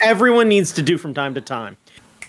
everyone 0.00 0.48
needs 0.48 0.72
to 0.72 0.82
do 0.82 0.98
from 0.98 1.14
time 1.14 1.34
to 1.34 1.40
time 1.40 1.76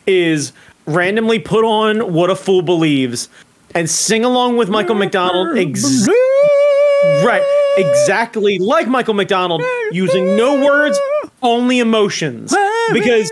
is 0.05 0.53
randomly 0.85 1.39
put 1.39 1.65
on 1.65 2.13
what 2.13 2.29
a 2.29 2.35
fool 2.35 2.61
believes 2.61 3.29
and 3.75 3.89
sing 3.89 4.23
along 4.23 4.57
with 4.57 4.69
Michael 4.69 4.95
McDonald 4.95 5.57
ex- 5.57 6.07
right 7.25 7.43
exactly 7.77 8.57
like 8.57 8.87
Michael 8.87 9.13
McDonald 9.13 9.61
using 9.91 10.35
no 10.35 10.63
words 10.65 10.99
only 11.41 11.79
emotions 11.79 12.55
because 12.93 13.31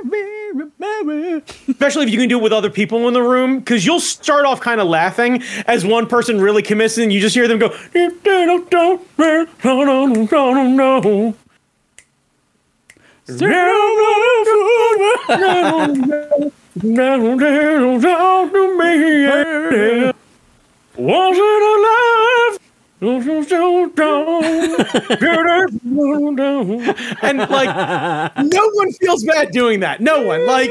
especially 1.68 2.04
if 2.06 2.10
you 2.12 2.20
can 2.20 2.30
do 2.30 2.38
it 2.38 2.44
with 2.44 2.54
other 2.54 2.70
people 2.70 3.08
in 3.08 3.14
the 3.14 3.22
room 3.22 3.60
because 3.60 3.86
you'll 3.86 4.00
start 4.00 4.46
off 4.46 4.60
kind 4.62 4.80
of 4.80 4.88
laughing 4.88 5.42
as 5.68 5.86
one 5.86 6.06
person 6.08 6.40
really 6.40 6.62
commits 6.62 6.98
and 6.98 7.12
you 7.12 7.20
just 7.20 7.36
hear 7.36 7.48
them 7.48 7.58
go 7.60 7.76
was 20.96 21.38
it 21.38 21.64
alive? 21.64 22.60
and 27.24 27.40
like 27.50 28.36
no 28.38 28.70
one 28.74 28.92
feels 28.94 29.24
bad 29.24 29.50
doing 29.52 29.80
that 29.80 30.02
no 30.02 30.22
one 30.22 30.46
like 30.46 30.70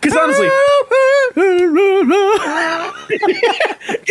because 0.00 0.16
honestly 0.16 0.46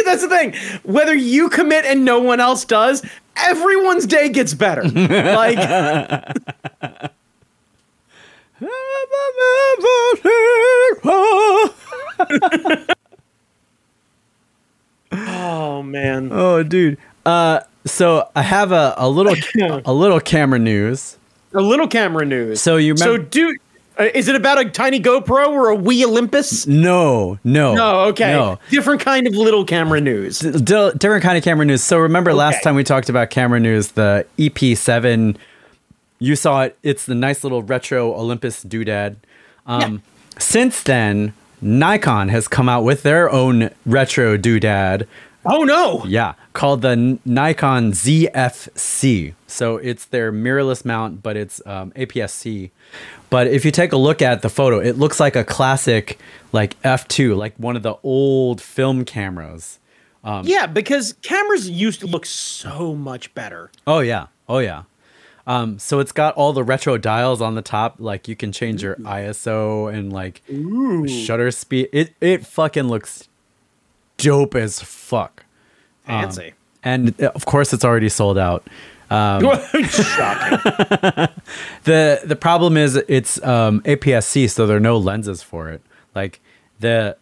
that's 0.05 0.21
the 0.21 0.29
thing 0.29 0.53
whether 0.83 1.15
you 1.15 1.49
commit 1.49 1.85
and 1.85 2.05
no 2.05 2.19
one 2.19 2.39
else 2.39 2.65
does 2.65 3.03
everyone's 3.45 4.05
day 4.05 4.29
gets 4.29 4.53
better 4.53 4.83
like 4.89 5.57
oh 15.11 15.83
man 15.83 16.29
Oh, 16.31 16.63
dude. 16.63 16.97
Uh, 17.25 17.61
so 17.85 18.29
I 18.35 18.41
have 18.41 18.71
a, 18.71 18.93
a 18.97 19.09
little 19.09 19.35
a 19.85 19.93
little 19.93 20.19
camera 20.19 20.59
news. 20.59 21.17
a 21.53 21.61
little 21.61 21.87
camera 21.87 22.25
news 22.25 22.61
So 22.61 22.77
you 22.77 22.95
so 22.97 23.17
dude 23.17 23.57
is 23.99 24.27
it 24.27 24.35
about 24.35 24.59
a 24.59 24.69
tiny 24.69 24.99
GoPro 24.99 25.49
or 25.49 25.71
a 25.71 25.75
Wii 25.77 26.05
Olympus? 26.05 26.65
no, 26.67 27.37
no, 27.43 27.75
No, 27.75 27.99
okay. 28.09 28.31
no. 28.31 28.59
Different 28.69 29.01
kind 29.01 29.27
of 29.27 29.33
little 29.35 29.65
camera 29.65 29.99
news. 30.01 30.39
D- 30.39 30.91
different 30.97 31.23
kind 31.23 31.37
of 31.37 31.43
camera 31.43 31.65
news. 31.65 31.83
So 31.83 31.97
remember 31.99 32.33
last 32.33 32.63
time 32.63 32.75
we 32.75 32.83
talked 32.83 33.09
about 33.09 33.29
camera 33.29 33.59
news, 33.59 33.89
the 33.91 34.25
EP7. 34.37 35.35
You 36.19 36.35
saw 36.35 36.63
it. 36.63 36.77
It's 36.83 37.05
the 37.05 37.15
nice 37.15 37.43
little 37.43 37.63
retro 37.63 38.13
Olympus 38.13 38.63
doodad. 38.63 39.15
Um, 39.65 40.01
Since 40.37 40.83
then, 40.83 41.33
Nikon 41.61 42.29
has 42.29 42.47
come 42.47 42.67
out 42.69 42.83
with 42.83 43.03
their 43.03 43.29
own 43.29 43.69
retro 43.85 44.37
doodad. 44.37 45.05
Oh 45.45 45.63
no! 45.63 46.03
Yeah, 46.05 46.33
called 46.53 46.81
the 46.81 47.17
Nikon 47.23 47.93
ZFC. 47.93 49.33
So 49.47 49.77
it's 49.77 50.05
their 50.05 50.31
mirrorless 50.31 50.83
mount, 50.83 51.23
but 51.23 51.37
it's 51.37 51.65
um, 51.65 51.91
APS-C. 51.91 52.71
But 53.29 53.47
if 53.47 53.63
you 53.63 53.71
take 53.71 53.93
a 53.93 53.97
look 53.97 54.21
at 54.21 54.41
the 54.41 54.49
photo, 54.49 54.79
it 54.79 54.97
looks 54.97 55.19
like 55.19 55.35
a 55.35 55.43
classic, 55.43 56.19
like 56.51 56.79
f2, 56.81 57.37
like 57.37 57.55
one 57.55 57.75
of 57.75 57.83
the 57.83 57.95
old 58.03 58.61
film 58.61 59.05
cameras. 59.05 59.79
Yeah, 60.43 60.67
because 60.67 61.13
cameras 61.21 61.69
used 61.69 62.01
to 62.01 62.07
look 62.07 62.25
so 62.25 62.93
much 62.93 63.33
better. 63.33 63.71
Oh 63.87 63.99
yeah, 63.99 64.27
oh 64.47 64.59
yeah. 64.59 64.83
Um, 65.47 65.79
so 65.79 65.99
it's 65.99 66.11
got 66.11 66.35
all 66.35 66.53
the 66.53 66.63
retro 66.63 66.97
dials 66.97 67.41
on 67.41 67.55
the 67.55 67.61
top, 67.63 67.95
like 67.97 68.27
you 68.27 68.35
can 68.35 68.51
change 68.51 68.83
your 68.83 68.95
ISO 68.97 69.91
and 69.91 70.11
like 70.13 70.43
shutter 71.07 71.49
speed. 71.49 71.89
It 71.91 72.13
it 72.21 72.45
fucking 72.45 72.87
looks 72.87 73.28
dope 74.19 74.55
as 74.55 74.81
fuck. 74.81 75.45
Fancy. 76.05 76.53
And 76.83 77.19
uh, 77.21 77.31
of 77.35 77.45
course, 77.45 77.73
it's 77.73 77.85
already 77.85 78.09
sold 78.09 78.37
out. 78.37 78.67
Um, 79.09 79.41
Shocking. 79.89 80.59
the 81.83 82.21
the 82.23 82.37
problem 82.39 82.77
is 82.77 82.95
it's 82.95 83.41
um, 83.43 83.81
APS-C, 83.81 84.47
so 84.47 84.67
there 84.67 84.77
are 84.77 84.81
no 84.81 84.97
lenses 84.97 85.41
for 85.41 85.69
it. 85.69 85.81
Like 86.13 86.39
the 86.79 87.17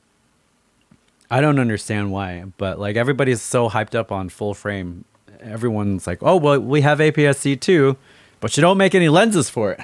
I 1.32 1.42
don't 1.42 1.60
understand 1.60 2.12
why, 2.12 2.46
but 2.58 2.80
like 2.80 2.96
everybody's 2.96 3.42
so 3.42 3.70
hyped 3.70 3.96
up 3.96 4.12
on 4.12 4.30
full 4.30 4.54
frame. 4.54 5.06
Everyone's 5.40 6.08
like, 6.08 6.20
"Oh, 6.22 6.36
well, 6.36 6.60
we 6.60 6.82
have 6.82 7.00
APS-C 7.00 7.58
too, 7.58 7.98
but 8.40 8.58
you 8.58 8.62
don't 8.62 8.78
make 8.78 8.96
any 8.96 9.10
lenses 9.10 9.50
for 9.50 9.72
it." 9.74 9.82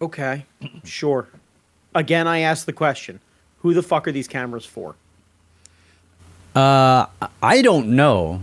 okay, 0.00 0.44
sure. 0.84 1.28
Again, 1.94 2.26
I 2.26 2.40
ask 2.40 2.66
the 2.66 2.72
question: 2.72 3.20
Who 3.60 3.74
the 3.74 3.82
fuck 3.82 4.08
are 4.08 4.12
these 4.12 4.28
cameras 4.28 4.66
for? 4.66 4.96
Uh, 6.56 7.06
I 7.42 7.62
don't 7.62 7.88
know. 7.88 8.40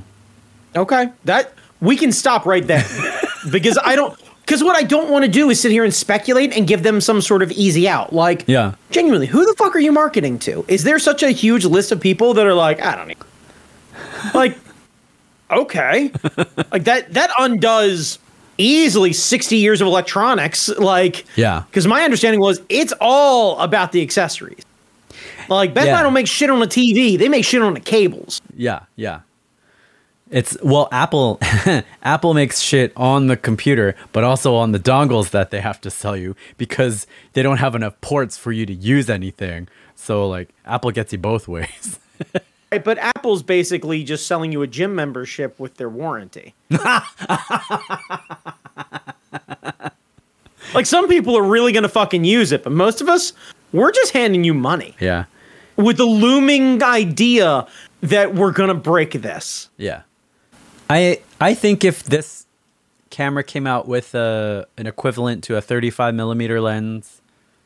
Okay, 0.76 1.10
that 1.26 1.54
we 1.82 1.96
can 1.98 2.12
stop 2.12 2.46
right 2.46 2.66
there 2.66 2.86
because 3.52 3.78
I 3.84 3.96
don't. 3.96 4.18
Because 4.46 4.62
what 4.64 4.76
I 4.76 4.84
don't 4.84 5.10
want 5.10 5.24
to 5.24 5.32
do 5.32 5.50
is 5.50 5.60
sit 5.62 5.72
here 5.72 5.86
and 5.86 5.94
speculate 5.94 6.52
and 6.56 6.68
give 6.68 6.84
them 6.84 7.00
some 7.00 7.22
sort 7.22 7.42
of 7.42 7.52
easy 7.54 7.88
out. 7.88 8.12
Like, 8.12 8.44
Yeah. 8.46 8.74
genuinely, 8.92 9.26
who 9.26 9.46
the 9.46 9.54
fuck 9.58 9.74
are 9.74 9.80
you 9.80 9.94
marketing 9.94 10.38
to? 10.40 10.66
Is 10.68 10.84
there 10.84 11.00
such 11.00 11.24
a 11.24 11.30
huge 11.32 11.64
list 11.64 11.94
of 11.94 12.02
people 12.02 12.34
that 12.34 12.46
are 12.46 12.54
like, 12.54 12.82
I 12.82 12.96
don't 12.98 13.08
know, 13.08 13.14
like, 14.34 14.58
okay, 15.50 16.12
like 16.72 16.84
that 16.84 17.14
that 17.14 17.30
undoes 17.40 18.20
easily 18.58 19.14
sixty 19.14 19.58
years 19.58 19.80
of 19.82 19.88
electronics. 19.88 20.68
Like, 20.70 21.26
Yeah. 21.38 21.64
because 21.70 21.88
my 21.88 22.04
understanding 22.04 22.42
was 22.42 22.62
it's 22.70 22.94
all 23.00 23.58
about 23.60 23.92
the 23.94 24.02
accessories. 24.02 24.64
Like, 25.50 25.74
Best 25.74 25.88
Yeah. 25.88 25.98
Buy 25.98 26.04
don't 26.04 26.14
make 26.14 26.28
shit 26.28 26.50
on 26.50 26.60
the 26.60 26.68
TV; 26.68 27.18
they 27.18 27.30
make 27.30 27.46
shit 27.46 27.62
on 27.62 27.74
the 27.74 27.80
cables. 27.80 28.42
Yeah, 28.56 28.82
yeah. 28.96 29.22
It's 30.30 30.58
well, 30.64 30.90
Apple 30.92 31.40
Apple 32.04 32.34
makes 32.34 32.60
shit 32.60 32.92
on 32.96 33.28
the 33.28 33.38
computer, 33.38 33.96
but 34.12 34.24
also 34.24 34.56
on 34.56 34.72
the 34.72 34.80
dongles 34.80 35.30
that 35.30 35.52
they 35.52 35.62
have 35.62 35.80
to 35.82 35.92
sell 35.92 36.18
you 36.18 36.36
because 36.58 37.06
they 37.34 37.44
don't 37.44 37.58
have 37.58 37.76
enough 37.76 38.00
ports 38.02 38.36
for 38.36 38.52
you 38.52 38.66
to 38.66 38.74
use 38.74 39.12
anything. 39.12 39.68
So 39.96 40.28
like 40.28 40.50
Apple 40.66 40.90
gets 40.92 41.14
you 41.14 41.20
both 41.20 41.48
ways. 41.48 42.00
Right, 42.72 42.84
but 42.84 42.98
Apple's 42.98 43.44
basically 43.44 44.04
just 44.04 44.26
selling 44.26 44.52
you 44.52 44.64
a 44.64 44.68
gym 44.68 44.96
membership 44.96 45.60
with 45.60 45.76
their 45.76 45.90
warranty. 45.90 46.56
like 50.74 50.88
some 50.88 51.08
people 51.08 51.38
are 51.38 51.44
really 51.44 51.72
gonna 51.72 51.88
fucking 51.88 52.24
use 52.24 52.52
it, 52.52 52.64
but 52.64 52.74
most 52.74 53.00
of 53.00 53.08
us, 53.08 53.34
we're 53.74 53.92
just 53.92 54.14
handing 54.14 54.44
you 54.44 54.56
money 54.56 54.96
yeah. 55.00 55.26
With 55.84 55.98
the 55.98 56.06
looming 56.06 56.82
idea 56.82 57.68
that 58.02 58.34
we're 58.34 58.52
gonna 58.52 58.74
break 58.74 59.14
this. 59.14 59.70
Yeah. 59.78 60.04
I 60.90 61.22
I 61.40 61.54
think 61.54 61.84
if 61.84 62.04
this 62.04 62.46
camera 63.10 63.44
came 63.44 63.68
out 63.68 63.88
with 63.88 64.16
a 64.16 64.68
an 64.78 64.88
equivalent 64.88 65.44
to 65.46 65.56
a 65.56 65.62
35 65.62 66.16
millimeter 66.16 66.60
lens 66.60 67.22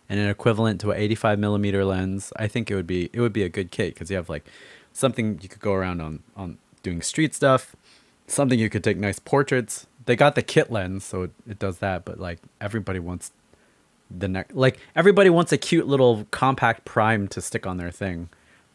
and 0.10 0.20
an 0.20 0.30
equivalent 0.30 0.82
to 0.82 0.92
an 0.92 0.98
85 0.98 1.40
millimeter 1.40 1.86
lens, 1.86 2.32
I 2.36 2.48
think 2.48 2.70
it 2.70 2.76
would 2.76 2.88
be 2.88 3.10
it 3.14 3.22
would 3.22 3.34
be 3.34 3.44
a 3.44 3.50
good 3.50 3.72
kit 3.72 3.94
because 3.94 4.10
you 4.10 4.18
have 4.18 4.30
like 4.30 4.46
something 4.94 5.40
you 5.42 5.50
could 5.50 5.62
go 5.62 5.74
around 5.74 6.02
on 6.02 6.24
on 6.36 6.58
doing 6.84 7.02
street 7.02 7.34
stuff, 7.34 7.76
something 8.28 8.60
you 8.60 8.70
could 8.70 8.84
take 8.84 8.98
nice 8.98 9.20
portraits. 9.20 9.88
They 10.06 10.16
got 10.16 10.36
the 10.36 10.42
kit 10.42 10.72
lens, 10.72 11.04
so 11.04 11.24
it, 11.24 11.32
it 11.50 11.60
does 11.60 11.80
that, 11.80 12.06
but 12.06 12.20
like 12.20 12.40
everybody 12.62 13.00
wants 13.00 13.32
the 14.10 14.28
neck 14.28 14.50
like 14.54 14.80
everybody 14.96 15.30
wants 15.30 15.52
a 15.52 15.58
cute 15.58 15.88
little 15.88 16.26
compact 16.32 16.86
prime 16.86 17.28
to 17.30 17.42
stick 17.42 17.68
on 17.68 17.78
their 17.78 17.92
thing. 17.92 18.30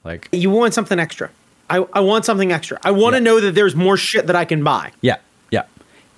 Like 0.05 0.29
You 0.33 0.51
want 0.51 0.75
something 0.75 0.99
extra. 0.99 1.31
I, 1.71 1.87
I 1.95 2.01
want 2.01 2.25
something 2.25 2.53
extra. 2.53 2.79
I 2.85 2.91
want 2.91 3.15
to 3.15 3.19
Yeah. 3.21 3.25
know 3.25 3.41
that 3.41 3.55
there's 3.55 3.75
more 3.75 3.97
shit 3.97 4.27
that 4.27 4.37
I 4.37 4.45
can 4.45 4.63
buy. 4.63 4.93
yeah, 5.01 5.17
yeah. 5.51 5.63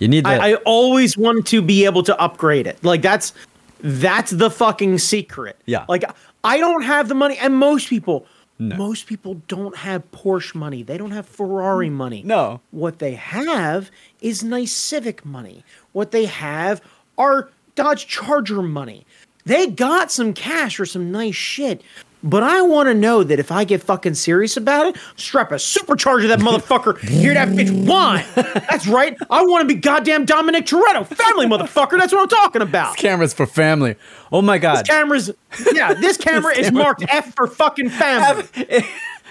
You 0.01 0.09
need 0.09 0.25
that. 0.25 0.41
I, 0.41 0.53
I 0.53 0.55
always 0.65 1.17
want 1.17 1.47
to 1.49 1.63
be 1.63 1.85
able 1.85 2.03
to 2.05 2.21
upgrade 2.21 2.67
it. 2.67 2.83
Like 2.83 3.03
that's 3.03 3.33
that's 3.81 4.31
the 4.33 4.51
fucking 4.51 4.99
secret. 4.99 5.57
Yeah. 5.67 5.85
Like 5.89 6.05
I 6.43 6.59
don't 6.59 6.83
have 6.83 7.09
the 7.09 7.15
money, 7.15 7.39
and 7.39 7.55
most 7.57 7.89
people, 7.89 8.27
most 8.59 9.07
people 9.07 9.35
don't 9.49 9.77
have 9.77 10.11
Porsche 10.11 10.55
money. 10.55 10.83
They 10.83 10.99
don't 10.99 11.11
have 11.13 11.27
Ferrari 11.27 11.91
money. 11.91 12.23
No. 12.25 12.61
What 12.71 12.99
they 12.99 13.15
have 13.15 13.91
is 14.21 14.43
nice 14.43 14.73
Civic 14.73 15.25
money. 15.25 15.65
What 15.93 16.11
they 16.11 16.25
have 16.27 16.81
are 17.17 17.51
Dodge 17.75 18.07
Charger 18.07 18.63
money. 18.63 19.07
they 19.45 19.67
got 19.67 20.11
some 20.11 20.33
cash 20.33 20.79
or 20.81 20.87
some 20.87 21.11
nice 21.13 21.35
shit. 21.35 21.83
But 22.27 22.43
I 22.43 22.63
want 22.63 22.89
to 22.89 22.95
know 22.95 23.23
that 23.23 23.39
if 23.39 23.53
I 23.53 23.65
get 23.65 23.83
fucking 23.83 24.15
serious 24.15 24.57
about 24.57 24.87
it, 24.87 24.97
strap 25.17 25.53
a 25.53 25.57
supercharger 25.57 26.27
that 26.29 26.39
motherfucker. 26.39 26.99
Hear 27.07 27.35
that 27.35 27.49
bitch 27.49 27.87
whine. 27.87 28.25
That's 28.35 28.87
right. 28.87 29.15
I 29.29 29.45
want 29.45 29.69
to 29.69 29.75
be 29.75 29.79
goddamn 29.79 30.25
Dominic 30.25 30.65
Toretto, 30.65 31.07
family 31.07 31.45
motherfucker. 31.45 31.99
That's 31.99 32.15
what 32.15 32.23
I'm 32.23 32.29
talking 32.29 32.63
about. 32.63 32.97
Cameras 32.97 33.35
for 33.35 33.45
family. 33.45 33.97
Oh 34.33 34.41
my 34.41 34.57
god. 34.57 34.89
Cameras, 34.89 35.33
yeah, 35.75 35.93
this 35.93 36.17
camera 36.19 36.57
is 36.57 36.73
marked 36.73 37.05
F 37.11 37.35
for 37.35 37.47
fucking 37.47 37.91
family. 37.91 38.47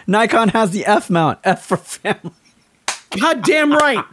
Nikon 0.06 0.50
has 0.50 0.70
the 0.70 0.86
F 0.86 1.10
mount. 1.10 1.40
F 1.44 1.66
for 1.66 1.78
family. 1.78 2.32
Goddamn 3.20 3.72
right. 3.74 4.06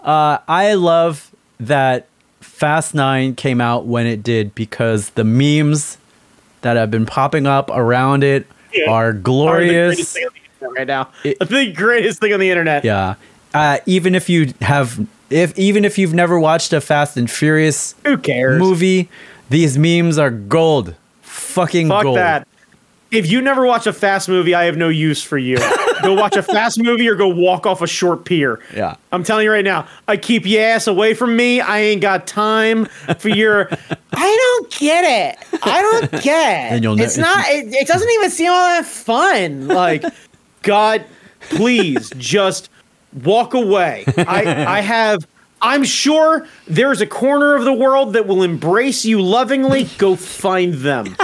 Uh, 0.00 0.38
I 0.48 0.74
love 0.74 1.30
that 1.60 2.08
Fast 2.54 2.94
9 2.94 3.34
came 3.34 3.60
out 3.60 3.84
when 3.86 4.06
it 4.06 4.22
did 4.22 4.54
because 4.54 5.10
the 5.10 5.24
memes 5.24 5.98
that 6.60 6.76
have 6.76 6.88
been 6.90 7.04
popping 7.04 7.46
up 7.48 7.68
around 7.72 8.22
it 8.22 8.46
Yeah. 8.72 8.90
are 8.90 9.08
Are 9.08 9.12
the 9.12 9.18
greatest 9.18 10.14
glorious. 10.14 10.76
right 10.76 10.86
now. 10.86 11.08
It- 11.24 11.38
the 11.40 11.72
greatest 11.72 12.20
thing 12.20 12.32
on 12.32 12.38
the 12.40 12.48
internet. 12.50 12.84
Yeah. 12.84 13.14
Uh, 13.52 13.78
even 13.86 14.14
if 14.14 14.28
you 14.30 14.52
have 14.60 15.04
if 15.30 15.58
even 15.58 15.84
if 15.84 15.98
you've 15.98 16.14
never 16.14 16.38
watched 16.38 16.72
a 16.72 16.80
Fast 16.80 17.16
and 17.16 17.28
Furious 17.30 17.94
Who 18.04 18.16
cares? 18.18 18.58
movie, 18.60 19.08
these 19.50 19.76
memes 19.76 20.16
are 20.16 20.30
gold. 20.30 20.94
Fucking 21.22 21.88
Fuck 21.88 22.02
gold. 22.04 22.18
that. 22.18 22.46
If 23.10 23.28
you 23.30 23.40
never 23.40 23.66
watch 23.66 23.86
a 23.88 23.92
fast 23.92 24.28
movie, 24.28 24.54
I 24.54 24.64
have 24.64 24.76
no 24.76 24.88
use 24.88 25.22
for 25.22 25.38
you. 25.38 25.56
go 26.04 26.14
watch 26.14 26.36
a 26.36 26.42
fast 26.42 26.80
movie 26.82 27.08
or 27.08 27.14
go 27.14 27.28
walk 27.28 27.66
off 27.66 27.82
a 27.82 27.86
short 27.86 28.24
pier. 28.24 28.60
Yeah. 28.74 28.96
I'm 29.12 29.24
telling 29.24 29.44
you 29.44 29.50
right 29.50 29.64
now, 29.64 29.88
I 30.06 30.16
keep 30.16 30.46
your 30.46 30.62
ass 30.62 30.86
away 30.86 31.14
from 31.14 31.36
me. 31.36 31.60
I 31.60 31.80
ain't 31.80 32.00
got 32.00 32.26
time 32.26 32.86
for 33.18 33.28
your. 33.28 33.68
I 34.12 34.36
don't 34.36 34.70
get 34.70 35.04
it. 35.04 35.62
I 35.64 35.82
don't 35.82 36.22
get 36.22 36.70
it. 36.70 36.72
And 36.72 36.84
you'll 36.84 37.00
it's 37.00 37.16
not. 37.16 37.44
It, 37.48 37.72
it 37.72 37.86
doesn't 37.86 38.10
even 38.10 38.30
seem 38.30 38.50
all 38.50 38.68
that 38.68 38.86
fun. 38.86 39.68
Like, 39.68 40.04
God, 40.62 41.04
please 41.40 42.10
just 42.16 42.70
walk 43.22 43.54
away. 43.54 44.04
I 44.16 44.76
I 44.78 44.80
have. 44.80 45.26
I'm 45.62 45.84
sure 45.84 46.46
there's 46.66 47.00
a 47.00 47.06
corner 47.06 47.54
of 47.54 47.64
the 47.64 47.72
world 47.72 48.12
that 48.12 48.26
will 48.26 48.42
embrace 48.42 49.06
you 49.06 49.22
lovingly. 49.22 49.84
Go 49.96 50.14
find 50.14 50.74
them. 50.74 51.16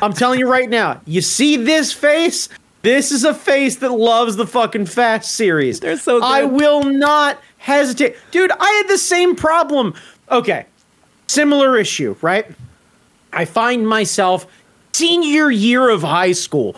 I'm 0.00 0.12
telling 0.12 0.38
you 0.38 0.48
right 0.48 0.70
now. 0.70 1.00
You 1.04 1.20
see 1.20 1.56
this 1.56 1.92
face? 1.92 2.48
This 2.82 3.10
is 3.10 3.24
a 3.24 3.34
face 3.34 3.76
that 3.76 3.90
loves 3.90 4.36
the 4.36 4.46
fucking 4.46 4.86
Fast 4.86 5.32
series. 5.32 5.80
They're 5.80 5.98
so 5.98 6.20
good. 6.20 6.26
I 6.26 6.44
will 6.44 6.84
not 6.84 7.40
hesitate. 7.58 8.16
Dude, 8.30 8.52
I 8.52 8.70
had 8.70 8.88
the 8.88 8.98
same 8.98 9.34
problem. 9.34 9.94
Okay. 10.30 10.66
Similar 11.26 11.76
issue, 11.76 12.16
right? 12.22 12.46
I 13.32 13.44
find 13.44 13.86
myself 13.86 14.46
senior 14.92 15.50
year 15.50 15.88
of 15.90 16.02
high 16.02 16.32
school. 16.32 16.76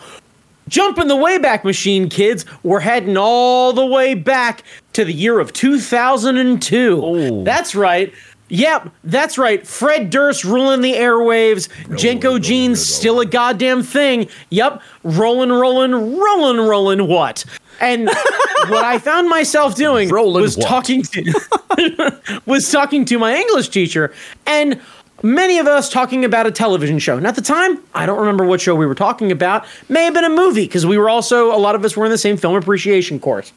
Jumping 0.67 1.07
the 1.07 1.15
Wayback 1.15 1.63
Machine, 1.63 2.09
kids. 2.09 2.45
We're 2.63 2.79
heading 2.79 3.17
all 3.17 3.73
the 3.73 3.85
way 3.85 4.13
back 4.13 4.63
to 4.93 5.03
the 5.03 5.11
year 5.11 5.39
of 5.39 5.53
2002. 5.53 7.01
Oh. 7.03 7.43
That's 7.43 7.75
right. 7.75 8.13
Yep, 8.51 8.89
that's 9.05 9.37
right. 9.37 9.65
Fred 9.65 10.09
Durst 10.09 10.43
ruling 10.43 10.81
the 10.81 10.91
airwaves. 10.91 11.69
JNCO 11.85 12.41
jeans 12.41 12.85
still 12.85 13.21
a 13.21 13.25
goddamn 13.25 13.81
thing. 13.81 14.27
Yep, 14.49 14.81
rolling, 15.03 15.51
rolling, 15.53 15.93
rolling, 16.19 16.57
rolling. 16.67 17.07
What? 17.07 17.45
And 17.79 18.07
what 18.67 18.83
I 18.83 18.99
found 18.99 19.29
myself 19.29 19.75
doing 19.75 20.09
Rollin' 20.09 20.41
was 20.41 20.57
what? 20.57 20.67
talking 20.67 21.01
to 21.01 22.41
was 22.45 22.69
talking 22.69 23.05
to 23.05 23.17
my 23.17 23.37
English 23.37 23.69
teacher, 23.69 24.13
and 24.45 24.81
many 25.23 25.57
of 25.57 25.65
us 25.65 25.89
talking 25.89 26.25
about 26.25 26.45
a 26.45 26.51
television 26.51 26.99
show. 26.99 27.15
And 27.15 27.25
at 27.25 27.35
the 27.35 27.41
time, 27.41 27.79
I 27.93 28.05
don't 28.05 28.19
remember 28.19 28.43
what 28.43 28.59
show 28.59 28.75
we 28.75 28.85
were 28.85 28.95
talking 28.95 29.31
about. 29.31 29.65
May 29.87 30.03
have 30.03 30.13
been 30.13 30.25
a 30.25 30.29
movie 30.29 30.65
because 30.65 30.85
we 30.85 30.97
were 30.97 31.09
also 31.09 31.55
a 31.55 31.57
lot 31.57 31.75
of 31.75 31.85
us 31.85 31.95
were 31.95 32.03
in 32.03 32.11
the 32.11 32.17
same 32.17 32.35
film 32.35 32.55
appreciation 32.55 33.17
course, 33.17 33.53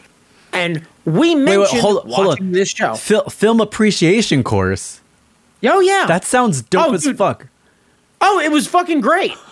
and 0.54 0.86
we 1.04 1.34
Wait, 1.34 1.36
mentioned 1.36 1.58
wait, 1.72 1.80
hold, 1.82 2.10
hold 2.10 2.26
watching 2.28 2.46
on. 2.46 2.52
this 2.52 2.70
show. 2.70 2.94
Fil- 2.94 3.28
film 3.28 3.60
appreciation 3.60 4.42
course. 4.42 5.00
Oh 5.64 5.80
yeah, 5.80 6.04
That 6.06 6.24
sounds 6.24 6.62
dope 6.62 6.88
Oh, 6.90 6.94
as 6.94 7.04
dude. 7.04 7.16
fuck. 7.18 7.46
Oh, 8.20 8.38
it 8.40 8.50
was 8.52 8.66
fucking 8.66 9.00
great. 9.00 9.32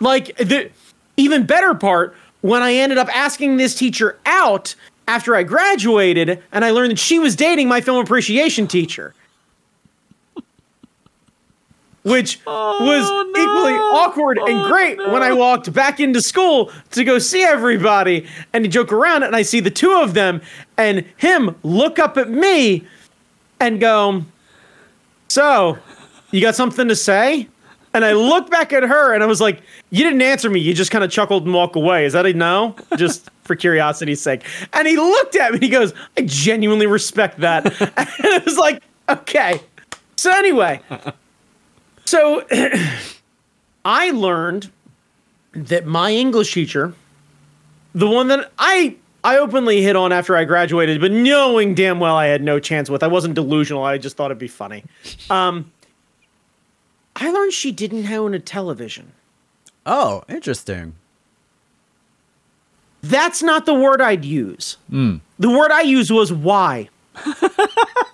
Like 0.00 0.36
the 0.38 0.68
even 1.16 1.46
better 1.46 1.74
part 1.74 2.16
when 2.40 2.60
I 2.60 2.72
ended 2.74 2.98
up 2.98 3.08
asking 3.14 3.56
this 3.56 3.72
teacher 3.76 4.18
out 4.26 4.74
after 5.06 5.36
I 5.36 5.44
graduated 5.44 6.42
and 6.50 6.64
I 6.64 6.72
learned 6.72 6.90
that 6.90 6.98
she 6.98 7.20
was 7.20 7.36
dating 7.36 7.68
my 7.68 7.80
film 7.80 7.98
appreciation 8.04 8.66
teacher. 8.66 9.14
Which 12.04 12.40
oh, 12.48 12.84
was 12.84 13.08
no. 13.08 13.30
equally 13.30 13.74
awkward 13.74 14.38
and 14.38 14.58
Oh, 14.60 14.68
great 14.68 14.98
when 14.98 15.22
I 15.22 15.32
walked 15.32 15.72
back 15.72 16.00
into 16.00 16.20
school 16.20 16.72
to 16.90 17.04
go 17.04 17.18
see 17.20 17.44
everybody 17.44 18.26
and 18.52 18.64
to 18.64 18.68
joke 18.68 18.92
around 18.92 19.22
and 19.22 19.36
I 19.36 19.42
see 19.42 19.60
the 19.60 19.70
two 19.70 19.92
of 19.92 20.14
them 20.14 20.42
and 20.76 21.04
him 21.16 21.54
look 21.62 22.00
up 22.00 22.18
at 22.18 22.28
me 22.28 22.84
and 23.60 23.78
go, 23.80 24.24
So, 25.28 25.78
you 26.32 26.40
got 26.40 26.56
something 26.56 26.88
to 26.88 26.96
say? 26.96 27.48
And 27.94 28.04
I 28.04 28.14
looked 28.14 28.50
back 28.50 28.72
at 28.72 28.82
her 28.82 29.12
and 29.14 29.22
I 29.22 29.26
was 29.26 29.40
like, 29.40 29.60
You 29.90 30.02
didn't 30.02 30.22
answer 30.22 30.50
me. 30.50 30.58
You 30.58 30.74
just 30.74 30.90
kind 30.90 31.04
of 31.04 31.10
chuckled 31.10 31.44
and 31.44 31.54
walked 31.54 31.76
away. 31.76 32.04
Is 32.04 32.14
that 32.14 32.26
a 32.26 32.32
no? 32.32 32.74
Just 32.96 33.30
for 33.44 33.54
curiosity's 33.54 34.20
sake. 34.20 34.44
And 34.72 34.88
he 34.88 34.96
looked 34.96 35.36
at 35.36 35.52
me 35.52 35.56
and 35.56 35.62
he 35.62 35.68
goes, 35.68 35.92
I 36.16 36.22
genuinely 36.22 36.86
respect 36.86 37.38
that. 37.40 37.66
and 37.80 38.26
I 38.26 38.42
was 38.44 38.56
like, 38.56 38.82
Okay. 39.08 39.60
So, 40.16 40.30
anyway, 40.32 40.80
so 42.12 42.44
I 43.86 44.10
learned 44.10 44.70
that 45.52 45.86
my 45.86 46.12
English 46.12 46.52
teacher, 46.52 46.92
the 47.94 48.06
one 48.06 48.28
that 48.28 48.52
I 48.58 48.96
I 49.24 49.38
openly 49.38 49.80
hit 49.82 49.96
on 49.96 50.12
after 50.12 50.36
I 50.36 50.44
graduated, 50.44 51.00
but 51.00 51.10
knowing 51.10 51.74
damn 51.74 52.00
well 52.00 52.14
I 52.16 52.26
had 52.26 52.42
no 52.42 52.60
chance 52.60 52.90
with. 52.90 53.02
I 53.02 53.06
wasn't 53.06 53.34
delusional. 53.34 53.82
I 53.82 53.96
just 53.96 54.16
thought 54.16 54.26
it'd 54.26 54.38
be 54.38 54.46
funny. 54.46 54.84
Um, 55.30 55.72
I 57.16 57.30
learned 57.30 57.54
she 57.54 57.72
didn't 57.72 58.10
own 58.12 58.34
a 58.34 58.38
television. 58.38 59.12
Oh, 59.86 60.22
interesting. 60.28 60.94
That's 63.00 63.42
not 63.42 63.64
the 63.64 63.74
word 63.74 64.02
I'd 64.02 64.24
use. 64.24 64.76
The 65.38 65.48
word 65.50 65.70
I 65.70 65.80
used 65.80 66.10
was 66.10 66.30
why. 66.30 66.90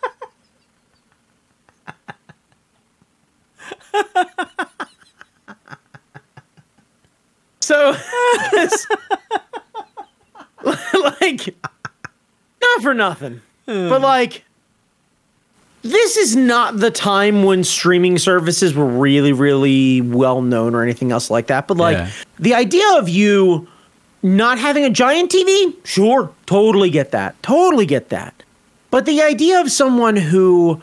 so, 7.61 7.95
like, 11.21 11.55
not 12.61 12.83
for 12.83 12.95
nothing, 12.95 13.41
hmm. 13.67 13.89
but 13.89 14.01
like, 14.01 14.45
this 15.83 16.17
is 16.17 16.35
not 16.37 16.79
the 16.79 16.91
time 16.91 17.45
when 17.45 17.65
streaming 17.65 18.19
services 18.19 18.75
were 18.75 18.87
really, 18.87 19.33
really 19.33 20.01
well 20.01 20.43
known 20.43 20.75
or 20.75 20.83
anything 20.83 21.13
else 21.13 21.31
like 21.31 21.47
that. 21.47 21.69
But 21.69 21.77
like, 21.77 21.97
Yeah. 21.97 22.11
the 22.39 22.55
idea 22.55 22.99
of 22.99 23.09
you 23.09 23.69
not 24.23 24.59
having 24.59 24.85
a 24.85 24.91
giant 24.91 25.31
TV, 25.31 25.75
sure, 25.85 26.31
totally 26.47 26.91
get 26.91 27.13
that. 27.13 27.41
Totally 27.43 27.87
get 27.87 28.09
that. 28.09 28.35
But 28.91 29.07
the 29.07 29.23
idea 29.23 29.61
of 29.61 29.71
someone 29.71 30.17
who 30.17 30.83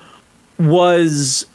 was 0.58 1.46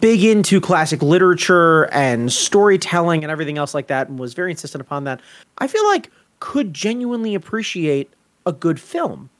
big 0.00 0.24
into 0.24 0.60
classic 0.60 1.02
literature 1.02 1.84
and 1.92 2.32
storytelling 2.32 3.22
and 3.22 3.30
everything 3.30 3.58
else 3.58 3.74
like 3.74 3.86
that 3.88 4.08
and 4.08 4.18
was 4.18 4.34
very 4.34 4.50
insistent 4.50 4.80
upon 4.80 5.04
that, 5.04 5.20
I 5.58 5.66
feel 5.66 5.84
like 5.86 6.10
could 6.40 6.74
genuinely 6.74 7.34
appreciate 7.34 8.10
a 8.46 8.52
good 8.52 8.80
film. 8.80 9.30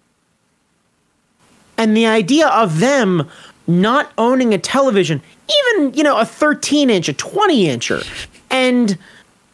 And 1.77 1.97
the 1.97 2.07
idea 2.07 2.49
of 2.49 2.81
them 2.81 3.29
not 3.67 4.13
owning 4.19 4.55
a 4.55 4.59
television, 4.59 5.23
even, 5.51 5.95
you 5.95 6.03
know, 6.03 6.19
a 6.19 6.25
13 6.25 6.91
inch, 6.91 7.09
a 7.09 7.13
20 7.13 7.65
incher, 7.65 8.29
and, 8.51 8.97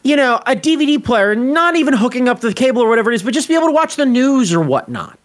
you 0.03 0.15
know, 0.15 0.35
a 0.45 0.55
DVD 0.55 1.03
player, 1.03 1.33
not 1.35 1.75
even 1.75 1.93
hooking 1.93 2.27
up 2.27 2.41
the 2.41 2.53
cable 2.53 2.81
or 2.81 2.89
whatever 2.89 3.11
it 3.11 3.15
is, 3.15 3.23
but 3.23 3.33
just 3.33 3.47
be 3.47 3.55
able 3.55 3.67
to 3.67 3.73
watch 3.73 3.95
the 3.95 4.05
news 4.05 4.53
or 4.53 4.61
whatnot. 4.61 5.20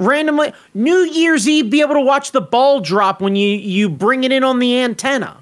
Randomly, 0.00 0.52
New 0.72 0.96
Year's 0.96 1.46
Eve, 1.46 1.70
be 1.70 1.82
able 1.82 1.94
to 1.94 2.00
watch 2.00 2.32
the 2.32 2.40
ball 2.40 2.80
drop 2.80 3.20
when 3.20 3.36
you, 3.36 3.48
you 3.48 3.90
bring 3.90 4.24
it 4.24 4.32
in 4.32 4.42
on 4.42 4.58
the 4.58 4.80
antenna. 4.80 5.36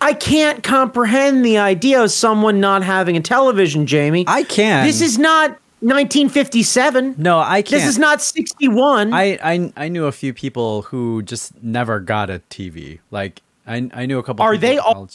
I 0.00 0.14
can't 0.14 0.62
comprehend 0.62 1.44
the 1.44 1.58
idea 1.58 2.02
of 2.02 2.10
someone 2.10 2.58
not 2.58 2.82
having 2.82 3.16
a 3.16 3.20
television, 3.20 3.86
Jamie. 3.86 4.24
I 4.26 4.42
can't. 4.42 4.86
This 4.86 5.00
is 5.00 5.16
not 5.16 5.50
1957. 5.80 7.14
no, 7.18 7.38
I 7.38 7.62
can't. 7.62 7.68
This 7.70 7.86
is 7.86 7.98
not 7.98 8.20
61. 8.20 9.12
I, 9.12 9.38
I 9.42 9.72
I 9.76 9.88
knew 9.88 10.06
a 10.06 10.12
few 10.12 10.34
people 10.34 10.82
who 10.82 11.22
just 11.22 11.62
never 11.62 12.00
got 12.00 12.30
a 12.30 12.42
TV. 12.50 12.98
Like 13.10 13.42
I 13.66 13.90
I 13.92 14.06
knew 14.06 14.18
a 14.18 14.22
couple. 14.22 14.44
Are 14.44 14.52
people 14.52 14.68
they 14.68 14.78
all- 14.78 15.08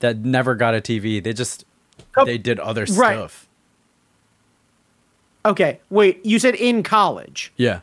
that 0.00 0.18
never 0.18 0.54
got 0.54 0.74
a 0.74 0.80
TV? 0.80 1.22
They 1.22 1.32
just 1.32 1.64
they 2.24 2.38
did 2.38 2.60
other 2.60 2.82
right. 2.82 3.16
stuff. 3.16 3.48
Okay, 5.44 5.80
wait. 5.90 6.24
You 6.24 6.38
said 6.38 6.54
in 6.54 6.82
college. 6.82 7.52
Yeah. 7.56 7.80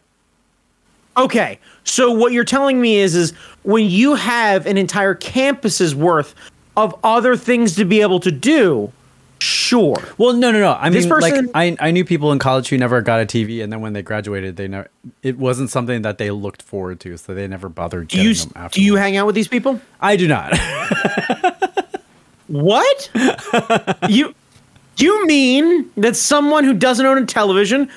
Okay, 1.15 1.57
so 1.83 2.11
what 2.11 2.31
you're 2.31 2.43
telling 2.43 2.79
me 2.79 2.97
is, 2.97 3.15
is 3.15 3.31
when 3.63 3.85
you 3.89 4.13
have 4.15 4.67
an 4.67 4.77
entire 4.77 5.15
campus's 5.15 5.95
worth 5.95 6.35
of 6.75 6.93
other 7.03 7.35
things 7.35 7.75
to 7.77 7.85
be 7.85 8.01
able 8.01 8.19
to 8.19 8.29
do, 8.29 8.91
sure. 9.39 9.97
Well, 10.19 10.33
no, 10.33 10.51
no, 10.51 10.59
no. 10.59 10.77
I 10.79 10.91
This 10.91 11.05
mean, 11.05 11.09
person- 11.15 11.45
like, 11.47 11.75
I, 11.81 11.87
I 11.87 11.89
knew 11.89 12.05
people 12.05 12.31
in 12.31 12.37
college 12.37 12.69
who 12.69 12.77
never 12.77 13.01
got 13.01 13.19
a 13.19 13.25
TV, 13.25 13.63
and 13.63 13.73
then 13.73 13.81
when 13.81 13.93
they 13.93 14.03
graduated, 14.03 14.57
they 14.57 14.67
never. 14.67 14.89
It 15.23 15.39
wasn't 15.39 15.71
something 15.71 16.03
that 16.03 16.19
they 16.19 16.29
looked 16.29 16.61
forward 16.61 16.99
to, 16.99 17.17
so 17.17 17.33
they 17.33 17.47
never 17.47 17.67
bothered 17.67 18.09
Do 18.09 18.17
getting 18.17 18.29
you 18.29 18.35
them. 18.35 18.49
Afterwards. 18.55 18.75
do 18.75 18.83
you 18.83 18.95
hang 18.97 19.17
out 19.17 19.25
with 19.25 19.33
these 19.33 19.47
people? 19.47 19.81
I 19.99 20.17
do 20.17 20.27
not. 20.27 20.53
What? 22.47 23.09
you 24.09 24.33
you 25.05 25.25
mean 25.27 25.89
that 25.97 26.15
someone 26.15 26.63
who 26.63 26.73
doesn't 26.73 27.05
own 27.05 27.17
a 27.17 27.25
television, 27.25 27.89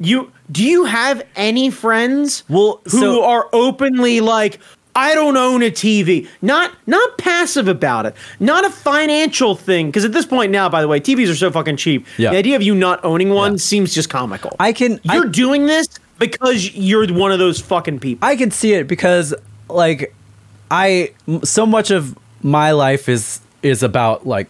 you 0.00 0.30
do 0.50 0.62
you 0.64 0.84
have 0.84 1.22
any 1.36 1.70
friends 1.70 2.42
Well, 2.48 2.80
who 2.84 3.00
so- 3.00 3.24
are 3.24 3.48
openly 3.52 4.20
like 4.20 4.58
I 4.96 5.14
don't 5.16 5.36
own 5.36 5.62
a 5.62 5.70
TV. 5.72 6.28
Not 6.40 6.72
not 6.86 7.18
passive 7.18 7.66
about 7.66 8.06
it. 8.06 8.14
Not 8.38 8.64
a 8.64 8.70
financial 8.70 9.56
thing 9.56 9.86
because 9.88 10.04
at 10.04 10.12
this 10.12 10.24
point 10.26 10.52
now 10.52 10.68
by 10.68 10.80
the 10.82 10.88
way, 10.88 11.00
TVs 11.00 11.30
are 11.30 11.34
so 11.34 11.50
fucking 11.50 11.76
cheap. 11.78 12.06
Yeah. 12.16 12.30
The 12.30 12.36
idea 12.36 12.54
of 12.56 12.62
you 12.62 12.74
not 12.76 13.04
owning 13.04 13.30
one 13.30 13.52
Yeah. 13.52 13.58
seems 13.58 13.92
just 13.94 14.08
comical. 14.08 14.54
I 14.60 14.72
can. 14.72 15.00
You're 15.02 15.24
doing 15.26 15.66
this 15.66 15.88
because 16.20 16.72
you're 16.74 17.12
one 17.12 17.32
of 17.32 17.40
those 17.40 17.60
fucking 17.60 17.98
people. 17.98 18.24
I 18.28 18.36
can 18.36 18.52
see 18.52 18.74
it 18.74 18.86
because 18.86 19.34
like 19.68 20.14
I 20.70 21.10
so 21.42 21.66
much 21.66 21.90
of 21.90 22.16
my 22.42 22.70
life 22.70 23.08
is 23.08 23.40
is 23.62 23.82
about 23.82 24.26
like 24.28 24.46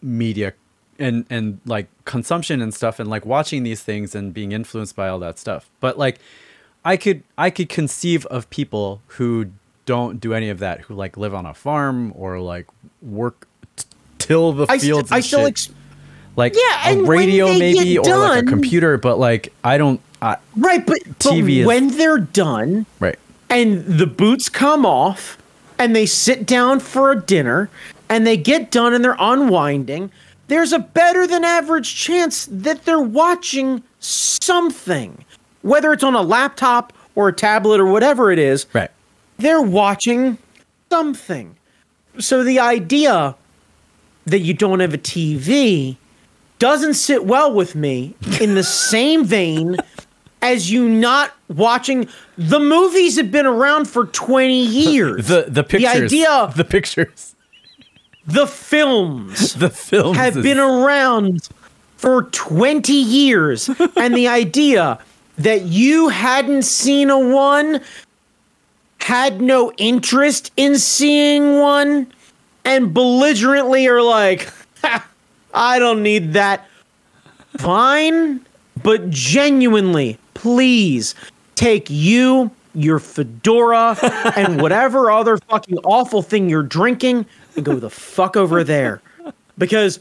media 0.00 0.54
and 1.02 1.26
and 1.28 1.60
like 1.66 1.88
consumption 2.04 2.62
and 2.62 2.72
stuff 2.72 2.98
and 3.00 3.10
like 3.10 3.26
watching 3.26 3.62
these 3.62 3.82
things 3.82 4.14
and 4.14 4.32
being 4.32 4.52
influenced 4.52 4.96
by 4.96 5.08
all 5.08 5.18
that 5.18 5.38
stuff. 5.38 5.68
But 5.80 5.98
like 5.98 6.18
I 6.84 6.96
could 6.96 7.22
I 7.36 7.50
could 7.50 7.68
conceive 7.68 8.24
of 8.26 8.48
people 8.50 9.00
who 9.18 9.46
don't 9.84 10.20
do 10.20 10.32
any 10.32 10.48
of 10.48 10.58
that 10.60 10.82
who 10.82 10.94
like 10.94 11.16
live 11.16 11.34
on 11.34 11.44
a 11.46 11.54
farm 11.54 12.12
or 12.14 12.38
like 12.40 12.66
work 13.02 13.46
t- 13.76 13.84
till 14.18 14.52
the 14.52 14.66
I, 14.68 14.78
st- 14.78 14.82
fields 14.82 15.10
and 15.10 15.16
I 15.18 15.20
still 15.20 15.46
ex- 15.46 15.70
like 16.36 16.54
Yeah, 16.54 16.88
a 16.88 16.92
and 16.92 17.08
radio 17.08 17.46
maybe 17.48 17.94
get 17.94 18.06
or 18.08 18.18
like 18.18 18.44
a 18.44 18.46
computer 18.46 18.96
but 18.96 19.18
like 19.18 19.52
I 19.64 19.76
don't 19.78 20.00
I, 20.22 20.36
right, 20.56 20.86
but, 20.86 21.00
but 21.04 21.18
TV 21.18 21.58
is- 21.58 21.66
when 21.66 21.88
they're 21.96 22.18
done, 22.18 22.86
right 23.00 23.18
and 23.50 23.84
the 23.84 24.06
boots 24.06 24.48
come 24.48 24.86
off 24.86 25.36
and 25.80 25.96
they 25.96 26.06
sit 26.06 26.46
down 26.46 26.78
for 26.78 27.10
a 27.10 27.20
dinner 27.20 27.68
and 28.08 28.24
they 28.24 28.36
get 28.36 28.70
done 28.70 28.94
and 28.94 29.04
they're 29.04 29.16
unwinding, 29.18 30.12
there's 30.52 30.72
a 30.74 30.78
better 30.78 31.26
than 31.26 31.44
average 31.44 31.96
chance 31.96 32.46
that 32.50 32.84
they're 32.84 33.00
watching 33.00 33.82
something. 34.00 35.24
Whether 35.62 35.94
it's 35.94 36.04
on 36.04 36.14
a 36.14 36.20
laptop 36.20 36.92
or 37.14 37.28
a 37.28 37.32
tablet 37.32 37.80
or 37.80 37.86
whatever 37.86 38.30
it 38.30 38.38
is, 38.38 38.66
right 38.74 38.90
they're 39.38 39.62
watching 39.62 40.36
something. 40.90 41.56
So 42.18 42.44
the 42.44 42.60
idea 42.60 43.34
that 44.26 44.40
you 44.40 44.52
don't 44.52 44.80
have 44.80 44.92
a 44.92 44.98
TV 44.98 45.96
doesn't 46.58 46.94
sit 46.94 47.24
well 47.24 47.52
with 47.52 47.74
me 47.74 48.14
in 48.40 48.54
the 48.54 48.62
same 48.62 49.24
vein 49.24 49.78
as 50.42 50.70
you 50.70 50.86
not 50.86 51.32
watching 51.48 52.08
the 52.36 52.60
movies 52.60 53.16
have 53.16 53.32
been 53.32 53.46
around 53.46 53.86
for 53.86 54.04
20 54.04 54.62
years. 54.64 55.28
the 55.28 55.46
the 55.48 55.64
pictures 55.64 56.10
The 56.10 56.26
idea- 56.26 56.52
the 56.54 56.64
pictures 56.64 57.34
the 58.26 58.46
films 58.46 59.54
the 59.56 59.70
films 59.70 60.16
have 60.16 60.36
is- 60.36 60.42
been 60.42 60.58
around 60.58 61.48
for 61.96 62.24
20 62.24 62.92
years 62.92 63.68
and 63.96 64.14
the 64.14 64.28
idea 64.28 64.98
that 65.38 65.62
you 65.62 66.08
hadn't 66.08 66.62
seen 66.62 67.10
a 67.10 67.18
one 67.18 67.80
had 69.00 69.40
no 69.40 69.72
interest 69.78 70.52
in 70.56 70.78
seeing 70.78 71.58
one 71.58 72.06
and 72.64 72.92
belligerently 72.94 73.86
are 73.88 74.02
like 74.02 74.48
i 75.54 75.78
don't 75.78 76.02
need 76.02 76.32
that. 76.32 76.66
Fine 77.58 78.40
but 78.82 79.10
genuinely 79.10 80.18
please 80.34 81.14
take 81.54 81.88
you 81.90 82.50
your 82.74 82.98
fedora 82.98 83.96
and 84.36 84.60
whatever 84.62 85.10
other 85.10 85.36
fucking 85.48 85.78
awful 85.84 86.22
thing 86.22 86.48
you're 86.48 86.62
drinking 86.62 87.26
and 87.56 87.64
go 87.64 87.78
the 87.78 87.90
fuck 87.90 88.36
over 88.36 88.64
there 88.64 89.02
because 89.58 90.00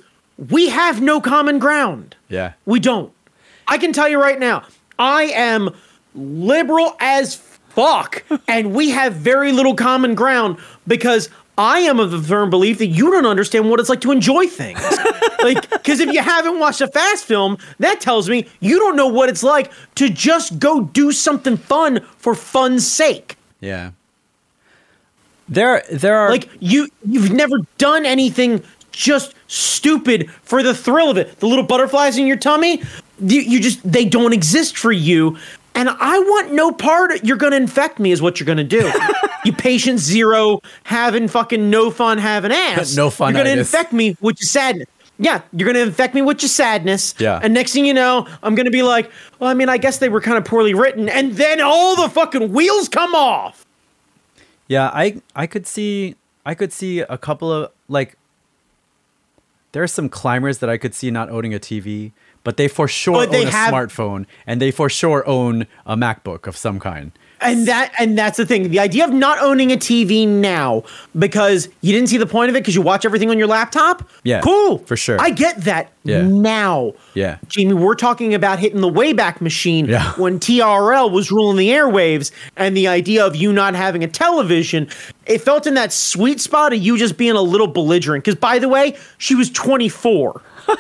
we 0.50 0.70
have 0.70 1.02
no 1.02 1.22
common 1.22 1.60
ground 1.60 2.16
yeah 2.30 2.54
we 2.66 2.80
don't. 2.80 3.14
I 3.68 3.78
can 3.78 3.94
tell 3.94 4.10
you 4.10 4.20
right 4.20 4.40
now, 4.40 4.66
I 5.00 5.24
am 5.24 5.74
liberal 6.14 6.96
as 7.00 7.36
fuck, 7.36 8.24
and 8.48 8.74
we 8.74 8.90
have 8.90 9.14
very 9.14 9.52
little 9.54 9.76
common 9.76 10.14
ground 10.14 10.58
because 10.86 11.30
I 11.58 11.80
am 11.80 12.00
of 12.00 12.12
the 12.12 12.22
firm 12.22 12.50
belief 12.50 12.80
that 12.80 12.88
you 12.88 13.12
don't 13.12 13.26
understand 13.26 13.70
what 13.70 13.80
it's 13.80 13.88
like 13.88 14.02
to 14.02 14.12
enjoy 14.12 14.48
things. 14.48 14.82
like, 15.44 15.70
because 15.70 16.00
if 16.00 16.12
you 16.12 16.22
haven't 16.22 16.60
watched 16.60 16.82
a 16.82 16.88
fast 16.88 17.26
film, 17.26 17.58
that 17.80 18.02
tells 18.02 18.30
me 18.30 18.48
you 18.60 18.78
don't 18.80 18.96
know 18.96 19.08
what 19.08 19.30
it's 19.30 19.44
like 19.44 19.72
to 19.96 20.10
just 20.10 20.60
go 20.60 20.82
do 20.82 21.12
something 21.12 21.56
fun 21.58 22.02
for 22.18 22.36
fun's 22.36 22.86
sake. 22.86 23.38
Yeah. 23.60 23.92
There 25.52 25.84
there 25.92 26.18
are 26.18 26.30
Like 26.30 26.50
you 26.60 26.88
you've 27.06 27.32
never 27.32 27.58
done 27.78 28.06
anything 28.06 28.64
just 28.92 29.36
stupid 29.48 30.32
for 30.44 30.64
the 30.64 30.74
thrill 30.74 31.10
of 31.10 31.18
it. 31.18 31.40
The 31.40 31.48
little 31.48 31.66
butterflies 31.66 32.18
in 32.18 32.26
your 32.26 32.38
tummy, 32.38 32.82
you, 33.20 33.42
you 33.42 33.60
just 33.60 33.80
they 33.90 34.06
don't 34.06 34.34
exist 34.34 34.78
for 34.78 34.94
you. 34.94 35.38
And 35.76 35.90
I 35.90 36.20
want 36.20 36.54
no 36.54 36.72
part. 36.72 37.24
You're 37.24 37.38
gonna 37.38 37.58
infect 37.58 38.00
me, 38.00 38.12
is 38.12 38.22
what 38.22 38.40
you're 38.40 38.48
gonna 38.48 38.64
do. 38.64 38.92
you 39.46 39.52
patient 39.54 40.00
zero, 40.00 40.62
having 40.84 41.28
fucking 41.28 41.70
no 41.70 41.92
fun, 41.92 42.18
having 42.18 42.52
ass. 42.52 42.96
No 42.96 43.10
fun. 43.10 43.34
You're 43.34 43.44
gonna 43.44 43.60
infect 43.60 43.92
me 43.92 44.16
with 44.22 44.40
your 44.40 44.48
sadness. 44.48 44.88
Yeah, 45.18 45.42
you're 45.54 45.68
gonna 45.68 45.86
infect 45.86 46.16
me 46.16 46.22
with 46.22 46.42
your 46.42 46.50
sadness. 46.50 47.14
Yeah. 47.20 47.40
And 47.44 47.54
next 47.54 47.74
thing 47.74 47.86
you 47.86 47.94
know, 47.94 48.26
I'm 48.42 48.56
gonna 48.56 48.72
be 48.72 48.84
like, 48.84 49.12
well, 49.40 49.50
I 49.50 49.54
mean, 49.54 49.70
I 49.70 49.78
guess 49.78 49.98
they 50.00 50.10
were 50.10 50.22
kind 50.22 50.38
of 50.38 50.46
poorly 50.46 50.74
written, 50.74 51.10
and 51.10 51.34
then 51.34 51.62
all 51.62 51.96
the 51.96 52.10
fucking 52.10 52.52
wheels 52.54 52.88
come 52.88 53.16
off. 53.16 53.66
Yeah, 54.72 54.88
I 54.94 55.22
I 55.36 55.48
could 55.48 55.68
see 55.68 56.16
I 56.46 56.56
could 56.56 56.72
see 56.72 57.00
a 57.02 57.18
couple 57.18 57.52
of 57.52 57.72
like 57.90 58.18
there 59.74 59.84
are 59.84 59.88
some 60.00 60.08
climbers 60.08 60.60
that 60.60 60.70
I 60.70 60.78
could 60.78 60.94
see 60.96 61.12
not 61.12 61.30
owning 61.30 61.54
a 61.54 61.60
TV, 61.60 62.14
but 62.46 62.56
they 62.56 62.70
for 62.70 62.88
sure 62.88 63.16
But 63.26 63.32
they 63.32 63.42
own 63.42 63.48
a 63.48 63.52
have- 63.52 63.74
smartphone 63.74 64.26
and 64.48 64.62
they 64.62 64.72
for 64.72 64.88
sure 64.90 65.28
own 65.28 65.68
a 65.86 65.98
MacBook 65.98 66.48
of 66.48 66.56
some 66.56 66.80
kind. 66.80 67.12
And 67.42 67.68
that 67.68 67.94
and 68.00 68.18
that's 68.18 68.38
the 68.38 68.46
thing. 68.46 68.70
The 68.70 68.80
idea 68.80 69.04
of 69.06 69.12
not 69.12 69.40
owning 69.40 69.72
a 69.72 69.76
TV 69.76 70.28
now 70.28 70.84
because 71.18 71.70
you 71.82 71.92
didn't 71.92 72.10
see 72.10 72.18
the 72.18 72.26
point 72.28 72.50
of 72.50 72.56
it 72.56 72.60
because 72.60 72.76
you 72.76 72.82
watch 72.82 73.04
everything 73.06 73.30
on 73.30 73.38
your 73.38 73.48
laptop. 73.48 74.08
Yeah, 74.24 74.42
cool 74.42 74.78
for 74.80 74.96
sure. 74.96 75.20
I 75.20 75.32
get 75.32 75.58
that 75.62 75.92
Yeah. 76.04 76.22
now. 76.22 76.94
Yeah. 77.14 77.38
Jamie, 77.48 77.74
we're 77.74 77.96
talking 77.96 78.34
about 78.34 78.60
hitting 78.60 78.82
the 78.82 78.90
Wayback 78.92 79.42
Machine 79.42 79.86
Yeah. 79.88 80.12
when 80.18 80.40
TRL 80.40 81.12
was 81.12 81.32
ruling 81.32 81.58
the 81.58 81.70
airwaves, 81.70 82.32
and 82.58 82.78
the 82.78 82.88
idea 82.88 83.26
of 83.26 83.36
you 83.36 83.52
not 83.54 83.74
having 83.76 84.04
a 84.04 84.08
television. 84.08 84.88
It 85.26 85.40
felt 85.40 85.66
in 85.66 85.74
that 85.76 85.92
sweet 85.94 86.40
spot 86.42 86.74
of 86.74 86.80
you 86.80 86.98
just 86.98 87.18
being 87.18 87.36
a 87.36 87.42
little 87.42 87.68
belligerent. 87.68 88.24
Because 88.24 88.40
by 88.40 88.60
the 88.60 88.70
way, 88.70 88.96
she 89.18 89.34
was 89.36 89.50
24. 89.50 90.42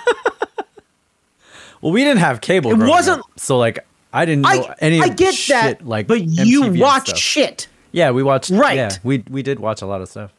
Well, 1.82 1.92
we 1.92 2.04
didn't 2.04 2.20
have 2.20 2.42
cable. 2.42 2.72
It 2.72 2.78
wasn't- 2.88 3.22
up, 3.22 3.26
so 3.38 3.58
like 3.58 3.80
I 4.14 4.26
didn't 4.26 4.42
know 4.42 4.50
I, 4.50 4.76
any. 4.80 5.02
I 5.02 5.06
of 5.06 5.16
get 5.16 5.34
shit, 5.34 5.56
that, 5.80 5.88
like 5.88 6.08
but 6.08 6.20
MTV 6.20 6.46
you 6.46 6.82
watch 6.82 7.08
stuff. 7.10 7.18
shit. 7.20 7.68
Yeah, 7.92 8.12
we 8.12 8.24
watched. 8.24 8.50
Right. 8.52 8.76
Yeah, 8.76 8.92
we 9.04 9.24
we 9.30 9.42
did 9.44 9.60
watch 9.60 9.82
a 9.82 9.86
lot 9.86 10.02
of 10.02 10.10
stuff. 10.10 10.32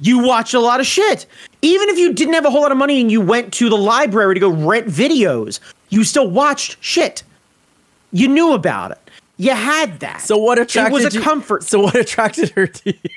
you 0.00 0.18
watch 0.18 0.54
a 0.54 0.60
lot 0.60 0.80
of 0.80 0.86
shit. 0.86 1.26
Even 1.62 1.88
if 1.88 1.98
you 1.98 2.12
didn't 2.12 2.34
have 2.34 2.44
a 2.44 2.50
whole 2.50 2.62
lot 2.62 2.72
of 2.72 2.78
money 2.78 3.00
and 3.00 3.10
you 3.10 3.20
went 3.20 3.52
to 3.54 3.68
the 3.68 3.76
library 3.76 4.34
to 4.34 4.40
go 4.40 4.50
rent 4.50 4.86
videos, 4.88 5.60
you 5.90 6.04
still 6.04 6.28
watched 6.30 6.76
shit. 6.80 7.22
You 8.12 8.28
knew 8.28 8.52
about 8.52 8.90
it. 8.92 8.98
You 9.38 9.52
had 9.54 10.00
that. 10.00 10.20
So 10.20 10.36
what 10.36 10.58
attracted? 10.58 10.90
It 10.90 11.04
was 11.04 11.14
a 11.14 11.18
you- 11.18 11.22
comfort 11.24 11.64
So 11.64 11.80
what 11.80 11.94
attracted 11.96 12.50
her 12.50 12.66
to 12.66 12.90
you? 12.90 13.10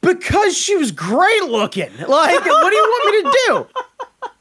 because 0.00 0.56
she 0.56 0.76
was 0.76 0.90
great 0.90 1.44
looking. 1.44 1.90
Like, 1.96 2.44
what 2.44 2.70
do 2.70 2.76
you 2.76 2.82
want 2.82 3.04
me 3.14 3.22
to 3.22 3.38
do? 3.46 3.66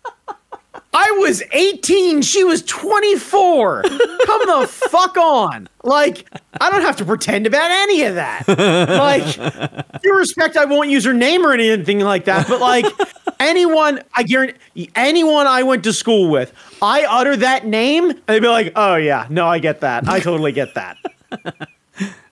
Was 1.22 1.44
18, 1.52 2.24
she 2.24 2.44
was 2.44 2.64
24. 2.64 3.84
Come 3.84 3.92
the 4.00 4.68
fuck 4.68 5.16
on. 5.18 5.70
Like, 5.84 6.28
I 6.60 6.72
don't 6.72 6.82
have 6.82 6.98
to 6.98 7.06
pretend 7.06 7.46
about 7.46 7.70
any 7.70 8.04
of 8.04 8.16
that. 8.16 8.48
Like, 8.48 10.02
due 10.02 10.18
respect, 10.18 10.58
I 10.58 10.66
won't 10.66 10.90
use 10.90 11.06
her 11.06 11.14
name 11.14 11.46
or 11.46 11.54
anything 11.54 12.00
like 12.00 12.26
that, 12.26 12.48
but 12.48 12.60
like 12.60 12.86
anyone, 13.40 14.02
I 14.16 14.24
guarantee 14.24 14.90
anyone 14.96 15.46
I 15.46 15.62
went 15.64 15.84
to 15.84 15.94
school 15.94 16.30
with, 16.30 16.52
I 16.82 17.06
utter 17.08 17.38
that 17.38 17.68
name, 17.68 18.10
and 18.10 18.22
they'd 18.26 18.40
be 18.40 18.48
like, 18.48 18.74
oh 18.76 18.96
yeah, 18.96 19.28
no, 19.30 19.48
I 19.48 19.60
get 19.60 19.82
that. 19.82 20.08
I 20.08 20.20
totally 20.20 20.52
get 20.52 20.74
that. 20.74 20.98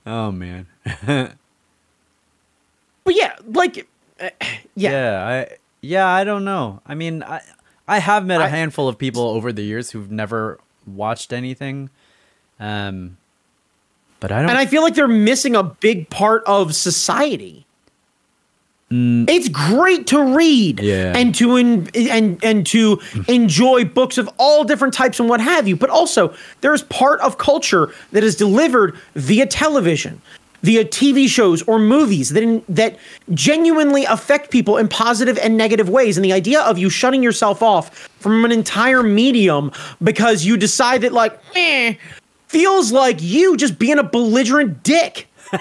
Oh 0.05 0.31
man. 0.31 0.65
But 1.05 1.36
yeah, 3.15 3.36
like, 3.46 3.88
uh, 4.19 4.29
yeah. 4.75 4.91
Yeah, 4.91 5.27
I 5.27 5.55
yeah, 5.81 6.08
I 6.08 6.24
don't 6.24 6.43
know. 6.43 6.81
I 6.86 6.96
mean, 6.96 7.24
I 7.24 7.41
I 7.89 8.00
have 8.00 8.25
met 8.25 8.39
a 8.41 8.46
I- 8.46 8.48
handful 8.48 8.88
of 8.88 8.98
people 8.98 9.24
over 9.24 9.51
the 9.51 9.63
years 9.63 9.91
who've 9.91 10.12
never 10.12 10.60
watched 10.88 11.34
anything. 11.34 11.89
Um 12.60 13.17
But 14.19 14.31
I 14.31 14.39
don't. 14.41 14.50
and 14.50 14.58
I 14.58 14.65
feel 14.65 14.81
like 14.81 14.96
they're 14.96 15.08
missing 15.08 15.55
a 15.55 15.63
big 15.63 16.10
part 16.10 16.43
of 16.46 16.75
society. 16.75 17.65
It's 18.91 19.50
great 19.50 20.08
to 20.08 20.19
read 20.36 20.77
Mm. 20.77 20.84
Yeah. 20.84 21.13
and 21.15 21.36
to 21.36 21.58
en- 21.58 21.89
and 21.96 22.43
and 22.43 22.65
to 22.67 23.00
enjoy 23.27 23.86
books 23.86 24.17
of 24.17 24.27
all 24.39 24.63
different 24.63 24.96
types 24.96 25.19
and 25.19 25.29
what 25.29 25.39
have 25.41 25.67
you. 25.67 25.75
But 25.75 25.91
also, 25.91 26.34
there's 26.62 26.81
part 26.84 27.19
of 27.22 27.38
culture 27.38 27.93
that 28.13 28.24
is 28.24 28.36
delivered 28.36 28.98
via 29.13 29.46
television, 29.46 30.22
via 30.62 30.84
TV 30.86 31.28
shows 31.28 31.62
or 31.63 31.80
movies 31.80 32.30
that 32.30 32.63
that 32.70 32.98
genuinely 33.34 34.06
affect 34.06 34.51
people 34.51 34.78
in 34.78 34.88
positive 34.88 35.38
and 35.39 35.58
negative 35.58 35.89
ways. 35.89 36.18
And 36.18 36.24
the 36.25 36.34
idea 36.34 36.62
of 36.62 36.78
you 36.78 36.89
shutting 36.89 37.24
yourself 37.24 37.62
off 37.63 37.96
from 38.20 38.44
an 38.46 38.51
entire 38.51 39.04
medium 39.04 39.72
because 40.04 40.46
you 40.46 40.58
decide 40.58 41.01
that 41.01 41.13
like, 41.13 41.39
eh, 41.56 41.96
feels 42.48 42.92
like 42.92 43.22
you 43.22 43.56
just 43.58 43.80
being 43.80 44.00
a 44.00 44.04
belligerent 44.04 44.84
dick. 44.84 45.28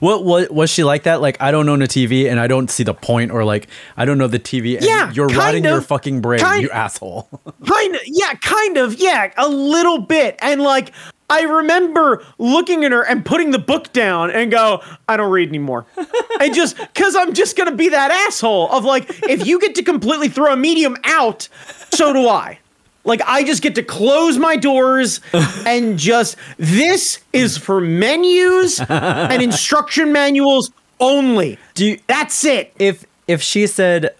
What, 0.00 0.24
what 0.24 0.50
was 0.52 0.70
she 0.70 0.84
like 0.84 1.04
that? 1.04 1.20
Like 1.20 1.40
I 1.40 1.50
don't 1.50 1.68
own 1.68 1.82
a 1.82 1.86
TV 1.86 2.30
and 2.30 2.38
I 2.38 2.46
don't 2.46 2.70
see 2.70 2.82
the 2.82 2.94
point, 2.94 3.30
or 3.30 3.44
like 3.44 3.68
I 3.96 4.04
don't 4.04 4.18
know 4.18 4.26
the 4.26 4.38
TV. 4.38 4.76
And 4.76 4.84
Yeah, 4.84 5.10
you're 5.12 5.28
rotting 5.28 5.64
your 5.64 5.80
fucking 5.80 6.20
brain, 6.20 6.40
Kind- 6.40 6.62
you 6.62 6.70
asshole. 6.70 7.28
kind 7.66 7.94
of 7.94 8.00
yeah 8.06 8.34
kind 8.42 8.76
of 8.76 8.94
yeah 8.98 9.32
a 9.36 9.48
little 9.48 9.98
bit 9.98 10.36
and 10.40 10.60
like 10.62 10.92
i 11.30 11.42
remember 11.42 12.24
looking 12.38 12.84
at 12.84 12.92
her 12.92 13.02
and 13.02 13.24
putting 13.24 13.50
the 13.50 13.58
book 13.58 13.92
down 13.92 14.30
and 14.30 14.50
go 14.50 14.82
i 15.08 15.16
don't 15.16 15.30
read 15.30 15.48
anymore. 15.48 15.86
And 16.38 16.54
just 16.54 16.76
because 16.76 17.16
i'm 17.16 17.32
just 17.32 17.56
gonna 17.56 17.74
be 17.74 17.88
that 17.88 18.10
asshole 18.10 18.70
of 18.70 18.84
like 18.84 19.08
if 19.28 19.46
you 19.46 19.58
get 19.58 19.74
to 19.76 19.82
completely 19.82 20.28
throw 20.28 20.52
a 20.52 20.56
medium 20.56 20.96
out 21.04 21.48
so 21.90 22.12
do 22.12 22.28
i. 22.28 22.58
Like 23.04 23.22
i 23.26 23.42
just 23.42 23.62
get 23.62 23.74
to 23.76 23.82
close 23.82 24.36
my 24.36 24.56
doors 24.56 25.20
and 25.66 25.98
just 25.98 26.36
this 26.58 27.20
is 27.32 27.56
for 27.56 27.80
menus 27.80 28.80
and 28.80 29.42
instruction 29.42 30.12
manuals 30.12 30.70
only. 31.00 31.58
Do 31.74 31.86
you, 31.86 31.98
that's 32.06 32.44
it. 32.44 32.72
if 32.78 33.04
if 33.28 33.42
she 33.42 33.66
said, 33.66 34.14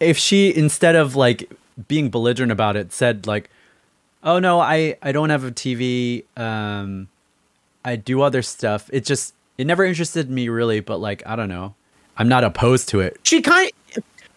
if 0.00 0.16
she 0.18 0.54
instead 0.54 0.96
of 0.96 1.14
like 1.14 1.50
being 1.88 2.10
belligerent 2.10 2.52
about 2.52 2.76
it 2.76 2.92
said 2.92 3.26
like, 3.26 3.50
oh 4.24 4.38
no, 4.38 4.60
I 4.60 4.96
I 5.02 5.12
don't 5.12 5.30
have 5.30 5.44
a 5.44 5.52
TV. 5.52 6.24
Um, 6.36 7.08
I 7.84 7.96
do 7.96 8.22
other 8.22 8.42
stuff. 8.42 8.90
It 8.92 9.04
just 9.04 9.34
it 9.58 9.66
never 9.66 9.84
interested 9.84 10.30
me 10.30 10.48
really, 10.48 10.80
but 10.80 10.98
like 10.98 11.22
I 11.26 11.36
don't 11.36 11.48
know, 11.48 11.74
I'm 12.16 12.28
not 12.28 12.42
opposed 12.42 12.88
to 12.90 13.00
it. 13.00 13.18
she 13.22 13.40
kind 13.42 13.70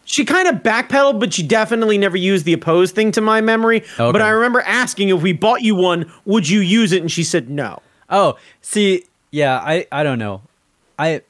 she 0.06 0.24
kind 0.24 0.48
of 0.48 0.56
backpedaled, 0.64 1.20
but 1.20 1.34
she 1.34 1.44
definitely 1.44 1.98
never 1.98 2.16
used 2.16 2.46
the 2.46 2.54
opposed 2.54 2.96
thing 2.96 3.12
to 3.14 3.22
my 3.22 3.42
memory. 3.42 3.84
Okay. 4.00 4.12
But 4.12 4.22
I 4.22 4.30
remember 4.30 4.62
asking 4.62 5.10
if 5.10 5.22
we 5.22 5.34
bought 5.34 5.62
you 5.64 5.76
one, 5.76 6.12
would 6.26 6.48
you 6.48 6.60
use 6.62 6.92
it? 6.94 7.02
And 7.02 7.12
she 7.12 7.24
said 7.24 7.50
no. 7.50 7.82
Oh, 8.10 8.38
see, 8.62 9.04
yeah, 9.32 9.58
I 9.58 9.88
I 9.92 10.04
don't 10.04 10.20
know, 10.20 10.42
I. 11.00 11.22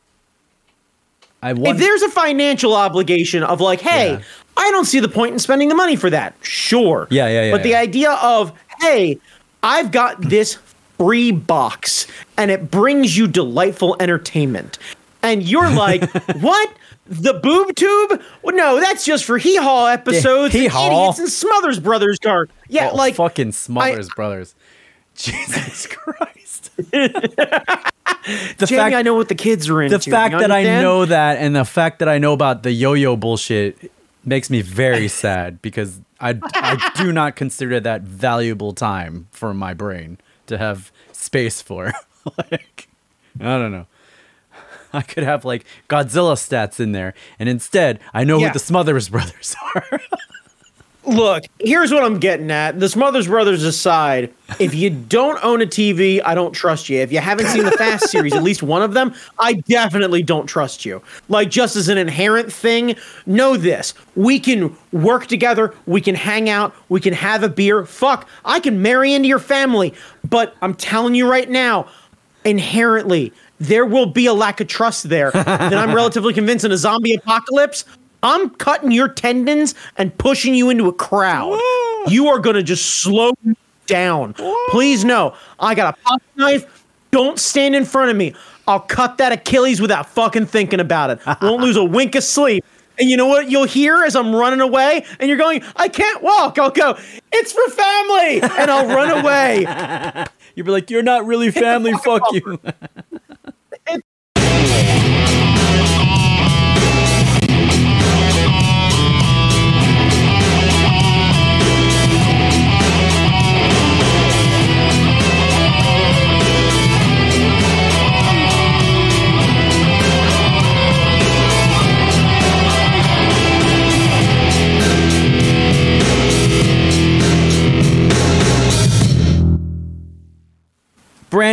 I 1.41 1.51
If 1.51 1.77
there's 1.77 2.01
a 2.01 2.09
financial 2.09 2.73
obligation 2.75 3.43
of 3.43 3.61
like, 3.61 3.81
hey, 3.81 4.13
Yeah. 4.13 4.21
I 4.59 4.71
don't 4.71 4.85
see 4.85 4.99
the 4.99 5.09
point 5.09 5.33
in 5.33 5.39
spending 5.39 5.69
the 5.69 5.75
money 5.75 5.95
for 5.95 6.09
that. 6.09 6.33
Sure. 6.41 7.07
Yeah, 7.11 7.27
yeah, 7.27 7.45
yeah, 7.45 7.51
But 7.51 7.61
the 7.63 7.75
idea 7.75 8.11
of, 8.13 8.51
hey, 8.81 9.19
I've 9.61 9.91
got 9.91 10.19
this 10.21 10.57
free 10.97 11.31
box 11.31 12.07
and 12.37 12.49
it 12.49 12.71
brings 12.71 13.15
you 13.15 13.27
delightful 13.27 13.95
entertainment. 13.99 14.79
And 15.21 15.43
you're 15.43 15.69
like, 15.69 16.09
what? 16.41 16.73
The 17.05 17.35
boob 17.35 17.75
tube? 17.75 18.21
Well, 18.41 18.55
no, 18.55 18.79
that's 18.81 19.05
just 19.05 19.23
for 19.25 19.37
hee 19.37 19.55
haw 19.57 19.85
episodes. 19.85 20.53
and 20.55 20.63
hee-haw? 20.63 20.87
Idiots 20.87 21.19
and 21.19 21.29
Smothers 21.29 21.79
Brothers 21.79 22.17
car. 22.19 22.49
Yeah, 22.67 22.89
oh, 22.91 22.95
like 22.95 23.15
fucking 23.15 23.51
Smothers 23.53 24.09
Brothers. 24.15 24.55
Jesus 25.15 25.87
Christ. 25.87 26.71
the 28.57 28.65
Jamie, 28.65 28.79
fact 28.81 28.95
I 28.95 29.01
know 29.01 29.13
what 29.15 29.29
the 29.29 29.35
kids 29.35 29.69
are 29.69 29.81
into. 29.81 29.97
the 29.97 30.09
fact 30.11 30.37
that 30.39 30.51
I 30.51 30.63
know 30.63 31.05
that 31.05 31.37
and 31.37 31.55
the 31.55 31.65
fact 31.65 31.99
that 31.99 32.09
I 32.09 32.17
know 32.17 32.33
about 32.33 32.63
the 32.63 32.71
yo-yo 32.71 33.15
bullshit 33.15 33.91
makes 34.25 34.49
me 34.49 34.61
very 34.61 35.07
sad 35.23 35.61
because 35.61 35.99
I 36.19 36.37
I 36.55 36.91
do 36.97 37.11
not 37.11 37.35
consider 37.35 37.79
that 37.79 38.01
valuable 38.01 38.73
time 38.73 39.27
for 39.31 39.53
my 39.53 39.73
brain 39.73 40.17
to 40.47 40.57
have 40.57 40.91
space 41.11 41.61
for. 41.61 41.93
like 42.51 42.87
I 43.39 43.43
don't 43.57 43.71
know. 43.71 43.85
I 44.93 45.01
could 45.01 45.23
have 45.23 45.43
like 45.45 45.65
Godzilla 45.89 46.35
stats 46.35 46.79
in 46.79 46.91
there, 46.93 47.13
and 47.39 47.47
instead 47.49 47.99
I 48.13 48.23
know 48.23 48.37
Yeah. 48.39 48.47
what 48.47 48.53
the 48.53 48.59
Smothers 48.59 49.09
Brothers 49.09 49.55
are. 49.75 49.99
Look, 51.07 51.45
here's 51.59 51.93
what 51.93 52.03
I'm 52.03 52.19
getting 52.19 52.51
at. 52.51 52.81
The 52.81 52.89
Smothers 52.89 53.27
Brothers 53.27 53.63
aside, 53.63 54.33
if 54.59 54.75
you 54.75 54.89
don't 54.89 55.41
own 55.41 55.61
a 55.61 55.65
TV, 55.65 56.21
I 56.25 56.35
don't 56.35 56.51
trust 56.51 56.89
you. 56.89 56.99
If 56.99 57.13
you 57.13 57.19
haven't 57.19 57.47
seen 57.47 57.63
the 57.63 57.71
Fast 57.71 58.09
series, 58.11 58.35
at 58.35 58.43
least 58.43 58.61
one 58.61 58.81
of 58.81 58.93
them, 58.93 59.15
I 59.39 59.53
definitely 59.53 60.21
don't 60.21 60.47
trust 60.47 60.83
you. 60.83 61.01
Like, 61.29 61.49
just 61.49 61.77
as 61.77 61.87
an 61.87 61.97
inherent 61.97 62.51
thing, 62.51 62.97
know 63.25 63.55
this. 63.55 63.93
We 64.17 64.37
can 64.37 64.75
work 64.91 65.27
together, 65.27 65.73
we 65.85 66.01
can 66.01 66.13
hang 66.13 66.49
out, 66.49 66.75
we 66.89 66.99
can 66.99 67.13
have 67.13 67.41
a 67.41 67.49
beer. 67.49 67.85
Fuck, 67.85 68.27
I 68.43 68.59
can 68.59 68.81
marry 68.81 69.13
into 69.13 69.29
your 69.29 69.39
family. 69.39 69.93
But 70.29 70.57
I'm 70.61 70.73
telling 70.73 71.15
you 71.15 71.29
right 71.29 71.49
now, 71.49 71.87
inherently, 72.43 73.31
there 73.59 73.85
will 73.85 74.07
be 74.07 74.25
a 74.25 74.33
lack 74.33 74.59
of 74.59 74.67
trust 74.67 75.09
there. 75.09 75.31
that 75.31 75.73
I'm 75.73 75.95
relatively 75.95 76.33
convinced 76.33 76.65
in 76.65 76.71
a 76.71 76.77
zombie 76.77 77.15
apocalypse, 77.15 77.85
I'm 78.23 78.49
cutting 78.51 78.91
your 78.91 79.07
tendons 79.07 79.75
and 79.97 80.15
pushing 80.17 80.55
you 80.55 80.69
into 80.69 80.87
a 80.87 80.93
crowd. 80.93 81.59
you 82.07 82.27
are 82.27 82.39
going 82.39 82.55
to 82.55 82.63
just 82.63 82.85
slow 83.01 83.33
down. 83.85 84.35
Please 84.69 85.03
know, 85.05 85.35
I 85.59 85.75
got 85.75 85.97
a 85.97 86.01
pocket 86.01 86.27
knife. 86.35 86.85
Don't 87.11 87.39
stand 87.39 87.75
in 87.75 87.85
front 87.85 88.11
of 88.11 88.17
me. 88.17 88.33
I'll 88.67 88.81
cut 88.81 89.17
that 89.19 89.31
Achilles 89.31 89.79
without 89.79 90.09
fucking 90.09 90.47
thinking 90.47 90.79
about 90.79 91.09
it. 91.09 91.19
Won't 91.41 91.61
lose 91.61 91.77
a 91.77 91.83
wink 91.85 92.15
of 92.15 92.23
sleep. 92.23 92.65
And 92.99 93.09
you 93.09 93.15
know 93.15 93.27
what 93.27 93.49
you'll 93.49 93.65
hear 93.65 94.03
as 94.03 94.15
I'm 94.15 94.35
running 94.35 94.59
away? 94.59 95.05
And 95.19 95.29
you're 95.29 95.37
going, 95.37 95.63
I 95.75 95.87
can't 95.87 96.21
walk. 96.23 96.57
I'll 96.57 96.71
go, 96.71 96.97
it's 97.31 97.53
for 97.53 97.69
family. 97.69 98.41
And 98.41 98.71
I'll 98.71 98.87
run 98.87 99.23
away. 99.23 100.25
You'd 100.57 100.65
be 100.65 100.71
like, 100.71 100.89
"You're 100.89 101.03
not 101.03 101.27
really 101.27 101.51
family. 101.51 101.93
Fuck 102.03 102.23
you." 102.31 102.59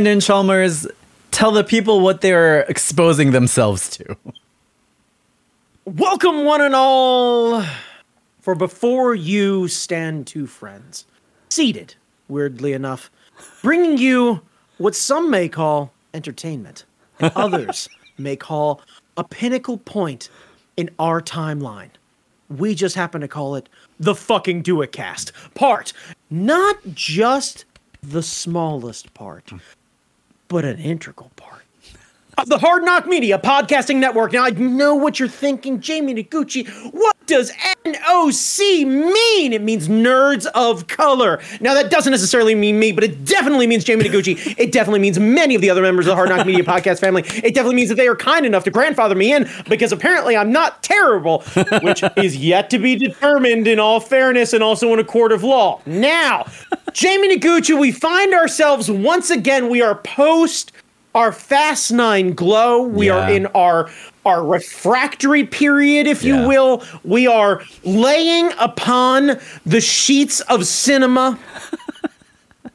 Brandon 0.04 0.20
Chalmers, 0.20 0.86
tell 1.30 1.50
the 1.50 1.64
people 1.64 2.00
what 2.00 2.20
they're 2.20 2.60
exposing 2.64 3.30
themselves 3.30 3.88
to. 3.88 4.14
Welcome, 5.86 6.44
one 6.44 6.60
and 6.60 6.74
all. 6.74 7.64
For 8.38 8.54
before 8.54 9.14
you 9.14 9.66
stand 9.66 10.26
two 10.26 10.46
friends, 10.46 11.06
seated, 11.48 11.94
weirdly 12.28 12.74
enough, 12.74 13.10
bringing 13.62 13.96
you 13.96 14.42
what 14.76 14.94
some 14.94 15.30
may 15.30 15.48
call 15.48 15.90
entertainment, 16.12 16.84
and 17.18 17.32
others 17.36 17.88
may 18.18 18.36
call 18.36 18.82
a 19.16 19.24
pinnacle 19.24 19.78
point 19.78 20.28
in 20.76 20.90
our 20.98 21.22
timeline. 21.22 21.92
We 22.50 22.74
just 22.74 22.94
happen 22.94 23.22
to 23.22 23.28
call 23.28 23.54
it 23.54 23.70
the 23.98 24.14
fucking 24.14 24.60
Do 24.60 24.82
It 24.82 24.92
Cast. 24.92 25.32
Part, 25.54 25.94
not 26.28 26.76
just 26.92 27.64
the 28.02 28.22
smallest 28.22 29.14
part, 29.14 29.50
but 30.48 30.64
an 30.64 30.78
integral 30.78 31.30
part 31.36 31.62
of 32.38 32.48
the 32.48 32.58
Hard 32.58 32.82
NOC 32.82 33.06
Media 33.06 33.38
Podcasting 33.38 33.96
Network. 33.96 34.32
Now, 34.32 34.44
I 34.44 34.50
know 34.50 34.94
what 34.94 35.20
you're 35.20 35.28
thinking, 35.28 35.80
Jamie 35.80 36.14
Noguchi. 36.14 36.68
What 36.92 37.13
does 37.26 37.52
NOC 37.84 38.86
mean? 38.86 39.52
It 39.52 39.62
means 39.62 39.88
Nerds 39.88 40.46
of 40.54 40.86
Color. 40.86 41.40
Now, 41.60 41.74
that 41.74 41.90
doesn't 41.90 42.10
necessarily 42.10 42.54
mean 42.54 42.78
me, 42.78 42.92
but 42.92 43.04
it 43.04 43.24
definitely 43.24 43.66
means 43.66 43.84
Jamie 43.84 44.04
Noguchi. 44.04 44.54
It 44.58 44.72
definitely 44.72 45.00
means 45.00 45.18
many 45.18 45.54
of 45.54 45.60
the 45.60 45.70
other 45.70 45.82
members 45.82 46.06
of 46.06 46.10
the 46.10 46.16
Hard 46.16 46.30
NOC 46.30 46.46
Media 46.46 46.64
Podcast 46.64 47.00
family. 47.00 47.22
It 47.26 47.54
definitely 47.54 47.76
means 47.76 47.88
that 47.88 47.96
they 47.96 48.08
are 48.08 48.16
kind 48.16 48.46
enough 48.46 48.64
to 48.64 48.70
grandfather 48.70 49.14
me 49.14 49.32
in 49.32 49.48
because 49.68 49.92
apparently 49.92 50.36
I'm 50.36 50.52
not 50.52 50.82
terrible, 50.82 51.42
which 51.82 52.02
is 52.16 52.36
yet 52.36 52.70
to 52.70 52.78
be 52.78 52.96
determined 52.96 53.66
in 53.66 53.78
all 53.78 54.00
fairness 54.00 54.52
and 54.52 54.62
also 54.62 54.92
in 54.92 54.98
a 54.98 55.04
court 55.04 55.32
of 55.32 55.42
law. 55.42 55.80
Now, 55.86 56.46
Jamie 56.92 57.36
Noguchi, 57.36 57.78
we 57.78 57.92
find 57.92 58.34
ourselves 58.34 58.90
once 58.90 59.30
again, 59.30 59.68
we 59.68 59.82
are 59.82 59.96
post 59.96 60.72
our 61.14 61.32
Fast 61.32 61.92
Nine 61.92 62.32
glow. 62.34 62.82
We 62.82 63.08
are 63.08 63.30
in 63.30 63.46
our 63.48 63.90
our 64.26 64.44
refractory 64.44 65.44
period, 65.44 66.06
if 66.06 66.22
Yeah. 66.22 66.42
you 66.42 66.48
will. 66.48 66.82
We 67.04 67.26
are 67.26 67.62
laying 67.84 68.50
upon 68.58 69.38
the 69.66 69.80
sheets 69.80 70.40
of 70.42 70.66
cinema. 70.66 71.38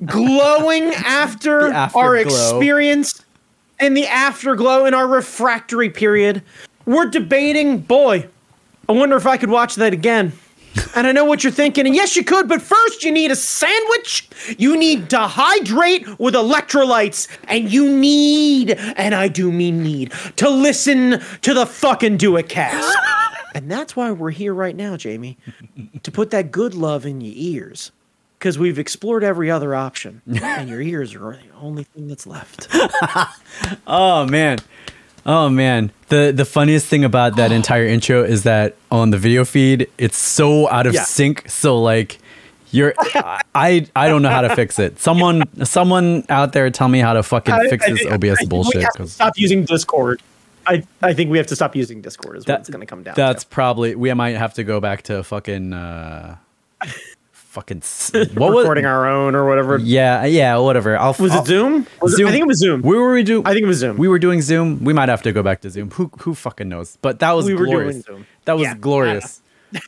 glowing 0.06 0.93
after 0.93 1.73
our 1.73 2.15
experience 2.15 3.23
and 3.80 3.97
the 3.97 4.08
afterglow 4.08 4.86
in 4.86 4.93
our 4.93 5.08
refractory 5.08 5.89
period. 5.89 6.41
We're 6.86 7.08
debating, 7.10 7.80
boy, 7.80 8.28
I 8.88 8.93
wonder 8.93 9.17
if 9.17 9.25
I 9.25 9.36
could 9.38 9.49
watch 9.49 9.75
that 9.75 9.91
again. 9.91 10.32
And 10.96 11.06
I 11.08 11.12
know 11.12 11.26
what 11.26 11.44
you're 11.44 11.52
thinking, 11.52 11.86
and 11.86 11.96
yes, 11.96 12.16
you 12.16 12.24
could, 12.24 12.48
but 12.48 12.62
first 12.62 13.04
you 13.04 13.12
need 13.12 13.32
a 13.32 13.36
sandwich. 13.36 14.28
You 14.58 14.78
need 14.78 15.10
to 15.12 15.20
hydrate 15.20 16.20
with 16.20 16.34
electrolytes, 16.34 17.28
and 17.48 17.72
you 17.72 17.90
need, 17.92 18.72
and 18.72 19.14
I 19.16 19.28
do 19.28 19.52
mean 19.52 19.84
need, 19.84 20.12
to 20.38 20.50
listen 20.50 21.22
to 21.42 21.54
the 21.54 21.66
fucking 21.66 22.18
Do 22.18 22.38
It 22.38 22.50
cast. 22.50 22.98
and 23.56 23.70
that's 23.70 23.96
why 23.96 24.12
we're 24.12 24.32
here 24.32 24.54
right 24.54 24.76
now, 24.76 24.98
Jamie, 24.98 25.38
to 26.04 26.12
put 26.12 26.32
that 26.32 26.52
good 26.52 26.74
love 26.74 27.06
in 27.06 27.22
your 27.22 27.34
ears. 27.36 27.92
Because 28.38 28.58
we've 28.58 28.80
explored 28.80 29.22
every 29.22 29.52
other 29.52 29.76
option, 29.76 30.22
and 30.42 30.70
your 30.70 30.80
ears 30.80 31.14
are 31.14 31.34
the 31.34 31.56
only 31.60 31.84
thing 31.84 32.08
that's 32.08 32.26
left. 32.26 32.68
Oh 33.86 34.26
man. 34.26 34.60
Oh 35.26 35.50
man. 35.50 35.92
The 36.10 36.32
the 36.36 36.46
funniest 36.46 36.88
thing 36.88 37.04
about 37.04 37.36
that 37.36 37.52
entire 37.52 37.86
intro 37.96 38.24
is 38.24 38.44
that 38.44 38.76
on 38.92 39.12
the 39.12 39.18
video 39.18 39.46
feed 39.46 39.88
it's 39.98 40.18
so 40.18 40.70
out 40.70 40.88
of 40.88 40.94
Yeah. 40.94 41.04
sync. 41.04 41.50
So 41.50 41.80
like 41.82 42.18
you're 42.72 42.94
I 43.56 43.88
I 43.96 44.08
don't 44.08 44.22
know 44.22 44.30
how 44.30 44.42
to 44.42 44.56
fix 44.56 44.80
it. 44.80 45.00
Someone 45.00 45.44
someone 45.66 46.24
out 46.30 46.54
there 46.54 46.70
tell 46.70 46.88
me 46.88 47.00
how 47.00 47.14
to 47.14 47.24
fucking 47.24 47.54
fix 47.70 47.88
this 47.88 48.06
I- 48.06 48.12
I 48.12 48.14
OBS 48.16 48.22
think 48.22 48.40
We 48.42 48.46
bullshit 48.48 48.82
have 48.84 48.92
to 48.94 48.98
'cause 49.00 49.12
stop 49.14 49.34
using 49.38 49.66
Discord. 49.66 50.22
I, 50.68 50.84
I 51.02 51.14
think 51.14 51.32
we 51.32 51.38
have 51.40 51.48
to 51.48 51.56
stop 51.56 51.76
using 51.76 52.02
Discord. 52.02 52.38
Is 52.38 52.42
what 52.42 52.48
that- 52.48 52.60
it's 52.60 52.70
going 52.70 52.82
to 52.82 52.86
come 52.86 53.02
down. 53.02 53.16
That's 53.16 53.44
to. 53.44 53.50
probably 53.50 53.96
we 53.96 54.14
might 54.14 54.36
have 54.38 54.54
to 54.56 54.64
go 54.64 54.80
back 54.80 55.02
to 55.04 55.24
fucking 55.24 55.74
uh 55.74 56.36
fucking 57.50 57.82
what 58.36 58.54
was 58.54 58.64
recording 58.64 58.86
our 58.86 59.08
own 59.08 59.36
or 59.36 59.48
whatever. 59.48 59.78
Yeah, 59.78 60.26
yeah, 60.26 60.58
whatever. 60.58 60.98
I'll 60.98 61.16
Was 61.20 61.32
I'll- 61.32 61.42
it 61.42 61.48
Zoom? 61.48 61.88
Was 62.02 62.20
it- 62.20 62.26
I 62.26 62.32
think 62.32 62.42
it 62.44 62.48
was 62.48 62.60
Zoom. 62.60 62.82
We 62.82 62.96
were 62.98 63.14
we 63.14 63.24
do 63.24 63.42
I 63.46 63.54
think 63.54 63.64
it 63.64 63.68
was 63.68 63.78
Zoom. 63.80 63.98
We 63.98 64.08
were 64.08 64.20
doing 64.20 64.42
Zoom. 64.42 64.84
We 64.84 64.94
might 64.94 65.10
have 65.10 65.22
to 65.24 65.32
go 65.32 65.44
back 65.44 65.62
to 65.62 65.70
Zoom. 65.70 65.92
Who 65.92 66.12
who 66.20 66.34
fucking 66.36 66.70
knows? 66.70 66.98
But 67.02 67.20
that 67.20 67.32
was 67.34 67.46
We 67.46 67.54
were 67.56 67.66
doing 67.66 67.72
glorious. 67.78 68.06
Zoom. 68.06 68.26
That 68.46 68.54
was 68.54 68.64
Yeah, 68.64 68.76
glorious. 68.76 69.42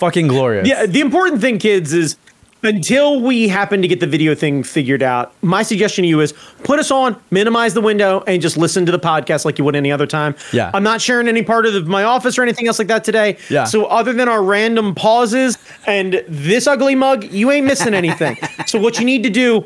fucking 0.00 0.28
glorious. 0.28 0.66
Yeah, 0.68 0.86
the 0.86 1.00
important 1.00 1.40
thing, 1.40 1.58
kids, 1.58 1.92
is 1.92 2.16
until 2.62 3.20
we 3.20 3.48
happen 3.48 3.82
to 3.82 3.88
get 3.88 4.00
the 4.00 4.06
video 4.06 4.34
thing 4.34 4.62
figured 4.62 5.02
out, 5.02 5.32
my 5.42 5.62
suggestion 5.62 6.02
to 6.02 6.08
you 6.08 6.20
is 6.20 6.32
put 6.64 6.78
us 6.78 6.90
on, 6.90 7.20
minimize 7.30 7.74
the 7.74 7.80
window, 7.80 8.22
and 8.26 8.42
just 8.42 8.56
listen 8.56 8.86
to 8.86 8.92
the 8.92 8.98
podcast 8.98 9.44
like 9.44 9.58
you 9.58 9.64
would 9.64 9.76
any 9.76 9.90
other 9.90 10.06
time. 10.06 10.34
Yeah. 10.52 10.70
I'm 10.74 10.82
not 10.82 11.00
sharing 11.00 11.28
any 11.28 11.42
part 11.42 11.66
of 11.66 11.72
the, 11.72 11.82
my 11.82 12.04
office 12.04 12.38
or 12.38 12.42
anything 12.42 12.66
else 12.66 12.78
like 12.78 12.88
that 12.88 13.04
today. 13.04 13.38
Yeah. 13.48 13.64
So 13.64 13.86
other 13.86 14.12
than 14.12 14.28
our 14.28 14.42
random 14.42 14.94
pauses 14.94 15.58
and 15.86 16.24
this 16.28 16.66
ugly 16.66 16.94
mug, 16.94 17.24
you 17.24 17.50
ain't 17.50 17.66
missing 17.66 17.94
anything. 17.94 18.36
so 18.66 18.78
what 18.78 18.98
you 18.98 19.04
need 19.04 19.22
to 19.22 19.30
do 19.30 19.64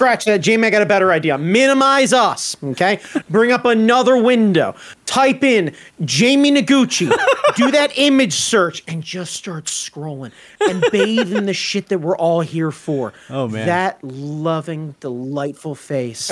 scratch 0.00 0.24
that. 0.24 0.40
Jamie, 0.40 0.66
I 0.66 0.70
got 0.70 0.80
a 0.80 0.86
better 0.86 1.12
idea. 1.12 1.36
Minimize 1.36 2.14
us, 2.14 2.56
okay? 2.64 3.00
Bring 3.28 3.52
up 3.52 3.66
another 3.66 4.16
window. 4.16 4.74
Type 5.04 5.44
in 5.44 5.74
Jamie 6.06 6.52
Noguchi. 6.52 7.14
do 7.56 7.70
that 7.70 7.92
image 7.98 8.32
search 8.32 8.82
and 8.88 9.02
just 9.02 9.34
start 9.34 9.64
scrolling 9.64 10.32
and 10.60 10.82
bathe 10.90 11.36
in 11.36 11.44
the 11.44 11.52
shit 11.52 11.88
that 11.88 11.98
we're 11.98 12.16
all 12.16 12.40
here 12.40 12.70
for. 12.70 13.12
Oh, 13.28 13.48
man. 13.48 13.66
That 13.66 14.02
loving, 14.02 14.94
delightful 15.00 15.74
face 15.74 16.30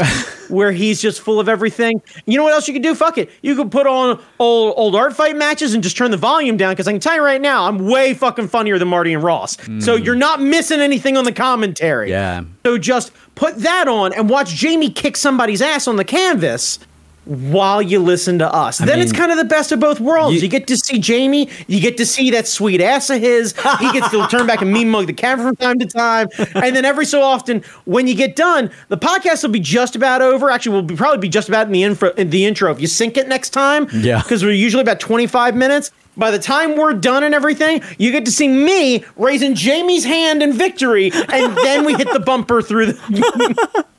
where 0.48 0.72
he's 0.72 1.02
just 1.02 1.20
full 1.20 1.38
of 1.38 1.48
everything. 1.48 2.00
You 2.24 2.38
know 2.38 2.44
what 2.44 2.54
else 2.54 2.68
you 2.68 2.72
could 2.72 2.82
do? 2.82 2.94
Fuck 2.94 3.18
it. 3.18 3.30
You 3.42 3.54
could 3.54 3.70
put 3.70 3.86
on 3.86 4.18
old 4.38 4.74
old 4.76 4.94
art 4.94 5.14
fight 5.14 5.36
matches 5.36 5.74
and 5.74 5.82
just 5.82 5.96
turn 5.96 6.10
the 6.10 6.16
volume 6.16 6.56
down 6.56 6.72
because 6.72 6.88
I 6.88 6.92
can 6.92 7.00
tell 7.00 7.16
you 7.16 7.22
right 7.22 7.40
now, 7.40 7.64
I'm 7.64 7.86
way 7.86 8.14
fucking 8.14 8.48
funnier 8.48 8.78
than 8.78 8.88
Marty 8.88 9.12
and 9.12 9.22
Ross. 9.22 9.56
So 9.80 9.98
hmm. 9.98 10.04
you're 10.04 10.14
not 10.14 10.40
missing 10.40 10.80
anything 10.80 11.16
on 11.16 11.24
the 11.24 11.32
commentary. 11.32 12.10
Yeah. 12.10 12.44
So 12.64 12.78
just 12.78 13.12
put 13.38 13.56
that 13.58 13.88
on 13.88 14.12
and 14.12 14.28
watch 14.28 14.50
Jamie 14.54 14.90
kick 14.90 15.16
somebody's 15.16 15.62
ass 15.62 15.86
on 15.88 15.96
the 15.96 16.04
canvas 16.04 16.78
while 17.24 17.82
you 17.82 17.98
listen 17.98 18.38
to 18.38 18.50
us. 18.50 18.78
then 18.78 19.00
it's 19.00 19.12
kind 19.12 19.30
of 19.30 19.36
the 19.36 19.44
best 19.44 19.70
of 19.70 19.78
both 19.78 20.00
worlds. 20.00 20.34
You, 20.34 20.40
you- 20.40 20.48
get 20.48 20.66
to 20.68 20.76
see 20.78 20.98
Jamie, 20.98 21.50
you 21.66 21.78
get 21.78 21.98
to 21.98 22.06
see 22.06 22.30
that 22.30 22.46
sweet 22.48 22.80
ass 22.80 23.10
of 23.10 23.20
his. 23.20 23.54
He 23.80 23.92
gets 23.92 24.08
to 24.12 24.26
turn 24.28 24.46
back 24.46 24.62
and 24.62 24.72
meme 24.72 24.88
mug 24.88 25.06
the 25.08 25.12
camera 25.12 25.46
from 25.48 25.56
time 25.56 25.78
to 25.78 25.84
time. 25.86 26.28
And 26.54 26.74
then 26.74 26.86
every 26.86 27.04
so 27.04 27.20
often, 27.20 27.62
when 27.84 28.06
you 28.06 28.14
get 28.14 28.34
done, 28.34 28.70
the 28.88 28.96
podcast 28.96 29.42
will 29.42 29.50
be 29.50 29.60
just 29.60 29.94
about 29.94 30.22
over. 30.22 30.50
Actually, 30.50 30.72
we'll 30.72 30.82
be, 30.82 30.96
probably 30.96 31.18
be 31.18 31.28
just 31.28 31.48
about 31.50 31.66
in 31.66 31.72
the 31.74 31.82
info 31.84 32.12
in 32.14 32.30
the 32.30 32.46
intro. 32.46 32.70
If 32.72 32.80
you 32.80 32.86
sync 32.86 33.18
it 33.18 33.28
next 33.28 33.50
time, 33.50 33.88
Yeah. 33.92 34.22
because 34.22 34.42
we're 34.42 34.52
usually 34.52 34.80
about 34.80 34.98
25 34.98 35.54
minutes. 35.54 35.90
By 36.18 36.32
the 36.32 36.38
time 36.38 36.76
we're 36.76 36.94
done 36.94 37.22
and 37.22 37.34
everything, 37.34 37.80
you 37.96 38.10
get 38.10 38.24
to 38.24 38.32
see 38.32 38.48
me 38.48 39.04
raising 39.16 39.54
Jamie's 39.54 40.04
hand 40.04 40.42
in 40.42 40.52
victory, 40.52 41.12
and 41.12 41.56
then 41.56 41.84
we 41.86 41.94
hit 41.94 42.12
the 42.12 42.20
bumper 42.20 42.60
through 42.60 42.92
the. 42.92 43.84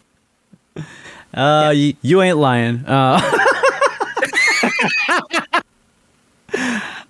Uh, 1.31 1.71
you, 1.75 1.93
you 2.01 2.23
ain't 2.23 2.37
lying. 2.37 2.83
Uh, 2.87 3.21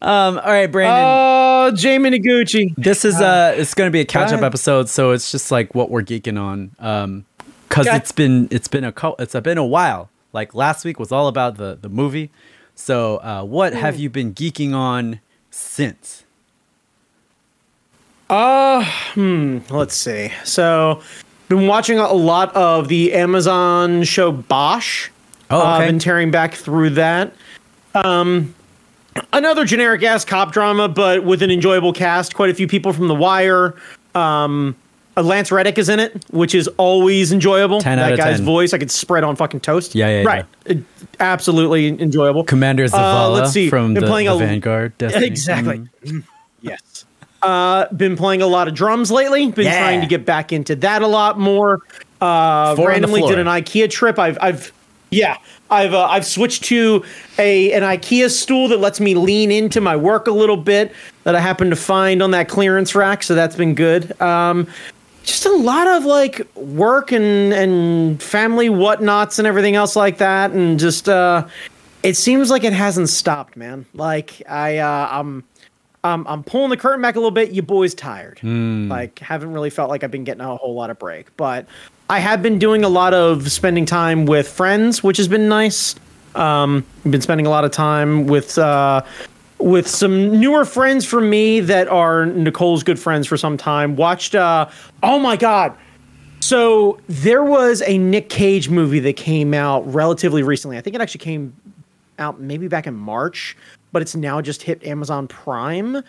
um, 0.01 0.37
all 0.39 0.51
right, 0.51 0.67
Brandon. 0.67 1.03
Oh, 1.05 1.71
Jamie 1.75 2.09
Noguchi. 2.11 2.73
this 2.75 3.05
is 3.05 3.15
uh, 3.15 3.53
it's 3.57 3.73
gonna 3.73 3.91
be 3.91 4.01
a 4.01 4.05
catch 4.05 4.31
up 4.33 4.41
episode, 4.41 4.89
so 4.89 5.11
it's 5.11 5.31
just 5.31 5.51
like 5.51 5.73
what 5.73 5.89
we're 5.89 6.03
geeking 6.03 6.37
on. 6.39 6.71
Um, 6.79 7.25
cause 7.69 7.87
Okay. 7.87 7.95
it's 7.97 8.11
been 8.11 8.47
it's 8.51 8.67
been 8.67 8.83
a 8.83 8.91
co- 8.91 9.15
it's 9.19 9.35
been 9.39 9.57
a 9.57 9.65
while. 9.65 10.09
Like 10.33 10.53
last 10.53 10.83
week 10.85 10.99
was 10.99 11.11
all 11.13 11.27
about 11.27 11.55
the 11.57 11.77
the 11.81 11.89
movie. 11.89 12.29
So, 12.79 13.17
uh, 13.17 13.43
what 13.43 13.73
have 13.73 13.97
you 13.97 14.09
been 14.09 14.33
geeking 14.33 14.73
on 14.73 15.19
since? 15.51 16.23
Let's 19.69 19.93
see. 19.93 20.31
So, 20.45 21.01
been 21.49 21.67
watching 21.67 21.99
a 21.99 22.13
lot 22.13 22.55
of 22.55 22.87
the 22.87 23.13
Amazon 23.13 24.03
show 24.03 24.31
Bosch. 24.31 25.09
Oh, 25.51 25.59
Uh, 25.59 25.63
I've 25.65 25.87
been 25.87 25.99
tearing 25.99 26.31
back 26.31 26.53
through 26.53 26.91
that. 26.91 27.33
Um, 27.95 28.55
another 29.33 29.65
generic 29.65 30.01
ass 30.03 30.23
cop 30.23 30.53
drama, 30.53 30.87
but 30.87 31.25
with 31.25 31.43
an 31.43 31.51
enjoyable 31.51 31.91
cast. 31.91 32.33
Quite 32.33 32.49
a 32.49 32.53
few 32.53 32.67
people 32.67 32.93
from 32.93 33.09
The 33.09 33.15
Wire. 33.15 33.75
Um, 34.15 34.73
uh, 34.73 34.88
Lance 35.23 35.51
Reddick 35.51 35.77
is 35.77 35.89
in 35.89 35.99
it, 35.99 36.23
which 36.31 36.53
is 36.55 36.67
always 36.77 37.31
enjoyable. 37.31 37.81
10 37.81 37.97
that 37.97 38.05
out 38.05 38.11
of 38.13 38.17
guy's 38.19 38.37
10. 38.37 38.45
voice 38.45 38.73
I 38.73 38.77
could 38.77 38.91
spread 38.91 39.23
on 39.23 39.35
fucking 39.35 39.59
toast. 39.61 39.95
Yeah, 39.95 40.21
yeah, 40.21 40.23
right. 40.27 40.45
Uh, 40.69 40.75
absolutely 41.19 41.87
enjoyable. 41.87 42.43
Commander 42.43 42.85
Zavala 42.85 43.25
Uh, 43.25 43.29
let's 43.31 43.51
see. 43.51 43.69
from 43.69 43.93
Been 43.93 44.03
the, 44.03 44.09
playing 44.09 44.27
the 44.27 44.35
a- 44.35 44.37
Vanguard. 44.39 44.95
Destiny. 44.97 45.25
Exactly. 45.27 45.81
Mm. 46.05 46.23
Yes. 46.61 47.05
Uh, 47.41 47.85
been 47.93 48.17
playing 48.17 48.41
a 48.41 48.47
lot 48.47 48.67
of 48.67 48.73
drums 48.73 49.09
lately. 49.11 49.49
Been 49.49 49.63
Yeah. 49.65 49.79
trying 49.79 50.01
to 50.01 50.07
get 50.07 50.25
back 50.25 50.51
into 50.51 50.75
that 50.75 51.01
a 51.01 51.07
lot 51.07 51.39
more. 51.39 51.79
Uh, 52.19 52.75
Four 52.75 52.87
on 52.93 53.01
the 53.01 53.07
randomly 53.07 53.21
did 53.21 53.39
an 53.39 53.47
IKEA 53.47 53.89
trip. 53.89 54.19
I've, 54.19 54.37
I've, 54.41 54.73
yeah, 55.09 55.37
I've, 55.71 55.93
uh, 55.93 56.05
I've 56.05 56.25
switched 56.25 56.65
to 56.65 57.01
a 57.37 57.71
an 57.71 57.83
IKEA 57.83 58.29
stool 58.29 58.67
that 58.67 58.79
lets 58.81 58.99
me 58.99 59.15
lean 59.15 59.51
into 59.51 59.79
my 59.79 59.95
work 59.95 60.27
a 60.27 60.31
little 60.31 60.57
bit 60.57 60.91
that 61.23 61.33
I 61.33 61.39
happened 61.39 61.71
to 61.71 61.77
find 61.77 62.21
on 62.21 62.31
that 62.31 62.49
clearance 62.49 62.93
rack. 62.93 63.23
So 63.23 63.35
that's 63.35 63.55
been 63.55 63.73
good. 63.73 64.19
Um, 64.21 64.67
just 65.29 65.45
a 65.45 65.51
lot 65.51 65.87
of 65.87 66.05
like 66.05 66.47
work 66.55 67.11
and 67.11 67.53
and 67.53 68.21
family 68.21 68.69
whatnots 68.69 69.39
and 69.39 69.47
everything 69.47 69.75
else 69.75 69.95
like 69.95 70.17
that, 70.17 70.51
and 70.51 70.79
just 70.79 71.07
uh, 71.07 71.47
it 72.03 72.15
seems 72.15 72.49
like 72.49 72.63
it 72.63 72.73
hasn't 72.73 73.09
stopped, 73.09 73.55
man. 73.55 73.85
Like 73.93 74.41
I, 74.49 74.77
uh, 74.77 75.09
I'm. 75.11 75.43
Um, 76.01 76.25
I'm 76.29 76.45
pulling 76.45 76.69
the 76.69 76.77
curtain 76.77 77.01
back 77.01 77.15
a 77.15 77.19
little 77.19 77.29
bit. 77.29 77.51
You 77.51 77.61
boys 77.61 77.93
tired. 77.93 78.39
Like 78.87 79.19
haven't 79.19 79.51
really 79.51 79.69
felt 79.69 79.89
like 79.89 80.01
I've 80.01 80.11
been 80.11 80.23
getting 80.23 80.39
a 80.39 80.55
whole 80.55 80.73
lot 80.73 80.89
of 80.89 80.97
break, 80.97 81.35
but 81.35 81.65
I 82.09 82.19
have 82.19 82.41
been 82.41 82.57
doing 82.57 82.85
a 82.85 82.89
lot 82.89 83.13
of 83.13 83.51
spending 83.51 83.85
time 83.85 84.25
with 84.25 84.47
friends, 84.47 85.03
which 85.03 85.17
has 85.17 85.27
been 85.27 85.49
nice. 85.49 85.95
Um, 86.35 86.85
I've 87.03 87.11
been 87.11 87.19
spending 87.19 87.47
a 87.47 87.49
lot 87.49 87.65
of 87.65 87.71
time 87.71 88.27
with 88.27 88.57
uh, 88.57 89.01
with 89.59 89.87
some 89.87 90.39
newer 90.39 90.65
friends 90.65 91.05
for 91.05 91.21
me 91.21 91.59
that 91.59 91.87
are 91.87 92.25
Nicole's 92.25 92.83
good 92.83 92.99
friends 92.99 93.27
for 93.27 93.37
some 93.37 93.57
time. 93.57 93.95
Watched. 93.95 94.35
Uh, 94.35 94.69
oh 95.03 95.19
my 95.19 95.35
god. 95.35 95.75
So 96.39 96.99
there 97.07 97.43
was 97.43 97.81
a 97.85 97.97
Nick 97.97 98.29
Cage 98.29 98.69
movie 98.69 98.99
that 99.01 99.17
came 99.17 99.53
out 99.53 99.81
relatively 99.93 100.41
recently. 100.41 100.77
I 100.77 100.81
think 100.81 100.95
it 100.95 101.01
actually 101.01 101.19
came 101.19 101.53
out 102.17 102.39
maybe 102.39 102.67
back 102.67 102.87
in 102.87 102.95
March, 102.95 103.57
but 103.91 104.01
it's 104.01 104.15
now 104.15 104.41
just 104.41 104.61
hit 104.61 104.83
Amazon 104.85 105.27
Prime. 105.27 106.01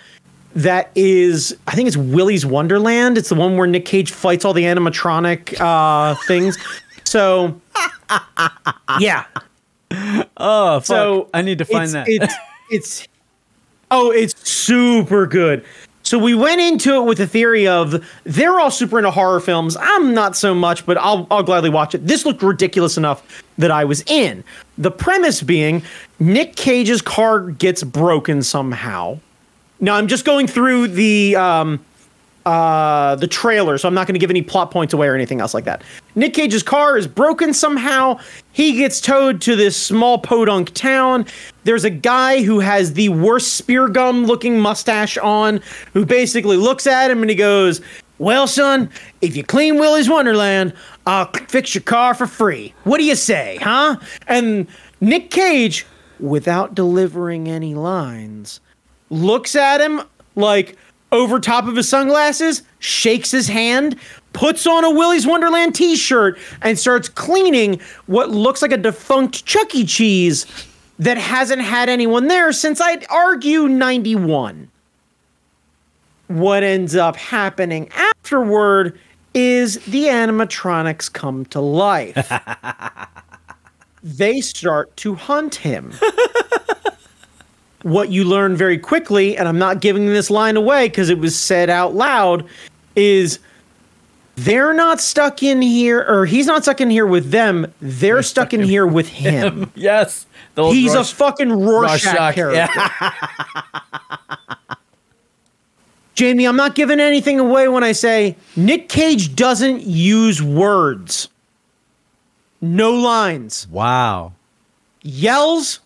That 0.54 0.90
is, 0.94 1.56
I 1.66 1.74
think 1.74 1.86
it's 1.88 1.96
Willy's 1.96 2.44
Wonderland. 2.44 3.18
It's 3.18 3.28
the 3.28 3.34
one 3.34 3.56
where 3.56 3.66
Nick 3.66 3.84
Cage 3.84 4.10
fights 4.10 4.44
all 4.44 4.52
the 4.52 4.64
animatronic 4.64 5.60
uh, 5.60 6.14
things. 6.26 6.58
So, 7.04 7.60
yeah. 9.00 9.24
Oh, 10.36 10.80
fuck. 10.80 10.84
So 10.84 11.28
I 11.34 11.42
need 11.42 11.58
to 11.58 11.64
find 11.64 11.84
it's, 11.84 11.92
that. 11.92 12.06
It's 12.08 12.34
it's 12.70 13.08
oh, 13.90 14.10
it's 14.10 14.48
super 14.48 15.26
good. 15.26 15.64
So 16.02 16.18
we 16.18 16.34
went 16.34 16.60
into 16.60 16.94
it 16.96 17.02
with 17.04 17.18
the 17.18 17.26
theory 17.26 17.68
of 17.68 18.04
they're 18.24 18.58
all 18.58 18.70
super 18.70 18.98
into 18.98 19.10
horror 19.10 19.38
films. 19.38 19.76
I'm 19.78 20.14
not 20.14 20.36
so 20.36 20.54
much, 20.54 20.86
but 20.86 20.96
I'll 20.98 21.26
I'll 21.30 21.42
gladly 21.42 21.70
watch 21.70 21.94
it. 21.94 22.06
This 22.06 22.24
looked 22.24 22.42
ridiculous 22.42 22.96
enough 22.96 23.44
that 23.58 23.70
I 23.70 23.84
was 23.84 24.02
in. 24.06 24.42
The 24.78 24.90
premise 24.90 25.42
being 25.42 25.82
Nick 26.18 26.56
Cage's 26.56 27.02
car 27.02 27.50
gets 27.50 27.82
broken 27.82 28.42
somehow. 28.42 29.20
Now 29.78 29.94
I'm 29.94 30.08
just 30.08 30.24
going 30.24 30.46
through 30.46 30.88
the 30.88 31.36
um 31.36 31.84
uh, 32.46 33.16
the 33.16 33.26
trailer, 33.26 33.76
so 33.76 33.86
I'm 33.86 33.94
not 33.94 34.06
going 34.06 34.14
to 34.14 34.18
give 34.18 34.30
any 34.30 34.42
plot 34.42 34.70
points 34.70 34.94
away 34.94 35.06
or 35.06 35.14
anything 35.14 35.40
else 35.40 35.52
like 35.52 35.64
that. 35.64 35.82
Nick 36.14 36.34
Cage's 36.34 36.62
car 36.62 36.96
is 36.96 37.06
broken 37.06 37.54
somehow. 37.54 38.18
He 38.52 38.72
gets 38.74 39.00
towed 39.00 39.40
to 39.42 39.56
this 39.56 39.76
small 39.76 40.18
podunk 40.18 40.74
town. 40.74 41.26
There's 41.64 41.84
a 41.84 41.90
guy 41.90 42.42
who 42.42 42.60
has 42.60 42.94
the 42.94 43.10
worst 43.10 43.54
spear 43.54 43.88
gum 43.88 44.24
looking 44.24 44.58
mustache 44.58 45.16
on, 45.18 45.60
who 45.92 46.04
basically 46.04 46.56
looks 46.56 46.86
at 46.86 47.10
him 47.10 47.20
and 47.20 47.30
he 47.30 47.36
goes, 47.36 47.80
Well, 48.18 48.46
son, 48.46 48.90
if 49.20 49.36
you 49.36 49.44
clean 49.44 49.78
Willy's 49.78 50.08
Wonderland, 50.08 50.72
I'll 51.06 51.30
fix 51.48 51.74
your 51.74 51.82
car 51.82 52.14
for 52.14 52.26
free. 52.26 52.74
What 52.84 52.98
do 52.98 53.04
you 53.04 53.16
say, 53.16 53.58
huh? 53.60 53.96
And 54.26 54.66
Nick 55.00 55.30
Cage, 55.30 55.86
without 56.18 56.74
delivering 56.74 57.48
any 57.48 57.74
lines, 57.74 58.60
looks 59.10 59.54
at 59.54 59.80
him 59.80 60.02
like 60.36 60.76
over 61.12 61.40
top 61.40 61.66
of 61.66 61.76
his 61.76 61.88
sunglasses, 61.88 62.62
shakes 62.78 63.30
his 63.30 63.48
hand, 63.48 63.96
puts 64.40 64.66
on 64.66 64.84
a 64.84 64.90
Willy's 64.90 65.26
Wonderland 65.26 65.74
t 65.74 65.94
shirt, 65.94 66.38
and 66.62 66.78
starts 66.78 67.10
cleaning 67.10 67.78
what 68.06 68.30
looks 68.30 68.62
like 68.62 68.72
a 68.72 68.78
defunct 68.78 69.44
Chuck 69.44 69.74
E. 69.74 69.84
Cheese 69.84 70.46
that 70.98 71.18
hasn't 71.18 71.60
had 71.60 71.90
anyone 71.90 72.26
there 72.26 72.50
since 72.50 72.80
I'd 72.80 73.04
argue 73.10 73.68
91. 73.68 74.70
What 76.28 76.62
ends 76.62 76.96
up 76.96 77.16
happening 77.16 77.90
afterward 77.90 78.98
is 79.34 79.74
the 79.80 80.04
animatronics 80.04 81.12
come 81.12 81.44
to 81.46 81.60
life. 81.60 82.32
they 84.02 84.40
start 84.40 84.96
to 84.96 85.16
hunt 85.16 85.56
him 85.56 85.92
what 87.82 88.08
you 88.08 88.24
learn 88.24 88.56
very 88.56 88.78
quickly, 88.78 89.36
and 89.36 89.46
I'm 89.46 89.58
not 89.58 89.82
giving 89.82 90.06
this 90.06 90.30
line 90.30 90.56
away 90.56 90.88
because 90.88 91.10
it 91.10 91.18
was 91.18 91.36
said 91.36 91.68
out 91.68 91.94
loud, 91.94 92.46
is 92.96 93.38
they're 94.44 94.72
not 94.72 95.00
stuck 95.00 95.42
in 95.42 95.60
here, 95.62 96.04
or 96.08 96.26
he's 96.26 96.46
not 96.46 96.62
stuck 96.62 96.80
in 96.80 96.90
here 96.90 97.06
with 97.06 97.30
them. 97.30 97.72
They're, 97.80 98.22
stuck, 98.22 98.52
in 98.54 98.62
here 98.62 98.86
with 98.98 99.08
him. 99.08 99.70
yes. 99.74 100.26
the 100.54 100.66
He's 100.68 100.94
Rorsch- 100.94 101.12
a 101.12 101.14
fucking 101.16 101.50
Rorschach, 101.52 102.04
Rorschach, 102.04 102.34
character. 102.34 102.52
yeah. 102.54 103.12
Jamie, 106.14 106.44
I'm 106.46 106.56
not 106.56 106.74
giving 106.74 107.00
anything 107.00 107.38
away 107.40 107.68
when 107.68 107.82
I 107.82 107.92
say 107.92 108.36
Nick 108.56 108.88
Cage 108.88 109.34
doesn't 109.34 109.82
use 109.84 110.42
words. 110.42 111.28
No 112.60 112.92
lines. 112.92 113.66
Wow. 113.68 114.32
Yells, 115.02 115.80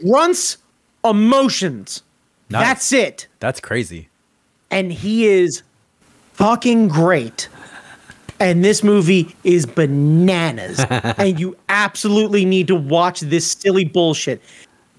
grunts, 0.00 0.58
emotions. 1.04 2.02
Nice. 2.50 2.66
That's 2.66 2.92
it. 2.92 3.26
That's 3.40 3.58
crazy. 3.60 4.08
and 4.70 4.92
he 4.92 5.26
is 5.26 5.62
fucking 6.34 6.86
great. 6.88 7.48
And 8.40 8.64
this 8.64 8.82
movie 8.82 9.36
is 9.44 9.66
bananas. 9.66 10.84
and 10.90 11.38
you 11.38 11.56
absolutely 11.68 12.44
need 12.44 12.66
to 12.68 12.74
watch 12.74 13.20
this 13.20 13.52
silly 13.52 13.84
bullshit. 13.84 14.42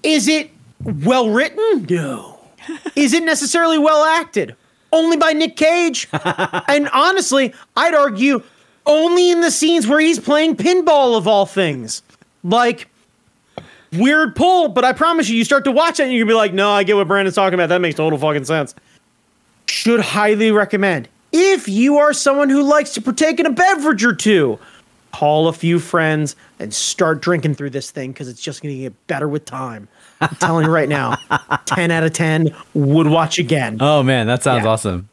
Is 0.02 0.28
it 0.28 0.50
well 0.82 1.30
written? 1.30 1.86
No. 1.90 2.38
Is 2.96 3.12
it 3.12 3.24
necessarily 3.24 3.78
well 3.78 4.04
acted? 4.04 4.56
Only 4.92 5.16
by 5.16 5.32
Nick 5.32 5.56
Cage. 5.56 6.08
and 6.68 6.88
honestly, 6.92 7.52
I'd 7.76 7.94
argue 7.94 8.42
only 8.86 9.30
in 9.30 9.40
the 9.40 9.50
scenes 9.50 9.86
where 9.86 10.00
he's 10.00 10.18
playing 10.18 10.56
pinball 10.56 11.16
of 11.16 11.26
all 11.26 11.46
things. 11.46 12.02
Like, 12.44 12.88
weird 13.92 14.34
pull, 14.34 14.68
but 14.68 14.84
I 14.84 14.92
promise 14.92 15.28
you, 15.28 15.36
you 15.36 15.44
start 15.44 15.64
to 15.64 15.72
watch 15.72 16.00
it 16.00 16.04
and 16.04 16.12
you'll 16.12 16.28
be 16.28 16.34
like, 16.34 16.52
no, 16.52 16.70
I 16.70 16.82
get 16.82 16.96
what 16.96 17.08
Brandon's 17.08 17.34
talking 17.34 17.54
about. 17.54 17.68
That 17.68 17.80
makes 17.80 17.96
total 17.96 18.18
fucking 18.18 18.44
sense. 18.44 18.74
Should 19.66 20.00
highly 20.00 20.50
recommend. 20.50 21.08
If 21.32 21.68
you 21.68 21.98
are 21.98 22.12
someone 22.12 22.48
who 22.50 22.62
likes 22.62 22.92
to 22.94 23.00
partake 23.02 23.40
in 23.40 23.46
a 23.46 23.50
beverage 23.50 24.04
or 24.04 24.14
two, 24.14 24.58
call 25.12 25.48
a 25.48 25.52
few 25.52 25.78
friends 25.78 26.36
and 26.58 26.72
start 26.72 27.20
drinking 27.22 27.54
through 27.54 27.70
this 27.70 27.90
thing 27.90 28.12
because 28.12 28.28
it's 28.28 28.40
just 28.40 28.62
going 28.62 28.74
to 28.74 28.80
get 28.82 29.06
better 29.06 29.28
with 29.28 29.44
time. 29.44 29.88
I'm 30.20 30.34
telling 30.36 30.66
you 30.66 30.70
right 30.72 30.88
now, 30.88 31.16
10 31.66 31.90
out 31.90 32.02
of 32.04 32.12
10 32.12 32.54
would 32.74 33.06
watch 33.06 33.38
again. 33.38 33.78
Oh 33.80 34.02
man, 34.02 34.26
that 34.26 34.42
sounds 34.42 34.64
Yeah. 34.64 34.70
awesome. 34.70 35.08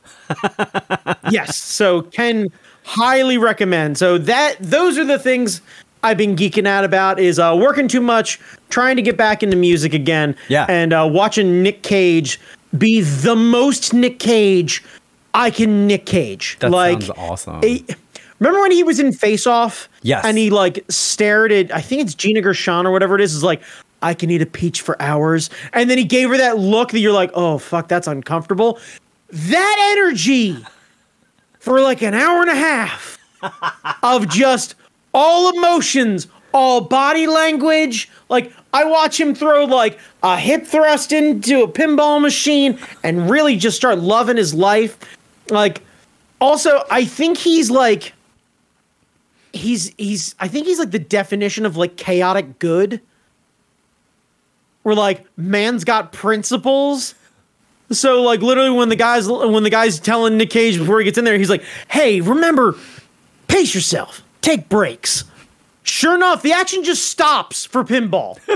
yes. 1.32 1.58
So 1.58 2.03
Ken 2.03 2.47
highly 2.84 3.38
recommend. 3.38 3.97
So 3.97 4.17
that 4.19 4.55
those 4.60 4.97
are 4.97 5.05
the 5.05 5.19
things 5.19 5.62
I've 6.03 6.17
been 6.17 6.36
geeking 6.36 6.67
out 6.67 6.86
about 6.86 7.19
is 7.19 7.39
uh, 7.39 7.58
working 7.60 7.88
too 7.88 8.01
much, 8.01 8.39
trying 8.69 8.95
to 8.95 9.01
get 9.01 9.17
back 9.17 9.43
into 9.43 9.58
music 9.58 9.93
again. 9.93 10.36
Yeah. 10.47 10.65
And 10.69 10.93
uh, 10.93 11.08
watching 11.12 11.62
Nick 11.63 11.84
Cage 11.84 12.39
be 12.77 13.01
the 13.01 13.36
most 13.36 13.93
Nick 13.93 14.19
Cage 14.19 14.84
I 15.33 15.51
can 15.51 15.87
Nick 15.87 16.05
Cage. 16.05 16.57
That 16.59 16.71
like 16.71 17.01
sounds 17.01 17.17
awesome. 17.17 17.63
a- 17.63 17.85
remember 18.39 18.61
when 18.61 18.71
he 18.71 18.83
was 18.83 18.99
in 18.99 19.11
Face 19.11 19.45
Off? 19.47 19.89
Yes. 20.01 20.25
And 20.25 20.37
he 20.37 20.49
like 20.49 20.83
stared 20.89 21.51
at 21.51 21.73
I 21.73 21.81
think 21.81 22.01
it's 22.01 22.13
Gina 22.15 22.41
Gershon 22.41 22.85
or 22.85 22.91
whatever 22.91 23.15
it 23.15 23.21
is. 23.21 23.35
Is 23.35 23.43
like 23.43 23.61
I 24.01 24.13
can 24.13 24.29
eat 24.29 24.41
a 24.41 24.45
peach 24.45 24.81
for 24.81 24.99
hours, 25.01 25.49
and 25.73 25.89
then 25.89 25.97
he 25.97 26.05
gave 26.05 26.29
her 26.29 26.37
that 26.37 26.57
look 26.57 26.91
that 26.91 26.99
you're 26.99 27.13
like, 27.13 27.31
oh 27.33 27.57
fuck, 27.57 27.87
that's 27.87 28.07
uncomfortable. 28.07 28.79
That 29.31 29.95
energy 29.97 30.57
for 31.59 31.81
like 31.81 32.01
an 32.01 32.13
hour 32.13 32.41
and 32.41 32.49
a 32.49 32.55
half 32.55 33.17
of 34.03 34.27
just 34.29 34.75
all 35.13 35.55
emotions, 35.55 36.27
all 36.53 36.81
body 36.81 37.27
language. 37.27 38.09
Like 38.29 38.53
I 38.73 38.85
watch 38.85 39.19
him 39.19 39.35
throw 39.35 39.65
like 39.65 39.99
a 40.23 40.37
hip 40.37 40.65
thrust 40.65 41.11
into 41.11 41.63
a 41.63 41.67
pinball 41.67 42.21
machine 42.21 42.79
and 43.03 43.29
really 43.29 43.55
just 43.57 43.77
start 43.77 43.99
loving 43.99 44.37
his 44.37 44.53
life. 44.53 44.97
Like 45.49 45.81
also, 46.39 46.83
I 46.89 47.05
think 47.05 47.38
he's 47.38 47.69
like 47.69 48.13
he's 49.53 49.93
he's 49.97 50.35
I 50.39 50.47
think 50.47 50.67
he's 50.67 50.79
like 50.79 50.91
the 50.91 50.99
definition 50.99 51.65
of 51.65 51.77
like 51.77 51.97
chaotic 51.97 52.59
good. 52.59 53.01
Where 54.83 54.95
like 54.95 55.25
man's 55.38 55.83
got 55.83 56.12
principles. 56.13 57.15
So 57.91 58.21
like 58.21 58.41
literally 58.41 58.69
when 58.69 58.89
the 58.89 58.95
guys 58.95 59.27
when 59.27 59.63
the 59.63 59.69
guy's 59.69 59.99
telling 59.99 60.38
Nick 60.38 60.51
Cage 60.51 60.77
before 60.77 60.99
he 60.99 61.05
gets 61.05 61.17
in 61.17 61.25
there, 61.25 61.38
he's 61.38 61.49
like, 61.49 61.63
"Hey, 61.89 62.21
remember, 62.21 62.75
pace 63.47 63.73
yourself, 63.73 64.23
take 64.41 64.69
breaks." 64.69 65.25
Sure 65.83 66.15
enough, 66.15 66.43
the 66.43 66.53
action 66.53 66.83
just 66.83 67.07
stops 67.09 67.65
for 67.65 67.83
pinball. 67.83 68.38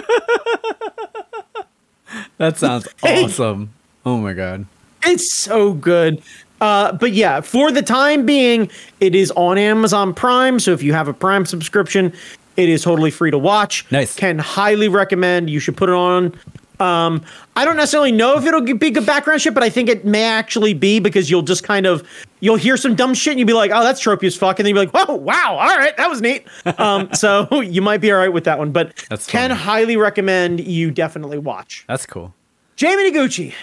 That 2.37 2.57
sounds 2.57 2.87
awesome. 3.03 3.73
Oh 4.05 4.17
my 4.17 4.33
god. 4.33 4.65
It's 5.05 5.31
so 5.31 5.73
good. 5.73 6.21
Uh, 6.63 6.93
but 6.93 7.11
yeah, 7.11 7.41
for 7.41 7.73
the 7.73 7.81
time 7.81 8.25
being, 8.25 8.71
it 9.01 9.13
is 9.13 9.31
on 9.31 9.57
Amazon 9.57 10.13
Prime. 10.13 10.61
So 10.61 10.71
if 10.71 10.81
you 10.81 10.93
have 10.93 11.09
a 11.09 11.13
Prime 11.13 11.45
subscription, 11.45 12.13
it 12.55 12.69
is 12.69 12.83
totally 12.83 13.11
free 13.11 13.31
to 13.31 13.37
watch. 13.37 13.85
Nice. 13.91 14.15
Can 14.15 14.39
highly 14.39 14.87
recommend. 14.87 15.49
You 15.49 15.59
should 15.59 15.75
put 15.75 15.89
it 15.89 15.95
on. 15.95 16.33
Um, 16.79 17.21
I 17.57 17.65
don't 17.65 17.75
necessarily 17.75 18.13
know 18.13 18.37
if 18.37 18.45
it'll 18.45 18.61
be 18.61 18.91
good 18.91 19.05
background 19.05 19.41
shit, 19.41 19.53
but 19.53 19.61
I 19.61 19.69
think 19.69 19.89
it 19.89 20.05
may 20.05 20.23
actually 20.23 20.73
be 20.73 21.01
because 21.01 21.29
you'll 21.29 21.41
just 21.41 21.65
kind 21.65 21.85
of 21.85 22.07
you'll 22.39 22.55
hear 22.55 22.77
some 22.77 22.95
dumb 22.95 23.13
shit 23.13 23.31
and 23.31 23.39
you'll 23.39 23.47
be 23.47 23.53
like, 23.53 23.71
"Oh, 23.73 23.83
that's 23.83 24.01
tropey 24.01 24.23
as 24.23 24.35
fuck," 24.35 24.57
and 24.57 24.65
then 24.65 24.73
you'll 24.73 24.85
be 24.85 24.91
like, 24.91 25.07
"Whoa, 25.07 25.15
wow, 25.15 25.57
all 25.59 25.77
right, 25.77 25.95
that 25.97 26.09
was 26.09 26.21
neat." 26.21 26.47
Um, 26.77 27.13
so 27.13 27.61
you 27.61 27.81
might 27.81 27.99
be 27.99 28.11
all 28.11 28.17
right 28.17 28.31
with 28.31 28.45
that 28.45 28.57
one, 28.57 28.71
but 28.71 28.95
That's 29.09 29.27
can 29.27 29.51
highly 29.51 29.97
recommend 29.97 30.61
you 30.61 30.91
definitely 30.91 31.37
watch. 31.37 31.83
That's 31.87 32.05
cool. 32.05 32.33
Jamie 32.75 33.11
Noguchi, 33.11 33.53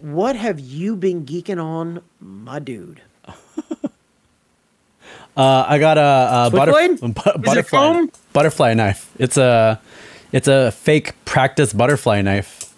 what 0.00 0.36
have 0.36 0.58
you 0.60 0.96
been 0.96 1.24
geeking 1.26 1.62
on, 1.62 2.02
my 2.20 2.58
dude? 2.58 3.00
Uh, 5.36 5.64
I 5.68 5.78
got 5.78 5.98
a, 5.98 6.46
a 6.46 6.50
butter- 6.50 6.72
Switchblade? 6.72 7.14
bu- 7.14 7.20
Is 7.30 7.34
it 7.36 7.42
butterfly 7.44 7.78
foam? 7.78 8.10
butterfly 8.32 8.74
knife. 8.74 9.08
It's 9.20 9.36
a 9.36 9.80
it's 10.32 10.48
a 10.48 10.72
fake 10.72 11.12
practice 11.26 11.72
butterfly 11.72 12.22
knife. 12.22 12.74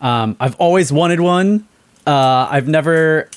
Um, 0.00 0.34
I've 0.40 0.56
always 0.56 0.90
wanted 0.90 1.20
one. 1.20 1.68
Uh, 2.06 2.48
I've 2.50 2.68
never 2.68 3.28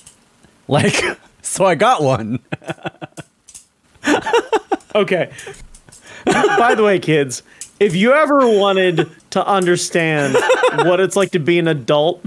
like 0.69 0.95
so 1.41 1.65
I 1.65 1.75
got 1.75 2.03
one. 2.03 2.39
Okay. 4.95 5.31
By 6.25 6.75
the 6.75 6.83
way, 6.83 6.99
kids, 6.99 7.41
if 7.79 7.95
you 7.95 8.13
ever 8.13 8.47
wanted 8.47 9.09
to 9.31 9.43
understand 9.45 10.36
what 10.88 10.99
it's 10.99 11.15
like 11.15 11.31
to 11.31 11.39
be 11.39 11.57
an 11.57 11.67
adult, 11.67 12.23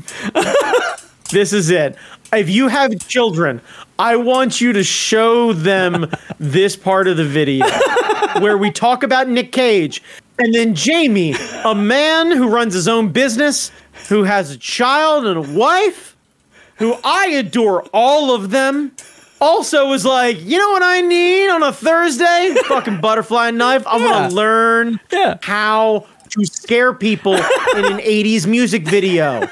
this 1.30 1.52
is 1.52 1.70
it. 1.70 1.96
If 2.32 2.48
you 2.50 2.68
have 2.68 3.06
children, 3.08 3.60
I 3.98 4.16
want 4.16 4.60
you 4.60 4.72
to 4.72 4.84
show 4.84 5.52
them 5.52 6.10
this 6.38 6.76
part 6.76 7.08
of 7.08 7.16
the 7.16 7.24
video 7.24 7.66
where 8.40 8.58
we 8.58 8.70
talk 8.70 9.02
about 9.02 9.28
Nick 9.28 9.52
Cage 9.52 10.02
and 10.38 10.52
then 10.54 10.74
Jamie, 10.74 11.34
a 11.64 11.74
man 11.74 12.30
who 12.30 12.48
runs 12.48 12.74
his 12.74 12.88
own 12.88 13.08
business, 13.10 13.70
who 14.08 14.24
has 14.24 14.50
a 14.50 14.58
child 14.58 15.24
and 15.26 15.38
a 15.38 15.58
wife, 15.58 16.14
who 16.76 16.94
I 17.04 17.28
adore 17.28 17.82
all 17.94 18.34
of 18.34 18.50
them, 18.50 18.92
also 19.40 19.88
was 19.88 20.04
like, 20.04 20.40
you 20.42 20.58
know 20.58 20.70
what 20.70 20.82
I 20.82 21.00
need 21.00 21.48
on 21.48 21.62
a 21.62 21.72
Thursday? 21.72 22.54
Fucking 22.68 23.00
butterfly 23.00 23.50
knife. 23.50 23.86
I 23.86 23.96
Yeah. 23.98 24.10
want 24.10 24.30
to 24.30 24.36
learn 24.36 25.00
Yeah. 25.10 25.36
how 25.42 26.06
to 26.30 26.44
scare 26.44 26.92
people 26.92 27.34
in 27.34 27.84
an 27.84 28.00
80s 28.00 28.46
music 28.46 28.86
video. 28.86 29.48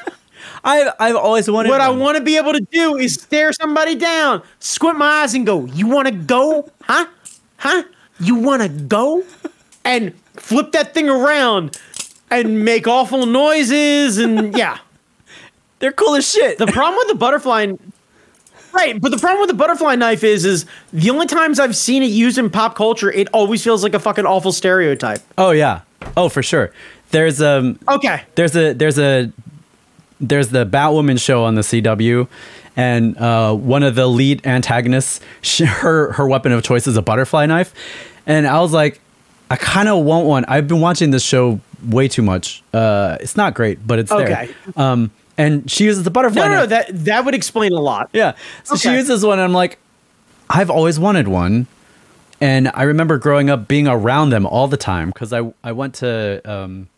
I 0.65 0.91
I've 0.99 1.17
always 1.17 1.51
wanted. 1.51 1.69
What 1.69 1.81
I 1.81 1.91
want 1.91 2.17
to 2.17 2.23
be 2.23 2.37
able 2.37 2.53
to 2.55 2.61
do 2.61 2.97
is 2.97 3.15
stare 3.15 3.53
somebody 3.53 3.95
down, 3.95 4.43
squint 4.61 4.99
my 4.99 5.23
eyes, 5.23 5.35
and 5.35 5.45
go, 5.45 5.67
"You 5.67 5.87
want 5.87 6.09
to 6.09 6.15
go? 6.15 6.71
Huh? 6.83 7.07
Huh? 7.59 7.83
You 8.19 8.37
want 8.37 8.63
to 8.63 8.69
go?" 8.69 9.23
And 9.85 10.15
flip 10.37 10.73
that 10.73 10.95
thing 10.95 11.09
around 11.09 11.79
and 12.31 12.65
make 12.65 12.87
awful 12.89 13.27
noises, 13.27 14.19
and 14.19 14.57
yeah. 14.57 14.79
They're 15.81 15.93
cool 15.93 16.15
as 16.15 16.31
shit. 16.31 16.57
The 16.57 16.67
problem 16.69 16.97
with 16.97 17.09
the 17.09 17.15
butterfly, 17.17 17.67
right? 18.73 18.99
But 18.99 19.11
the 19.11 19.19
problem 19.19 19.41
with 19.41 19.51
the 19.51 19.57
butterfly 19.57 19.97
knife 19.97 20.25
is, 20.25 20.47
is 20.47 20.65
the 20.95 21.11
only 21.11 21.27
times 21.27 21.61
I've 21.61 21.77
seen 21.77 22.03
it 22.03 22.07
used 22.07 22.39
in 22.39 22.49
pop 22.49 22.75
culture, 22.75 23.13
it 23.13 23.29
always 23.35 23.63
feels 23.63 23.83
like 23.83 23.93
a 23.93 23.99
fucking 23.99 24.25
awful 24.25 24.53
stereotype. 24.53 25.21
oh 25.37 25.51
yeah. 25.51 25.83
Oh 26.17 26.31
for 26.31 26.43
sure. 26.43 26.73
There's 27.11 27.43
um 27.43 27.79
Okay, 27.87 28.23
there's 28.35 28.57
a 28.57 28.73
there's 28.73 28.99
a 28.99 29.31
there's 30.21 30.49
the 30.49 30.65
Batwoman 30.67 31.21
show 31.21 31.45
on 31.45 31.55
the 31.55 31.63
CW, 31.63 32.29
and 32.77 33.17
uh, 33.19 33.55
one 33.55 33.83
of 33.83 33.95
the 33.95 34.07
lead 34.07 34.47
antagonists, 34.47 35.21
she, 35.43 35.65
her 35.67 36.13
her 36.13 36.27
weapon 36.29 36.53
of 36.53 36.63
choice 36.63 36.87
is 36.87 36.97
a 36.97 37.03
butterfly 37.03 37.47
knife, 37.47 37.75
and 38.27 38.47
I 38.47 38.61
was 38.61 38.73
like, 38.73 39.01
I 39.51 39.57
kind 39.57 39.89
of 39.89 40.05
want 40.05 40.27
one. 40.27 40.45
I've 40.47 40.69
been 40.69 40.81
watching 40.81 41.11
this 41.11 41.23
show 41.23 41.61
way 41.87 42.09
too 42.09 42.23
much. 42.23 42.63
Uh, 42.73 43.19
it's 43.21 43.37
not 43.37 43.55
great, 43.55 43.87
but 43.87 43.99
it's 43.99 44.11
Okay. 44.11 44.49
there. 44.75 44.83
Um, 44.85 45.11
and 45.37 45.69
she 45.71 45.85
uses 45.85 46.05
the 46.05 46.11
butterfly 46.11 46.43
no, 46.43 46.49
no, 46.49 46.55
no, 46.61 46.67
that 46.67 46.87
that 47.05 47.25
would 47.25 47.35
explain 47.35 47.73
a 47.73 47.81
lot. 47.81 48.09
Yeah. 48.13 48.35
So 48.63 48.77
she 48.77 48.93
uses 48.93 49.25
one, 49.25 49.39
and 49.39 49.45
I'm 49.45 49.53
like, 49.53 49.79
I've 50.49 50.71
always 50.71 50.99
wanted 50.99 51.29
one. 51.29 51.67
And 52.41 52.71
I 52.75 52.83
remember 52.83 53.17
growing 53.19 53.49
up 53.49 53.69
being 53.69 53.89
around 53.89 54.31
them 54.31 54.45
all 54.45 54.69
the 54.69 54.77
time 54.77 55.09
because 55.09 55.33
I, 55.33 55.53
I 55.63 55.73
went 55.73 55.95
to 55.97 56.41
um, 56.45 56.89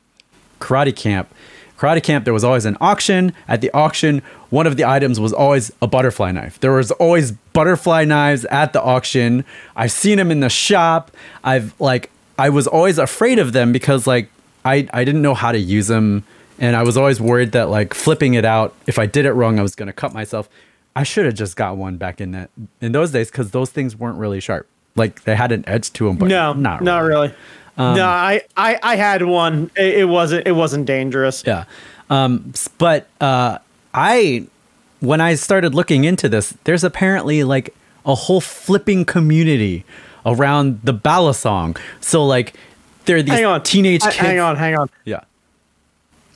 karate 0.60 0.94
camp. 0.96 1.32
Karate 1.78 2.02
camp, 2.02 2.24
there 2.24 2.34
was 2.34 2.44
always 2.44 2.64
an 2.64 2.76
auction. 2.80 3.32
At 3.48 3.60
the 3.60 3.70
auction, 3.72 4.22
one 4.50 4.66
of 4.66 4.76
the 4.76 4.84
items 4.84 5.20
was 5.20 5.32
always 5.32 5.70
a 5.82 5.86
butterfly 5.86 6.32
knife. 6.32 6.58
There 6.60 6.72
was 6.72 6.90
always 6.92 7.32
butterfly 7.32 8.04
knives 8.04 8.44
at 8.46 8.72
the 8.72 8.82
auction. 8.82 9.44
I've 9.74 9.92
seen 9.92 10.16
them 10.18 10.30
in 10.30 10.40
the 10.40 10.48
shop. 10.48 11.10
I've 11.44 11.78
like, 11.80 12.10
I 12.38 12.48
was 12.48 12.66
always 12.66 12.98
afraid 12.98 13.38
of 13.38 13.52
them 13.52 13.72
because 13.72 14.06
like 14.06 14.30
I, 14.64 14.88
I 14.92 15.04
didn't 15.04 15.22
know 15.22 15.34
how 15.34 15.52
to 15.52 15.58
use 15.58 15.88
them. 15.88 16.24
And 16.58 16.74
I 16.74 16.82
was 16.82 16.96
always 16.96 17.20
worried 17.20 17.52
that 17.52 17.68
like 17.68 17.92
flipping 17.92 18.32
it 18.34 18.46
out, 18.46 18.74
if 18.86 18.98
I 18.98 19.04
did 19.04 19.26
it 19.26 19.32
wrong, 19.32 19.58
I 19.58 19.62
was 19.62 19.74
going 19.74 19.88
to 19.88 19.92
cut 19.92 20.14
myself. 20.14 20.48
I 20.94 21.02
should 21.02 21.26
have 21.26 21.34
just 21.34 21.56
got 21.56 21.76
one 21.76 21.98
back 21.98 22.22
in 22.22 22.30
that 22.30 22.48
in 22.80 22.92
those 22.92 23.10
days 23.10 23.30
because 23.30 23.50
those 23.50 23.68
things 23.68 23.94
weren't 23.94 24.18
really 24.18 24.40
sharp. 24.40 24.66
Like 24.94 25.24
they 25.24 25.36
had 25.36 25.52
an 25.52 25.62
edge 25.66 25.92
to 25.92 26.06
them, 26.06 26.16
but 26.16 26.28
No, 26.28 26.54
not 26.54 26.80
not 26.82 27.00
really. 27.00 27.34
Really. 27.78 27.94
no, 27.96 28.06
I, 28.06 28.40
I, 28.56 28.78
I 28.82 28.96
had 28.96 29.22
one. 29.22 29.70
It, 29.76 29.98
it 29.98 30.04
wasn't, 30.06 30.46
it 30.46 30.52
wasn't 30.52 30.86
dangerous. 30.86 31.42
Yeah. 31.46 31.64
Um, 32.08 32.52
but 32.78 33.06
uh, 33.20 33.58
I, 33.92 34.46
when 35.00 35.20
I 35.20 35.34
started 35.34 35.74
looking 35.74 36.04
into 36.04 36.28
this, 36.28 36.54
there's 36.64 36.84
apparently 36.84 37.44
like 37.44 37.74
a 38.06 38.14
whole 38.14 38.40
flipping 38.40 39.04
community 39.04 39.84
around 40.24 40.80
the 40.84 40.94
balisong. 40.94 41.76
So 42.00 42.24
like, 42.24 42.54
there 43.04 43.16
are 43.18 43.22
these 43.22 43.34
Hang 43.34 43.44
on, 43.44 43.62
teenage 43.62 44.02
kids. 44.02 44.16
Hang 44.16 44.38
on, 44.40 44.56
hang 44.56 44.76
on, 44.76 44.88
Yeah. 45.04 45.20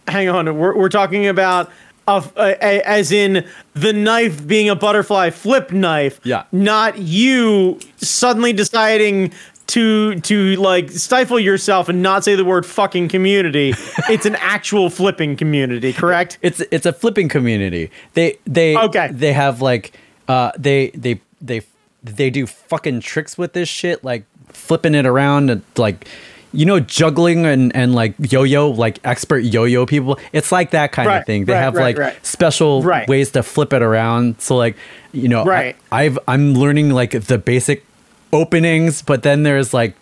hang 0.09 0.29
on. 0.29 0.57
We're, 0.59 0.77
we're 0.77 0.89
talking 0.89 1.27
about. 1.27 1.71
A, 2.09 2.25
a, 2.37 2.51
a- 2.61 2.89
as 2.89 3.13
in 3.13 3.47
the 3.75 3.93
knife 3.93 4.45
being 4.45 4.69
a 4.69 4.75
butterfly 4.75 5.31
flip 5.31 5.71
knife, 5.71 6.19
Yeah. 6.25 6.43
Not 6.51 6.99
you 6.99 7.79
suddenly 7.99 8.53
deciding 8.53 9.33
to 9.71 10.21
to 10.21 10.57
like 10.57 10.91
stifle 10.91 11.39
yourself 11.41 11.89
and 11.89 12.03
not 12.03 12.25
say 12.25 12.35
the 12.37 12.45
word 12.45 12.65
fucking 12.67 13.09
community. 13.09 13.71
it's 14.09 14.27
an 14.27 14.37
actual 14.37 14.91
flipping 14.91 15.37
community, 15.37 15.93
correct? 15.93 16.39
It's 16.43 16.61
it's 16.71 16.87
a 16.87 16.93
flipping 16.93 17.29
community. 17.29 17.91
They 18.15 18.39
they 18.47 18.77
Okay. 18.77 19.09
They 19.13 19.33
have 19.33 19.61
like 19.63 19.93
uh 20.29 20.53
they 20.59 20.91
they 20.91 21.21
they 21.41 21.63
they 22.03 22.31
do 22.31 22.47
fucking 22.47 23.01
tricks 23.01 23.37
with 23.37 23.53
this 23.53 23.69
shit, 23.69 24.03
like 24.05 24.25
flipping 24.49 24.95
it 24.95 25.07
around 25.07 25.51
and 25.51 25.63
like 25.77 26.07
you 26.53 26.67
know 26.67 26.81
juggling 26.81 27.47
and 27.47 27.75
and 27.77 27.95
like 27.95 28.15
yo-yo 28.19 28.71
like 28.71 28.99
expert 29.05 29.39
yo-yo 29.45 29.87
people 29.87 30.19
it's 30.33 30.51
like 30.51 30.73
that 30.73 30.91
kind 30.91 31.07
Right, 31.07 31.19
of 31.19 31.25
thing 31.27 31.45
they 31.45 31.53
right, 31.53 31.61
have 31.61 31.77
right, 31.77 31.97
like 31.97 32.19
special 32.27 32.83
ways 33.07 33.31
to 33.33 33.45
flip 33.45 33.73
it 33.73 33.83
around 33.83 34.41
so 34.41 34.57
like 34.57 34.77
you 35.13 35.29
know 35.29 35.43
I- 35.43 35.47
Right. 35.47 35.77
i've 35.93 36.19
i'm 36.27 36.55
learning 36.55 36.91
like 36.91 37.13
the 37.13 37.39
basic 37.39 37.85
openings 38.33 39.03
but 39.03 39.23
then 39.23 39.43
there's 39.43 39.73
like 39.75 39.95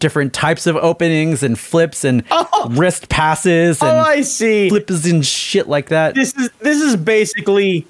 different 0.00 0.32
types 0.32 0.66
of 0.66 0.76
openings 0.76 1.42
and 1.42 1.58
flips 1.58 2.04
and 2.04 2.24
oh! 2.30 2.68
wrist 2.72 3.08
passes 3.08 3.80
and 3.80 3.90
Oh, 3.90 3.98
I 4.00 4.22
see. 4.22 4.68
flips 4.68 5.08
and 5.10 5.24
shit 5.24 5.68
like 5.68 5.88
that. 5.88 6.14
this 6.14 6.34
is 6.34 6.50
this 6.60 6.80
is 6.80 6.96
basically 6.96 7.86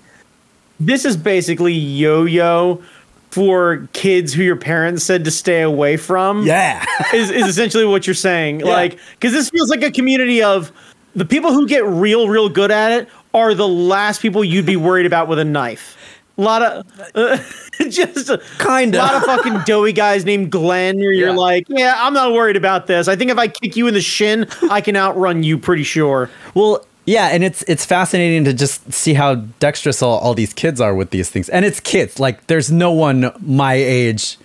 this 0.78 1.04
is 1.04 1.16
basically 1.16 1.72
yo-yo 1.72 2.82
for 3.30 3.88
kids 3.92 4.32
who 4.32 4.42
your 4.42 4.56
parents 4.56 5.02
said 5.02 5.24
to 5.24 5.30
stay 5.30 5.62
away 5.62 5.96
from. 5.96 6.46
yeah. 6.46 6.84
is, 7.14 7.30
is 7.30 7.48
essentially 7.48 7.84
what 7.84 8.06
you're 8.06 8.14
saying. 8.14 8.60
Like, 8.60 8.98
because 9.18 9.32
this 9.32 9.50
feels 9.50 9.70
like 9.70 9.82
a 9.82 9.90
community 9.90 10.40
of 10.40 10.70
the 11.16 11.24
people 11.24 11.52
who 11.52 11.66
get 11.66 11.84
real, 11.84 12.28
real 12.28 12.48
good 12.48 12.70
at 12.70 12.92
it 12.92 13.08
are 13.32 13.52
the 13.54 13.66
last 13.66 14.22
people 14.22 14.44
you'd 14.44 14.66
be 14.66 14.76
worried 14.76 15.06
about 15.06 15.26
with 15.26 15.40
a 15.40 15.44
knife. 15.44 15.96
A 16.36 16.42
lot 16.42 16.62
of 16.62 17.00
uh, 17.14 17.38
just 17.90 18.30
Kinda. 18.58 18.98
lot 18.98 19.14
of 19.14 19.22
fucking 19.22 19.60
doughy 19.66 19.92
guys 19.92 20.24
named 20.24 20.50
Glenn. 20.50 20.96
Where 20.96 21.12
you're 21.12 21.28
Yeah. 21.30 21.34
like, 21.36 21.66
yeah, 21.68 21.94
I'm 21.98 22.12
not 22.14 22.32
worried 22.32 22.56
about 22.56 22.86
this. 22.88 23.06
I 23.08 23.14
think 23.16 23.30
if 23.30 23.38
I 23.38 23.46
kick 23.48 23.76
you 23.76 23.86
in 23.86 23.94
the 23.94 24.00
shin, 24.00 24.46
I 24.70 24.80
can 24.80 24.96
outrun 24.96 25.42
you. 25.44 25.58
Pretty 25.58 25.84
sure. 25.84 26.28
well, 26.54 26.84
yeah, 27.06 27.26
and 27.28 27.44
it's 27.44 27.62
it's 27.68 27.84
fascinating 27.84 28.44
to 28.44 28.54
just 28.54 28.90
see 28.92 29.12
how 29.14 29.34
dexterous 29.60 30.00
all, 30.02 30.18
all 30.18 30.32
these 30.34 30.54
kids 30.54 30.80
are 30.80 30.94
with 30.94 31.10
these 31.10 31.28
things. 31.28 31.48
And 31.50 31.64
it's 31.64 31.78
kids. 31.78 32.18
Like 32.18 32.46
there's 32.46 32.72
no 32.72 32.90
one 32.92 33.30
my 33.40 33.74
age 33.74 34.38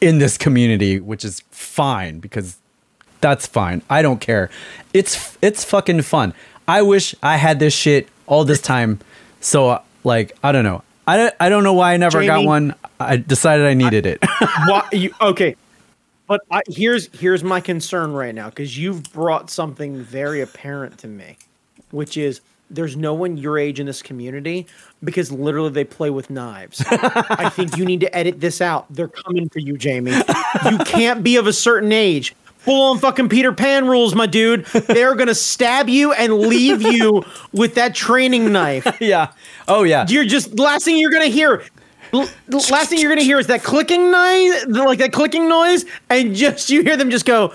in 0.00 0.18
this 0.18 0.38
community, 0.38 1.00
which 1.00 1.24
is 1.24 1.40
fine 1.50 2.20
because 2.20 2.56
that's 3.20 3.46
fine. 3.46 3.82
I 3.90 4.00
don't 4.00 4.20
care. 4.20 4.48
It's 4.94 5.36
it's 5.42 5.64
fucking 5.64 6.02
fun. 6.02 6.34
I 6.68 6.82
wish 6.82 7.14
I 7.22 7.36
had 7.36 7.58
this 7.58 7.74
shit 7.74 8.08
all 8.26 8.44
this 8.44 8.60
time. 8.60 9.00
So 9.40 9.82
like, 10.06 10.36
I 10.42 10.52
don't 10.52 10.64
know. 10.64 10.82
I 11.06 11.16
don't, 11.16 11.34
I 11.38 11.48
don't 11.48 11.64
know 11.64 11.74
why 11.74 11.92
I 11.92 11.96
never 11.98 12.24
got 12.24 12.44
one. 12.44 12.74
I 12.98 13.16
decided 13.16 13.66
I 13.66 13.74
needed 13.74 14.06
it. 14.06 14.18
Why, 14.66 14.88
you, 14.90 15.12
okay, 15.20 15.54
but 16.26 16.40
I, 16.50 16.62
here's 16.68 17.08
here's 17.16 17.44
my 17.44 17.60
concern 17.60 18.12
right 18.12 18.34
now 18.34 18.48
because 18.48 18.76
you've 18.76 19.12
brought 19.12 19.48
something 19.50 20.02
very 20.02 20.40
apparent 20.40 20.98
to 20.98 21.06
me, 21.06 21.36
which 21.92 22.16
is 22.16 22.40
there's 22.70 22.96
no 22.96 23.14
one 23.14 23.36
your 23.36 23.58
age 23.58 23.78
in 23.78 23.86
this 23.86 24.02
community 24.02 24.66
because 25.04 25.30
literally 25.30 25.70
they 25.70 25.84
play 25.84 26.10
with 26.10 26.30
knives. 26.30 26.82
I 26.90 27.48
think 27.50 27.76
you 27.76 27.84
need 27.84 28.00
to 28.00 28.16
edit 28.16 28.40
this 28.40 28.60
out. 28.60 28.86
They're 28.90 29.06
coming 29.06 29.48
for 29.48 29.60
you, 29.60 29.76
Jamie. 29.76 30.12
You 30.64 30.78
can't 30.78 31.22
be 31.22 31.36
of 31.36 31.46
a 31.46 31.52
certain 31.52 31.92
age. 31.92 32.34
Full 32.66 32.90
on 32.90 32.98
fucking 32.98 33.28
Peter 33.30 33.52
Pan 33.52 33.86
rules, 33.86 34.14
my 34.14 34.26
dude. 34.26 34.66
They're 34.66 35.14
gonna 35.14 35.34
stab 35.34 35.88
you 35.88 36.12
and 36.12 36.34
leave 36.34 36.82
you 36.82 37.24
with 37.52 37.76
that 37.76 37.94
training 37.94 38.52
knife. 38.52 38.86
yeah. 39.00 39.32
Oh 39.66 39.84
yeah. 39.84 40.04
You're 40.08 40.24
just 40.26 40.58
last 40.58 40.84
thing 40.84 40.98
you're 40.98 41.10
gonna 41.12 41.26
hear. 41.26 41.62
l- 42.12 42.28
Last 42.48 42.90
thing 42.90 42.98
you're 42.98 43.10
gonna 43.10 43.22
hear 43.22 43.38
is 43.38 43.46
that 43.46 43.62
clicking 43.62 44.10
noise, 44.10 44.66
like 44.66 44.98
that 44.98 45.12
clicking 45.12 45.48
noise, 45.48 45.84
and 46.10 46.34
just 46.34 46.68
you 46.68 46.82
hear 46.82 46.96
them 46.96 47.08
just 47.10 47.24
go, 47.24 47.54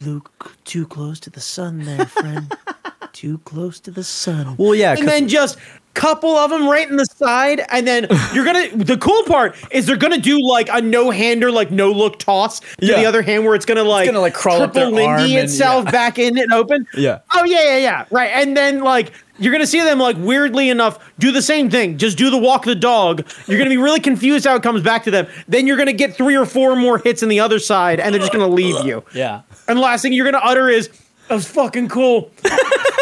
"Luke, 0.00 0.56
too 0.64 0.86
close 0.86 1.18
to 1.20 1.30
the 1.30 1.40
sun, 1.40 1.84
there, 1.84 2.06
friend. 2.06 2.56
too 3.12 3.38
close 3.44 3.80
to 3.80 3.90
the 3.90 4.04
sun." 4.04 4.54
Well, 4.58 4.74
yeah, 4.74 4.94
and 4.98 5.06
then 5.08 5.28
just 5.28 5.58
couple 5.94 6.30
of 6.38 6.48
them 6.48 6.66
right 6.66 6.88
in 6.88 6.96
the 6.96 7.04
side, 7.04 7.60
and 7.68 7.86
then 7.86 8.06
you're 8.34 8.46
gonna. 8.46 8.68
The 8.74 8.96
cool 8.96 9.22
part 9.24 9.54
is 9.70 9.84
they're 9.86 9.96
gonna 9.96 10.16
do 10.18 10.38
like 10.42 10.68
a 10.72 10.80
no 10.80 11.10
hander, 11.10 11.50
like 11.52 11.70
no 11.70 11.90
look 11.92 12.18
toss 12.18 12.60
to 12.60 12.66
Yeah. 12.80 12.96
the 12.96 13.04
other 13.04 13.20
hand, 13.20 13.44
where 13.44 13.54
it's 13.54 13.66
gonna 13.66 13.84
like 13.84 14.06
gonna, 14.06 14.20
like, 14.20 14.32
crawl 14.34 14.62
up 14.62 14.72
triple 14.72 14.98
arm 15.04 15.18
Lindy 15.20 15.36
and- 15.36 15.44
itself 15.44 15.84
yeah. 15.84 15.90
back 15.90 16.18
in 16.18 16.38
and 16.38 16.52
open. 16.52 16.86
Yeah. 16.96 17.18
Oh 17.34 17.44
yeah, 17.44 17.62
yeah, 17.62 17.76
yeah. 17.76 18.04
Right. 18.10 18.30
And 18.32 18.56
then 18.56 18.80
like 18.80 19.12
you're 19.38 19.52
gonna 19.52 19.66
see 19.66 19.80
them 19.82 19.98
like 19.98 20.16
weirdly 20.18 20.70
enough 20.70 20.98
do 21.18 21.30
the 21.30 21.42
same 21.42 21.68
thing. 21.68 21.98
Just 21.98 22.16
do 22.16 22.30
the 22.30 22.38
walk 22.38 22.64
the 22.64 22.74
dog. 22.74 23.26
You're 23.46 23.58
gonna 23.58 23.68
be 23.70 23.76
really 23.76 24.00
confused 24.00 24.46
how 24.46 24.54
it 24.56 24.62
comes 24.62 24.82
back 24.82 25.04
to 25.04 25.10
them. 25.10 25.26
Then 25.48 25.66
you're 25.66 25.76
gonna 25.76 25.92
get 25.92 26.16
three 26.16 26.36
or 26.36 26.46
four 26.46 26.74
more 26.74 26.98
hits 26.98 27.22
in 27.22 27.28
the 27.28 27.40
other 27.40 27.58
side, 27.58 28.00
and 28.00 28.14
they're 28.14 28.20
just 28.20 28.32
gonna 28.32 28.46
leave 28.48 28.82
you. 28.86 29.04
Yeah. 29.14 29.42
And 29.68 29.76
the 29.76 29.82
last 29.82 30.00
thing 30.02 30.14
you're 30.14 30.24
gonna 30.24 30.42
utter 30.42 30.68
is, 30.70 30.88
"That 31.28 31.34
was 31.34 31.46
fucking 31.48 31.88
cool." 31.88 32.30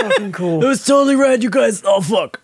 Fucking 0.02 0.32
cool. 0.32 0.62
It 0.64 0.68
was 0.68 0.84
totally 0.84 1.16
rad, 1.16 1.42
you 1.42 1.50
guys. 1.50 1.82
Oh 1.84 2.00
fuck. 2.00 2.40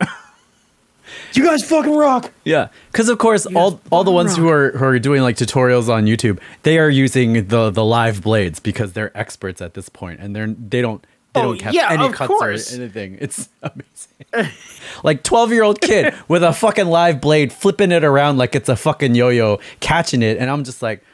You 1.35 1.45
guys 1.45 1.63
fucking 1.63 1.95
rock. 1.95 2.33
Yeah, 2.45 2.69
because 2.91 3.09
of 3.09 3.19
course, 3.19 3.47
all 3.47 3.81
all 3.93 4.03
the 4.05 4.11
ones 4.11 4.37
who 4.37 4.49
are 4.49 4.73
who 4.73 4.85
are 4.85 4.99
doing 4.99 5.23
like 5.23 5.37
tutorials 5.37 5.89
on 5.89 6.05
YouTube, 6.07 6.41
they 6.63 6.79
are 6.79 6.91
using 6.91 7.47
the 7.49 7.71
the 7.71 7.85
live 7.85 8.23
blades 8.23 8.59
because 8.59 8.93
they're 8.93 9.17
experts 9.17 9.61
at 9.61 9.75
this 9.75 9.89
point, 9.89 10.19
and 10.21 10.35
they're 10.35 10.49
they 10.49 10.81
don't 10.81 11.03
they 11.35 11.41
Oh, 11.41 11.53
don't 11.53 11.61
have 11.63 11.75
yeah, 11.75 11.91
any 11.93 12.13
cuts 12.13 12.29
course. 12.29 12.73
or 12.73 12.81
anything. 12.83 13.19
It's 13.21 13.49
amazing. 13.63 14.53
like 15.05 15.23
twelve 15.23 15.53
year 15.53 15.63
old 15.63 15.81
kid 15.81 16.13
with 16.29 16.43
a 16.43 16.53
fucking 16.53 16.87
live 16.87 17.21
blade, 17.21 17.53
flipping 17.53 17.93
it 17.93 18.03
around 18.03 18.39
like 18.39 18.55
it's 18.57 18.69
a 18.69 18.77
fucking 18.77 19.15
yo 19.15 19.29
yo, 19.29 19.61
catching 19.81 20.23
it, 20.23 20.39
and 20.39 20.51
I'm 20.51 20.65
just 20.65 20.83
like, 20.83 21.05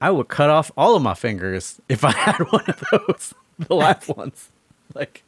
I 0.00 0.10
would 0.10 0.28
cut 0.28 0.50
off 0.50 0.70
all 0.76 0.94
of 0.94 1.02
my 1.02 1.14
fingers 1.14 1.80
if 1.88 2.04
I 2.04 2.12
had 2.12 2.38
one 2.52 2.64
of 2.68 2.84
those, 2.92 3.34
the 3.58 3.74
live 3.74 4.08
ones. 4.08 4.50
Like, 4.94 5.22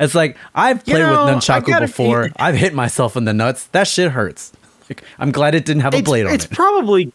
It's 0.00 0.14
like 0.14 0.36
I've 0.54 0.78
You 0.86 0.94
played 0.94 1.00
know, 1.02 1.26
with 1.26 1.34
nunchaku 1.36 1.78
before. 1.80 2.30
I've 2.36 2.56
hit 2.56 2.74
myself 2.74 3.16
in 3.16 3.24
the 3.24 3.32
nuts. 3.32 3.66
That 3.68 3.86
shit 3.86 4.10
hurts. 4.10 4.52
Like, 4.90 5.02
I'm 5.18 5.30
glad 5.32 5.54
it 5.54 5.64
didn't 5.64 5.82
have 5.82 5.94
a 5.94 6.02
blade 6.02 6.26
on 6.26 6.34
it's 6.34 6.44
it. 6.44 6.50
probably 6.50 7.12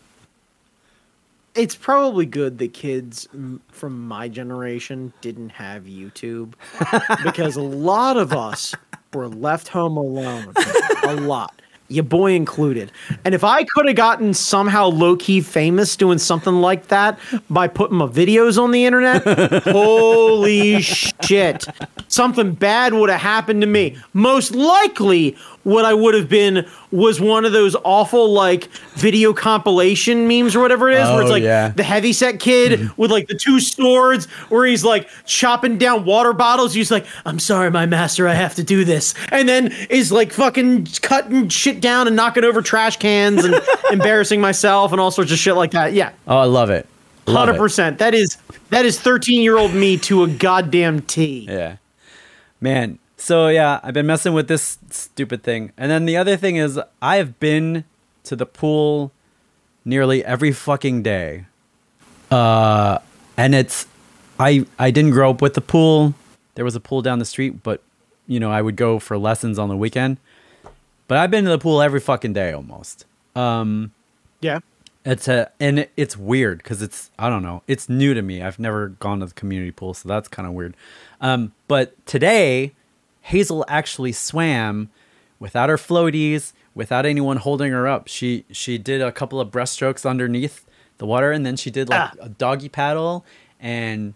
it's 1.56 1.76
probably 1.76 2.26
good 2.26 2.60
that 2.60 2.74
kids 2.74 3.28
from 3.70 4.08
my 4.08 4.28
generation 4.28 5.12
didn't 5.22 5.50
have 5.50 5.84
YouTube 5.84 6.54
because 7.24 7.56
a 7.56 7.62
lot 7.62 8.16
of 8.16 8.32
us 8.32 8.76
were 9.14 9.28
left 9.28 9.68
home 9.68 9.98
alone. 9.98 10.54
a 11.04 11.16
lot. 11.16 11.62
Your 11.90 12.04
boy 12.04 12.34
included. 12.34 12.92
And 13.24 13.34
if 13.34 13.44
I 13.46 13.64
could 13.64 13.88
have 13.88 13.96
gotten 13.96 14.34
somehow 14.34 14.88
low 14.88 15.16
key 15.16 15.40
famous 15.40 15.96
doing 15.96 16.18
something 16.18 16.56
like 16.56 16.88
that 16.88 17.18
by 17.50 17.68
putting 17.70 17.98
my 17.98 18.08
videos 18.08 18.62
on 18.62 18.72
the 18.72 18.86
internet, 18.86 19.24
holy 19.64 20.82
shit. 20.82 21.66
Something 22.10 22.54
bad 22.54 22.94
would 22.94 23.10
have 23.10 23.22
happened 23.22 23.62
to 23.62 23.68
me. 23.68 23.98
Most 24.14 24.54
likely, 24.54 25.38
what 25.68 25.84
I 25.84 25.94
would 25.94 26.14
have 26.14 26.30
been 26.30 26.66
was 26.92 27.20
one 27.20 27.44
of 27.44 27.52
those 27.52 27.76
awful 27.84 28.32
like 28.32 28.68
video 28.96 29.34
compilation 29.34 30.26
memes 30.26 30.56
or 30.56 30.62
whatever 30.62 30.90
it 30.90 30.98
is, 30.98 31.10
where 31.10 31.22
it's 31.24 31.30
Oh, 31.30 31.34
like 31.34 31.44
yeah. 31.44 31.70
the 31.76 31.84
heavyset 31.84 32.40
kid 32.40 32.80
mm-hmm. 32.80 33.02
with 33.02 33.12
like 33.12 33.28
the 33.28 33.36
two 33.36 33.60
swords, 33.60 34.28
where 34.48 34.66
he's 34.66 34.86
like 34.86 35.10
chopping 35.26 35.78
down 35.78 36.06
water 36.06 36.32
bottles. 36.32 36.74
He's 36.74 36.90
like, 36.90 37.06
"I'm 37.26 37.38
sorry, 37.38 37.70
my 37.70 37.86
master, 37.86 38.30
I 38.30 38.34
have 38.34 38.56
to 38.56 38.64
do 38.64 38.86
this," 38.86 39.14
and 39.30 39.50
then 39.50 39.74
is 39.90 40.10
like 40.10 40.32
fucking 40.32 40.88
cutting 41.02 41.50
shit 41.50 41.82
down 41.82 42.08
and 42.08 42.16
knocking 42.16 42.46
over 42.46 42.62
trash 42.62 42.96
cans 42.96 43.44
and 43.44 43.54
embarrassing 43.92 44.40
myself 44.40 44.94
and 44.94 45.02
all 45.02 45.12
sorts 45.12 45.34
of 45.34 45.38
shit 45.38 45.56
like 45.56 45.72
that. 45.72 45.92
Yeah, 45.92 46.12
Oh, 46.28 46.38
I 46.38 46.46
love 46.46 46.70
it. 46.70 46.88
Hundred 47.28 47.58
percent. 47.58 47.98
That 48.00 48.14
is 48.14 48.38
that 48.70 48.86
is 48.86 48.98
thirteen 49.02 49.42
year 49.42 49.58
old 49.58 49.74
me 49.74 49.98
to 49.98 50.24
a 50.24 50.28
goddamn 50.30 51.02
T. 51.02 51.46
Yeah. 51.50 51.76
Man. 52.62 53.00
So 53.18 53.48
yeah, 53.48 53.80
I've 53.84 53.94
been 53.94 54.06
messing 54.06 54.34
with 54.34 54.48
this 54.48 54.78
stupid 54.92 55.44
thing. 55.44 55.72
And 55.78 55.90
then 55.92 56.06
the 56.06 56.16
other 56.18 56.38
thing 56.38 56.56
is 56.56 56.80
I've 57.02 57.40
been 57.40 57.84
to 58.24 58.36
the 58.36 58.46
pool 58.46 59.12
nearly 59.84 60.24
every 60.24 60.52
fucking 60.52 61.02
day. 61.04 61.46
Uh 62.30 63.00
and 63.36 63.56
it's 63.56 63.88
I 64.40 64.66
I 64.78 64.92
didn't 64.92 65.12
grow 65.12 65.32
up 65.32 65.42
with 65.42 65.56
the 65.56 65.62
pool. 65.62 66.14
There 66.56 66.66
was 66.66 66.76
a 66.76 66.80
pool 66.80 67.02
down 67.02 67.20
the 67.20 67.26
street, 67.26 67.64
but 67.64 67.82
you 68.28 68.40
know, 68.40 68.52
I 68.52 68.62
would 68.62 68.76
go 68.76 69.00
for 69.00 69.18
lessons 69.18 69.58
on 69.58 69.70
the 69.70 69.78
weekend. 69.78 70.18
But 71.08 71.18
I've 71.20 71.32
been 71.32 71.46
to 71.46 71.50
the 71.50 71.60
pool 71.60 71.82
every 71.82 72.00
fucking 72.00 72.34
day 72.34 72.52
almost. 72.52 73.06
Um 73.36 73.92
Yeah. 74.42 74.60
it's 75.06 75.28
a 75.28 75.50
and 75.60 75.88
it's 75.98 76.16
weird 76.18 76.60
because 76.60 76.82
it's 76.84 77.10
I 77.18 77.30
don't 77.30 77.42
know 77.44 77.64
it's 77.68 77.90
new 77.90 78.14
to 78.14 78.22
me. 78.22 78.44
I've 78.44 78.60
never 78.60 78.90
gone 78.90 79.22
to 79.22 79.26
the 79.26 79.34
community 79.34 79.72
pool, 79.72 79.96
so 79.96 80.08
that's 80.08 80.28
kind 80.28 80.48
of 80.48 80.54
weird. 80.54 80.76
Um, 81.20 81.54
but 81.68 82.06
today, 82.06 82.74
Hazel 83.28 83.66
actually 83.68 84.12
swam 84.12 84.90
without 85.40 85.70
her 85.70 85.78
floaties, 85.78 86.54
without 86.74 87.06
anyone 87.06 87.38
holding 87.38 87.72
her 87.72 87.88
up. 87.88 88.08
She 88.08 88.46
she 88.52 88.78
did 88.78 89.02
a 89.02 89.12
couple 89.12 89.40
of 89.40 89.50
breaststrokes 89.52 90.10
underneath 90.10 90.66
the 90.98 91.06
water, 91.06 91.32
and 91.32 91.46
then 91.46 91.56
she 91.56 91.70
did 91.70 91.90
like 91.90 92.10
Ah. 92.20 92.26
a 92.26 92.30
doggy 92.30 92.70
paddle 92.70 93.26
and 93.60 94.14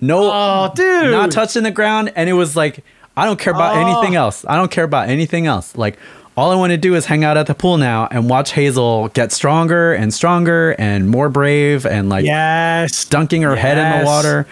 no, 0.00 0.30
Oh, 0.32 0.72
dude. 0.74 1.10
not 1.10 1.30
touching 1.30 1.62
the 1.62 1.70
ground. 1.70 2.12
And 2.16 2.28
it 2.28 2.34
was 2.34 2.54
like 2.56 2.84
I 3.16 3.24
don't 3.24 3.38
care 3.38 3.52
about 3.54 3.76
Oh. 3.76 3.80
anything 3.80 4.14
else. 4.14 4.44
I 4.46 4.56
don't 4.56 4.70
care 4.70 4.84
about 4.84 5.08
anything 5.08 5.46
else. 5.46 5.76
Like 5.76 5.98
all 6.36 6.50
I 6.52 6.54
want 6.54 6.72
to 6.72 6.76
do 6.76 6.94
is 6.94 7.06
hang 7.06 7.24
out 7.24 7.38
at 7.38 7.46
the 7.46 7.54
pool 7.54 7.78
now 7.78 8.06
and 8.10 8.28
watch 8.28 8.52
Hazel 8.52 9.08
get 9.08 9.32
stronger 9.32 9.94
and 9.94 10.12
stronger 10.12 10.76
and 10.78 11.08
more 11.08 11.30
brave 11.30 11.86
and 11.86 12.10
like 12.10 12.26
Yes. 12.26 13.04
dunking 13.06 13.40
her 13.42 13.56
head 13.56 13.78
in 13.78 14.00
the 14.00 14.04
water. 14.04 14.46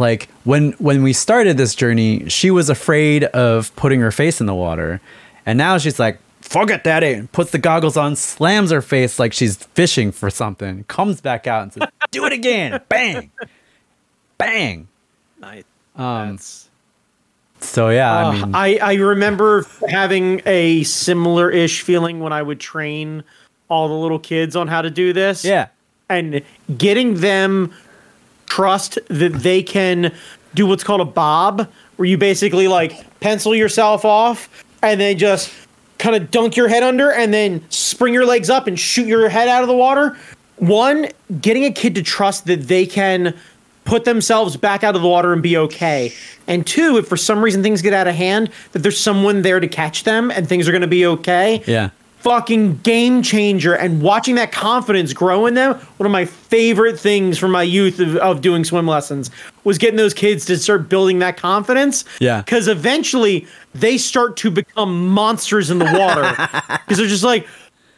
Like 0.00 0.28
when 0.44 0.72
when 0.78 1.02
we 1.04 1.12
started 1.12 1.56
this 1.58 1.74
journey, 1.76 2.28
she 2.28 2.50
was 2.50 2.68
afraid 2.70 3.24
of 3.24 3.74
putting 3.76 4.00
her 4.00 4.10
face 4.10 4.40
in 4.40 4.46
the 4.46 4.54
water, 4.54 5.00
and 5.46 5.58
now 5.58 5.76
she's 5.78 5.98
like, 6.00 6.18
forget 6.40 6.80
it, 6.80 6.84
daddy!" 6.84 7.12
and 7.12 7.30
puts 7.30 7.50
the 7.50 7.58
goggles 7.58 7.96
on, 7.98 8.16
slams 8.16 8.70
her 8.70 8.80
face 8.82 9.18
like 9.18 9.32
she's 9.34 9.56
fishing 9.56 10.10
for 10.10 10.30
something, 10.30 10.84
comes 10.84 11.20
back 11.20 11.46
out 11.46 11.62
and 11.64 11.72
says, 11.74 11.88
"Do 12.10 12.24
it 12.24 12.32
again!" 12.32 12.80
Bang, 12.88 13.30
bang. 14.38 14.88
Nice. 15.38 15.64
Um, 15.96 16.30
That's- 16.30 16.68
so 17.60 17.90
yeah, 17.90 18.10
I 18.10 18.22
Uh, 18.22 18.32
mean, 18.32 18.54
I, 18.54 18.78
I 18.78 18.94
remember 18.94 19.66
having 19.90 20.40
a 20.46 20.82
similar 20.84 21.50
ish 21.50 21.82
feeling 21.82 22.20
when 22.20 22.32
I 22.32 22.40
would 22.40 22.58
train 22.58 23.22
all 23.68 23.86
the 23.88 23.94
little 23.94 24.18
kids 24.18 24.56
on 24.56 24.66
how 24.66 24.80
to 24.80 24.88
do 24.90 25.12
this. 25.12 25.44
yeah, 25.44 25.68
And 26.08 26.40
getting 26.78 27.16
them 27.16 27.74
trust 28.50 28.98
that 29.08 29.32
they 29.32 29.62
can 29.62 30.12
do 30.54 30.66
what's 30.66 30.84
called 30.84 31.00
a 31.00 31.06
bob, 31.06 31.70
where 31.96 32.06
you 32.06 32.18
basically 32.18 32.68
like 32.68 33.20
pencil 33.20 33.54
yourself 33.54 34.04
off 34.04 34.64
and 34.82 35.00
then 35.00 35.16
just 35.16 35.52
kind 35.98 36.16
of 36.16 36.30
dunk 36.30 36.56
your 36.56 36.68
head 36.68 36.82
under 36.82 37.12
and 37.12 37.32
then 37.32 37.62
spring 37.70 38.12
your 38.12 38.26
legs 38.26 38.50
up 38.50 38.66
and 38.66 38.78
shoot 38.78 39.06
your 39.06 39.28
head 39.28 39.48
out 39.48 39.62
of 39.62 39.68
the 39.68 39.76
water. 39.76 40.16
One, 40.56 41.08
getting 41.40 41.64
a 41.64 41.70
kid 41.70 41.94
to 41.94 42.02
trust 42.02 42.46
that 42.46 42.62
they 42.62 42.84
can 42.84 43.38
put 43.84 44.04
themselves 44.04 44.56
back 44.56 44.82
out 44.82 44.94
of 44.94 45.02
the 45.02 45.08
water 45.08 45.32
and 45.32 45.42
be 45.42 45.56
okay. 45.56 46.12
And 46.46 46.66
two, 46.66 46.98
if 46.98 47.06
for 47.06 47.16
some 47.16 47.42
reason 47.42 47.62
things 47.62 47.82
get 47.82 47.92
out 47.92 48.08
of 48.08 48.14
hand, 48.14 48.50
that 48.72 48.80
there's 48.80 48.98
someone 48.98 49.42
there 49.42 49.60
to 49.60 49.68
catch 49.68 50.04
them 50.04 50.30
and 50.30 50.48
things 50.48 50.68
are 50.68 50.72
going 50.72 50.82
to 50.82 50.88
be 50.88 51.06
okay. 51.06 51.62
yeah, 51.66 51.90
Fucking 52.20 52.78
game 52.78 53.22
changer. 53.22 53.74
And 53.74 54.02
watching 54.02 54.34
that 54.34 54.52
confidence 54.52 55.12
grow 55.12 55.46
in 55.46 55.54
them, 55.54 55.74
one 55.96 56.06
of 56.06 56.12
my 56.12 56.24
favorite 56.24 56.98
things 56.98 57.38
from 57.38 57.50
my 57.50 57.62
youth 57.62 57.98
of, 57.98 58.16
of 58.16 58.40
doing 58.40 58.64
swim 58.64 58.86
lessons 58.86 59.30
was 59.64 59.78
getting 59.78 59.96
those 59.96 60.14
kids 60.14 60.44
to 60.46 60.58
start 60.58 60.88
building 60.88 61.18
that 61.20 61.36
confidence. 61.36 62.04
Yeah. 62.20 62.42
Because 62.42 62.68
eventually 62.68 63.46
they 63.74 63.96
start 63.96 64.36
to 64.38 64.50
become 64.50 65.08
monsters 65.08 65.70
in 65.70 65.78
the 65.78 65.84
water. 65.84 66.20
Because 66.80 66.98
they're 66.98 67.06
just 67.06 67.22
like, 67.22 67.46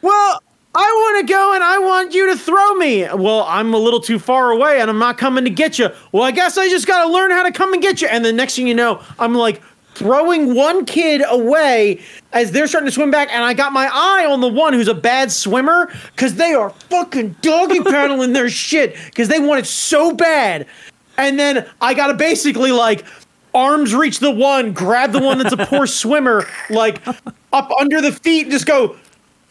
well, 0.03 0.43
I 0.75 0.81
want 0.81 1.27
to 1.27 1.33
go 1.33 1.55
and 1.55 1.62
I 1.62 1.79
want 1.79 2.14
you 2.14 2.27
to 2.29 2.37
throw 2.37 2.75
me. 2.75 3.07
Well, 3.14 3.45
I'm 3.49 3.75
a 3.75 3.79
little 3.79 4.01
too 4.01 4.18
far 4.18 4.51
away 4.51 4.81
and 4.81 4.89
I'm 4.89 4.99
not 4.99 5.18
coming 5.18 5.45
to 5.45 5.51
get 5.51 5.79
you. 5.79 5.91
Well, 6.12 6.23
I 6.23 6.31
guess 6.31 6.57
I 6.57 6.68
just 6.68 6.87
got 6.87 7.05
to 7.05 7.12
learn 7.12 7.31
how 7.31 7.43
to 7.43 7.53
come 7.53 7.73
and 7.75 7.83
get 7.83 8.01
you. 8.01 8.09
And 8.09 8.25
the 8.25 8.33
next 8.33 8.57
thing 8.57 8.66
you 8.66 8.75
know, 8.75 9.03
I'm 9.18 9.35
like 9.35 9.62
throwing 9.95 10.55
one 10.55 10.84
kid 10.84 11.22
away 11.28 12.01
as 12.32 12.51
they're 12.51 12.66
starting 12.66 12.86
to 12.86 12.93
swim 12.93 13.11
back. 13.11 13.28
And 13.30 13.45
I 13.45 13.55
got 13.55 13.72
my 13.72 13.88
eye 13.93 14.26
on 14.26 14.40
the 14.40 14.49
one 14.49 14.72
who's 14.72 14.88
a 14.88 14.95
bad 14.95 15.30
swimmer 15.30 15.93
because 16.14 16.34
they 16.34 16.55
are 16.55 16.70
fucking 16.70 17.36
doggy 17.43 17.80
paddling 17.84 18.32
their 18.32 18.49
shit 18.49 18.97
because 19.07 19.28
they 19.28 19.38
want 19.38 19.61
it 19.61 19.66
so 19.66 20.12
bad. 20.12 20.66
And 21.18 21.38
then 21.38 21.68
I 21.80 21.95
got 21.95 22.09
to 22.09 22.14
basically 22.14 22.72
like 22.72 23.05
arms 23.55 23.95
reach 23.95 24.18
the 24.18 24.30
one, 24.30 24.72
grab 24.72 25.12
the 25.12 25.20
one 25.20 25.38
that's 25.38 25.53
a 25.53 25.66
poor 25.66 25.86
swimmer, 25.86 26.47
like 26.70 27.07
up 27.53 27.70
under 27.78 28.01
the 28.01 28.12
feet, 28.12 28.51
just 28.51 28.66
go 28.66 28.97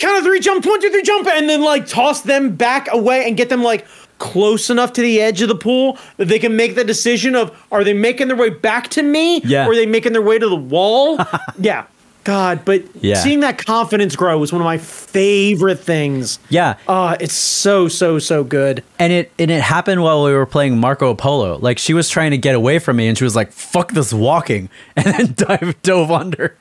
count 0.02 0.18
of 0.18 0.24
three, 0.24 0.40
jump, 0.40 0.66
one, 0.66 0.82
two, 0.82 0.90
three, 0.90 1.04
jump, 1.04 1.28
and 1.28 1.48
then 1.48 1.62
like 1.62 1.86
toss 1.86 2.22
them 2.22 2.56
back 2.56 2.92
away 2.92 3.26
and 3.28 3.38
get 3.38 3.50
them 3.50 3.62
like 3.62 3.86
close 4.22 4.70
enough 4.70 4.94
to 4.94 5.02
the 5.02 5.20
edge 5.20 5.42
of 5.42 5.50
the 5.50 5.56
pool 5.56 5.98
that 6.18 6.28
they 6.28 6.38
can 6.40 6.56
make 6.56 6.76
the 6.76 6.84
decision 6.84 7.36
of 7.36 7.52
are 7.72 7.84
they 7.84 7.94
making 7.94 8.28
their 8.28 8.38
way 8.38 8.50
back 8.52 8.88
to 8.90 9.02
me 9.02 9.42
Yeah. 9.44 9.66
or 9.66 9.72
are 9.72 9.76
they 9.76 9.86
making 9.88 10.14
their 10.14 10.22
way 10.22 10.38
to 10.38 10.48
the 10.48 10.56
wall? 10.56 11.18
yeah. 11.60 11.86
God, 12.24 12.64
but 12.66 12.84
Yeah. 13.02 13.16
seeing 13.16 13.40
that 13.40 13.58
confidence 13.66 14.16
grow 14.16 14.38
was 14.38 14.54
one 14.54 14.62
of 14.62 14.66
my 14.66 14.78
favorite 14.78 15.80
things. 15.80 16.38
yeah. 16.50 16.76
Uh, 16.88 17.18
it's 17.20 17.34
so, 17.34 17.88
so, 17.88 18.20
so 18.20 18.44
good. 18.44 18.84
and 19.00 19.12
it 19.12 19.32
and 19.40 19.50
it 19.50 19.62
happened 19.64 20.04
while 20.04 20.24
we 20.24 20.32
were 20.32 20.46
playing 20.46 20.78
Marco 20.78 21.16
Polo. 21.16 21.58
Like 21.58 21.80
she 21.80 21.96
was 21.96 22.08
trying 22.10 22.30
to 22.30 22.38
get 22.38 22.54
away 22.54 22.78
from 22.78 22.98
me, 22.98 23.08
and 23.08 23.18
she 23.18 23.24
was 23.24 23.36
like, 23.36 23.52
"Fuck 23.52 23.94
this 23.94 24.14
walking," 24.14 24.70
and 24.96 25.06
then 25.08 25.34
dive 25.36 25.82
dove 25.82 26.12
under. 26.12 26.56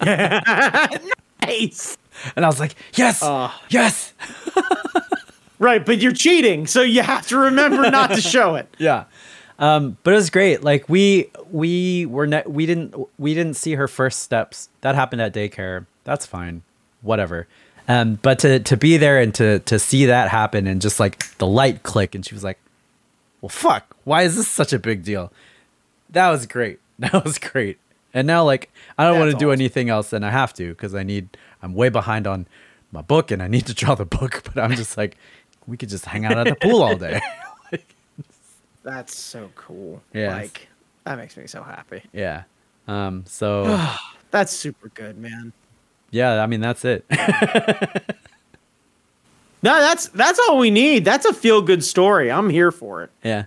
Nice. 1.42 1.98
And 2.36 2.44
I 2.44 2.48
was 2.48 2.58
like, 2.58 2.74
"Yes, 2.94 3.22
yes." 3.68 4.14
Right, 5.58 5.84
but 5.84 5.98
you're 5.98 6.12
cheating, 6.12 6.66
so 6.66 6.82
you 6.82 7.02
have 7.02 7.26
to 7.28 7.38
remember 7.38 7.90
not 7.90 8.10
to 8.10 8.20
show 8.20 8.56
it. 8.56 8.68
yeah. 8.78 9.04
Um 9.58 9.96
but 10.02 10.12
it 10.12 10.16
was 10.16 10.30
great. 10.30 10.64
Like 10.64 10.88
we 10.88 11.30
we 11.50 12.06
were 12.06 12.26
ne- 12.26 12.42
we 12.46 12.66
didn't 12.66 12.94
we 13.18 13.34
didn't 13.34 13.54
see 13.54 13.74
her 13.74 13.86
first 13.86 14.20
steps. 14.20 14.68
That 14.80 14.94
happened 14.96 15.22
at 15.22 15.32
daycare. 15.32 15.86
That's 16.02 16.26
fine. 16.26 16.62
Whatever. 17.02 17.46
Um 17.86 18.18
but 18.20 18.40
to 18.40 18.58
to 18.58 18.76
be 18.76 18.96
there 18.96 19.20
and 19.20 19.32
to 19.36 19.60
to 19.60 19.78
see 19.78 20.06
that 20.06 20.28
happen 20.28 20.66
and 20.66 20.82
just 20.82 20.98
like 20.98 21.36
the 21.38 21.46
light 21.46 21.84
click 21.84 22.16
and 22.16 22.26
she 22.26 22.34
was 22.34 22.42
like 22.42 22.58
well 23.40 23.48
fuck. 23.48 23.96
Why 24.02 24.22
is 24.22 24.34
this 24.36 24.48
such 24.48 24.72
a 24.72 24.78
big 24.78 25.04
deal? 25.04 25.32
That 26.10 26.30
was 26.30 26.46
great. 26.46 26.80
That 26.98 27.24
was 27.24 27.38
great. 27.38 27.78
And 28.12 28.26
now 28.26 28.44
like 28.44 28.72
i 28.96 29.04
don't 29.04 29.18
want 29.18 29.30
to 29.30 29.36
do 29.36 29.50
awesome. 29.50 29.60
anything 29.60 29.88
else 29.88 30.12
and 30.12 30.24
i 30.24 30.30
have 30.30 30.54
to 30.54 30.70
because 30.70 30.94
i 30.94 31.02
need 31.02 31.36
i'm 31.62 31.74
way 31.74 31.88
behind 31.88 32.26
on 32.28 32.46
my 32.92 33.02
book 33.02 33.32
and 33.32 33.42
i 33.42 33.48
need 33.48 33.66
to 33.66 33.74
draw 33.74 33.96
the 33.96 34.04
book 34.04 34.42
but 34.54 34.62
i'm 34.62 34.74
just 34.76 34.96
like 34.96 35.16
we 35.66 35.76
could 35.76 35.88
just 35.88 36.04
hang 36.04 36.24
out 36.24 36.36
at 36.38 36.46
the 36.46 36.54
pool 36.56 36.82
all 36.82 36.96
day 36.96 37.20
That's 38.82 39.16
so 39.16 39.50
cool. 39.54 40.02
Yes. 40.12 40.32
Like, 40.32 40.68
that 41.04 41.16
makes 41.16 41.36
me 41.36 41.46
so 41.46 41.62
happy. 41.62 42.02
Yeah. 42.12 42.42
Um, 42.86 43.24
so 43.26 43.64
That's 44.30 44.52
super 44.52 44.88
good, 44.90 45.16
man. 45.18 45.52
yeah, 46.10 46.42
I 46.42 46.46
mean 46.46 46.60
that's 46.60 46.84
it. 46.84 47.04
No, 49.62 49.78
that's 49.80 50.08
that's 50.08 50.38
all 50.40 50.58
we 50.58 50.70
need. 50.70 51.06
That's 51.06 51.24
a 51.24 51.32
feel 51.32 51.62
good 51.62 51.82
story. 51.82 52.30
I'm 52.30 52.50
here 52.50 52.70
for 52.70 53.02
it. 53.04 53.10
yeah. 53.22 53.46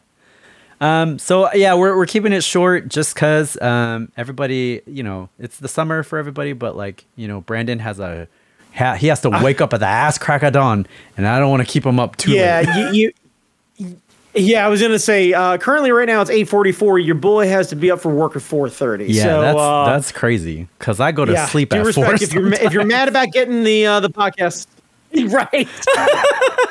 Um, 0.82 1.20
so 1.20 1.52
yeah, 1.54 1.76
we're 1.76 1.96
we're 1.96 2.08
keeping 2.08 2.34
it 2.34 2.44
short 2.44 2.88
just 2.88 3.14
because 3.14 3.60
um, 3.62 4.12
everybody, 4.18 4.82
you 4.88 5.04
know, 5.04 5.30
it's 5.38 5.58
the 5.60 5.68
summer 5.68 6.02
for 6.02 6.18
everybody, 6.18 6.54
but 6.54 6.76
like 6.76 7.06
you 7.16 7.28
know, 7.28 7.42
Brandon 7.42 7.78
has 7.80 8.00
a 8.00 8.28
ha- 8.78 8.96
he 8.96 9.08
has 9.08 9.22
to 9.22 9.30
wake 9.30 9.62
up 9.62 9.74
at 9.74 9.80
the 9.80 9.86
ass 9.86 10.18
crack 10.18 10.44
of 10.44 10.54
dawn, 10.54 10.88
and 11.16 11.28
I 11.28 11.40
don't 11.40 11.50
want 11.50 11.66
to 11.66 11.72
keep 11.72 11.86
him 11.86 12.00
up 12.00 12.16
too 12.16 12.32
yeah, 12.32 12.64
late. 12.66 12.94
you, 12.94 13.14
you. 13.78 14.02
Yeah, 14.34 14.66
I 14.66 14.70
was 14.70 14.82
gonna 14.82 15.00
say. 15.00 15.34
Uh, 15.34 15.58
currently, 15.58 15.92
right 15.92 16.08
now 16.08 16.22
it's 16.22 16.30
eight 16.30 16.48
forty-four. 16.48 17.00
Your 17.00 17.16
boy 17.16 17.48
has 17.48 17.70
to 17.70 17.76
be 17.76 17.90
up 17.90 18.00
for 18.00 18.14
work 18.14 18.36
at 18.36 18.44
four 18.44 18.70
thirty. 18.70 19.06
Yeah, 19.06 19.24
so, 19.24 19.42
that's 19.42 19.60
uh, 19.60 19.86
that's 19.86 20.12
crazy 20.12 20.68
because 20.78 21.00
I 21.00 21.12
go 21.12 21.26
to 21.26 21.34
yeah, 21.34 21.48
sleep 21.48 21.74
at 21.74 21.94
four. 21.94 22.14
If 22.14 22.34
you're 22.34 22.54
if 22.54 22.72
you're 22.72 22.86
mad 22.86 23.08
about 23.08 23.32
getting 23.32 23.64
the 23.64 23.88
uh, 23.88 24.00
the 24.00 24.12
podcast, 24.12 24.68
right? 25.32 25.68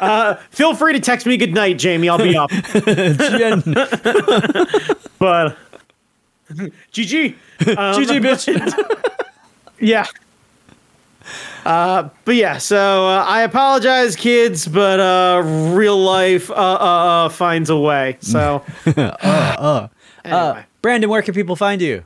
uh, 0.00 0.36
feel 0.50 0.74
free 0.74 0.92
to 0.92 1.00
text 1.00 1.26
me 1.26 1.36
good 1.36 1.54
night, 1.54 1.78
Jamie. 1.78 2.08
I'll 2.08 2.18
be 2.18 2.36
up. 2.36 2.50
But 5.18 5.56
GG, 6.92 7.32
um, 7.32 7.96
GG, 7.96 8.20
bitch. 8.20 9.00
yeah. 9.80 10.04
Uh, 11.66 12.10
but 12.24 12.36
yeah, 12.36 12.58
so 12.58 13.08
uh, 13.08 13.24
I 13.26 13.42
apologize, 13.42 14.14
kids, 14.14 14.68
but 14.68 15.00
uh, 15.00 15.42
real 15.74 15.98
life 15.98 16.48
uh, 16.48 16.54
uh, 16.54 16.56
uh, 16.56 17.28
finds 17.28 17.70
a 17.70 17.76
way. 17.76 18.18
So 18.20 18.62
Uh, 18.96 19.88
anyway. 20.24 20.64
Brandon, 20.80 21.10
where 21.10 21.22
can 21.22 21.34
people 21.34 21.56
find 21.56 21.82
you? 21.82 22.04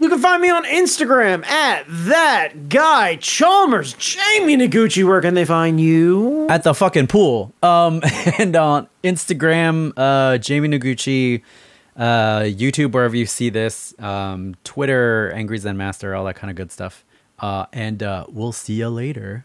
You 0.00 0.08
can 0.08 0.18
find 0.20 0.40
me 0.42 0.50
on 0.50 0.64
Instagram 0.64 1.44
at 1.46 1.84
that 1.88 2.68
guy 2.68 3.16
Chalmers. 3.16 3.94
Jamie 3.94 4.56
Noguchi, 4.56 5.04
where 5.04 5.20
can 5.20 5.34
they 5.34 5.44
find 5.44 5.80
you? 5.80 6.46
at 6.48 6.62
the 6.62 6.74
fucking 6.74 7.08
pool. 7.08 7.52
Um, 7.62 8.00
and 8.38 8.54
on 8.56 8.88
Instagram, 9.04 9.92
uh, 9.96 10.38
Jamie 10.38 10.68
Noguchi, 10.68 11.42
uh, 11.96 12.40
YouTube, 12.40 12.92
wherever 12.92 13.16
you 13.16 13.26
see 13.26 13.50
this, 13.50 13.92
um, 14.00 14.54
Twitter, 14.64 15.32
Angry 15.34 15.58
Zen 15.58 15.76
Master, 15.76 16.14
all 16.14 16.24
that 16.24 16.34
kind 16.36 16.50
of 16.50 16.56
good 16.56 16.70
stuff. 16.72 17.04
Uh, 17.38 17.66
and 17.72 18.02
uh, 18.02 18.24
we'll 18.28 18.52
see 18.52 18.74
you 18.74 18.88
later. 18.88 19.44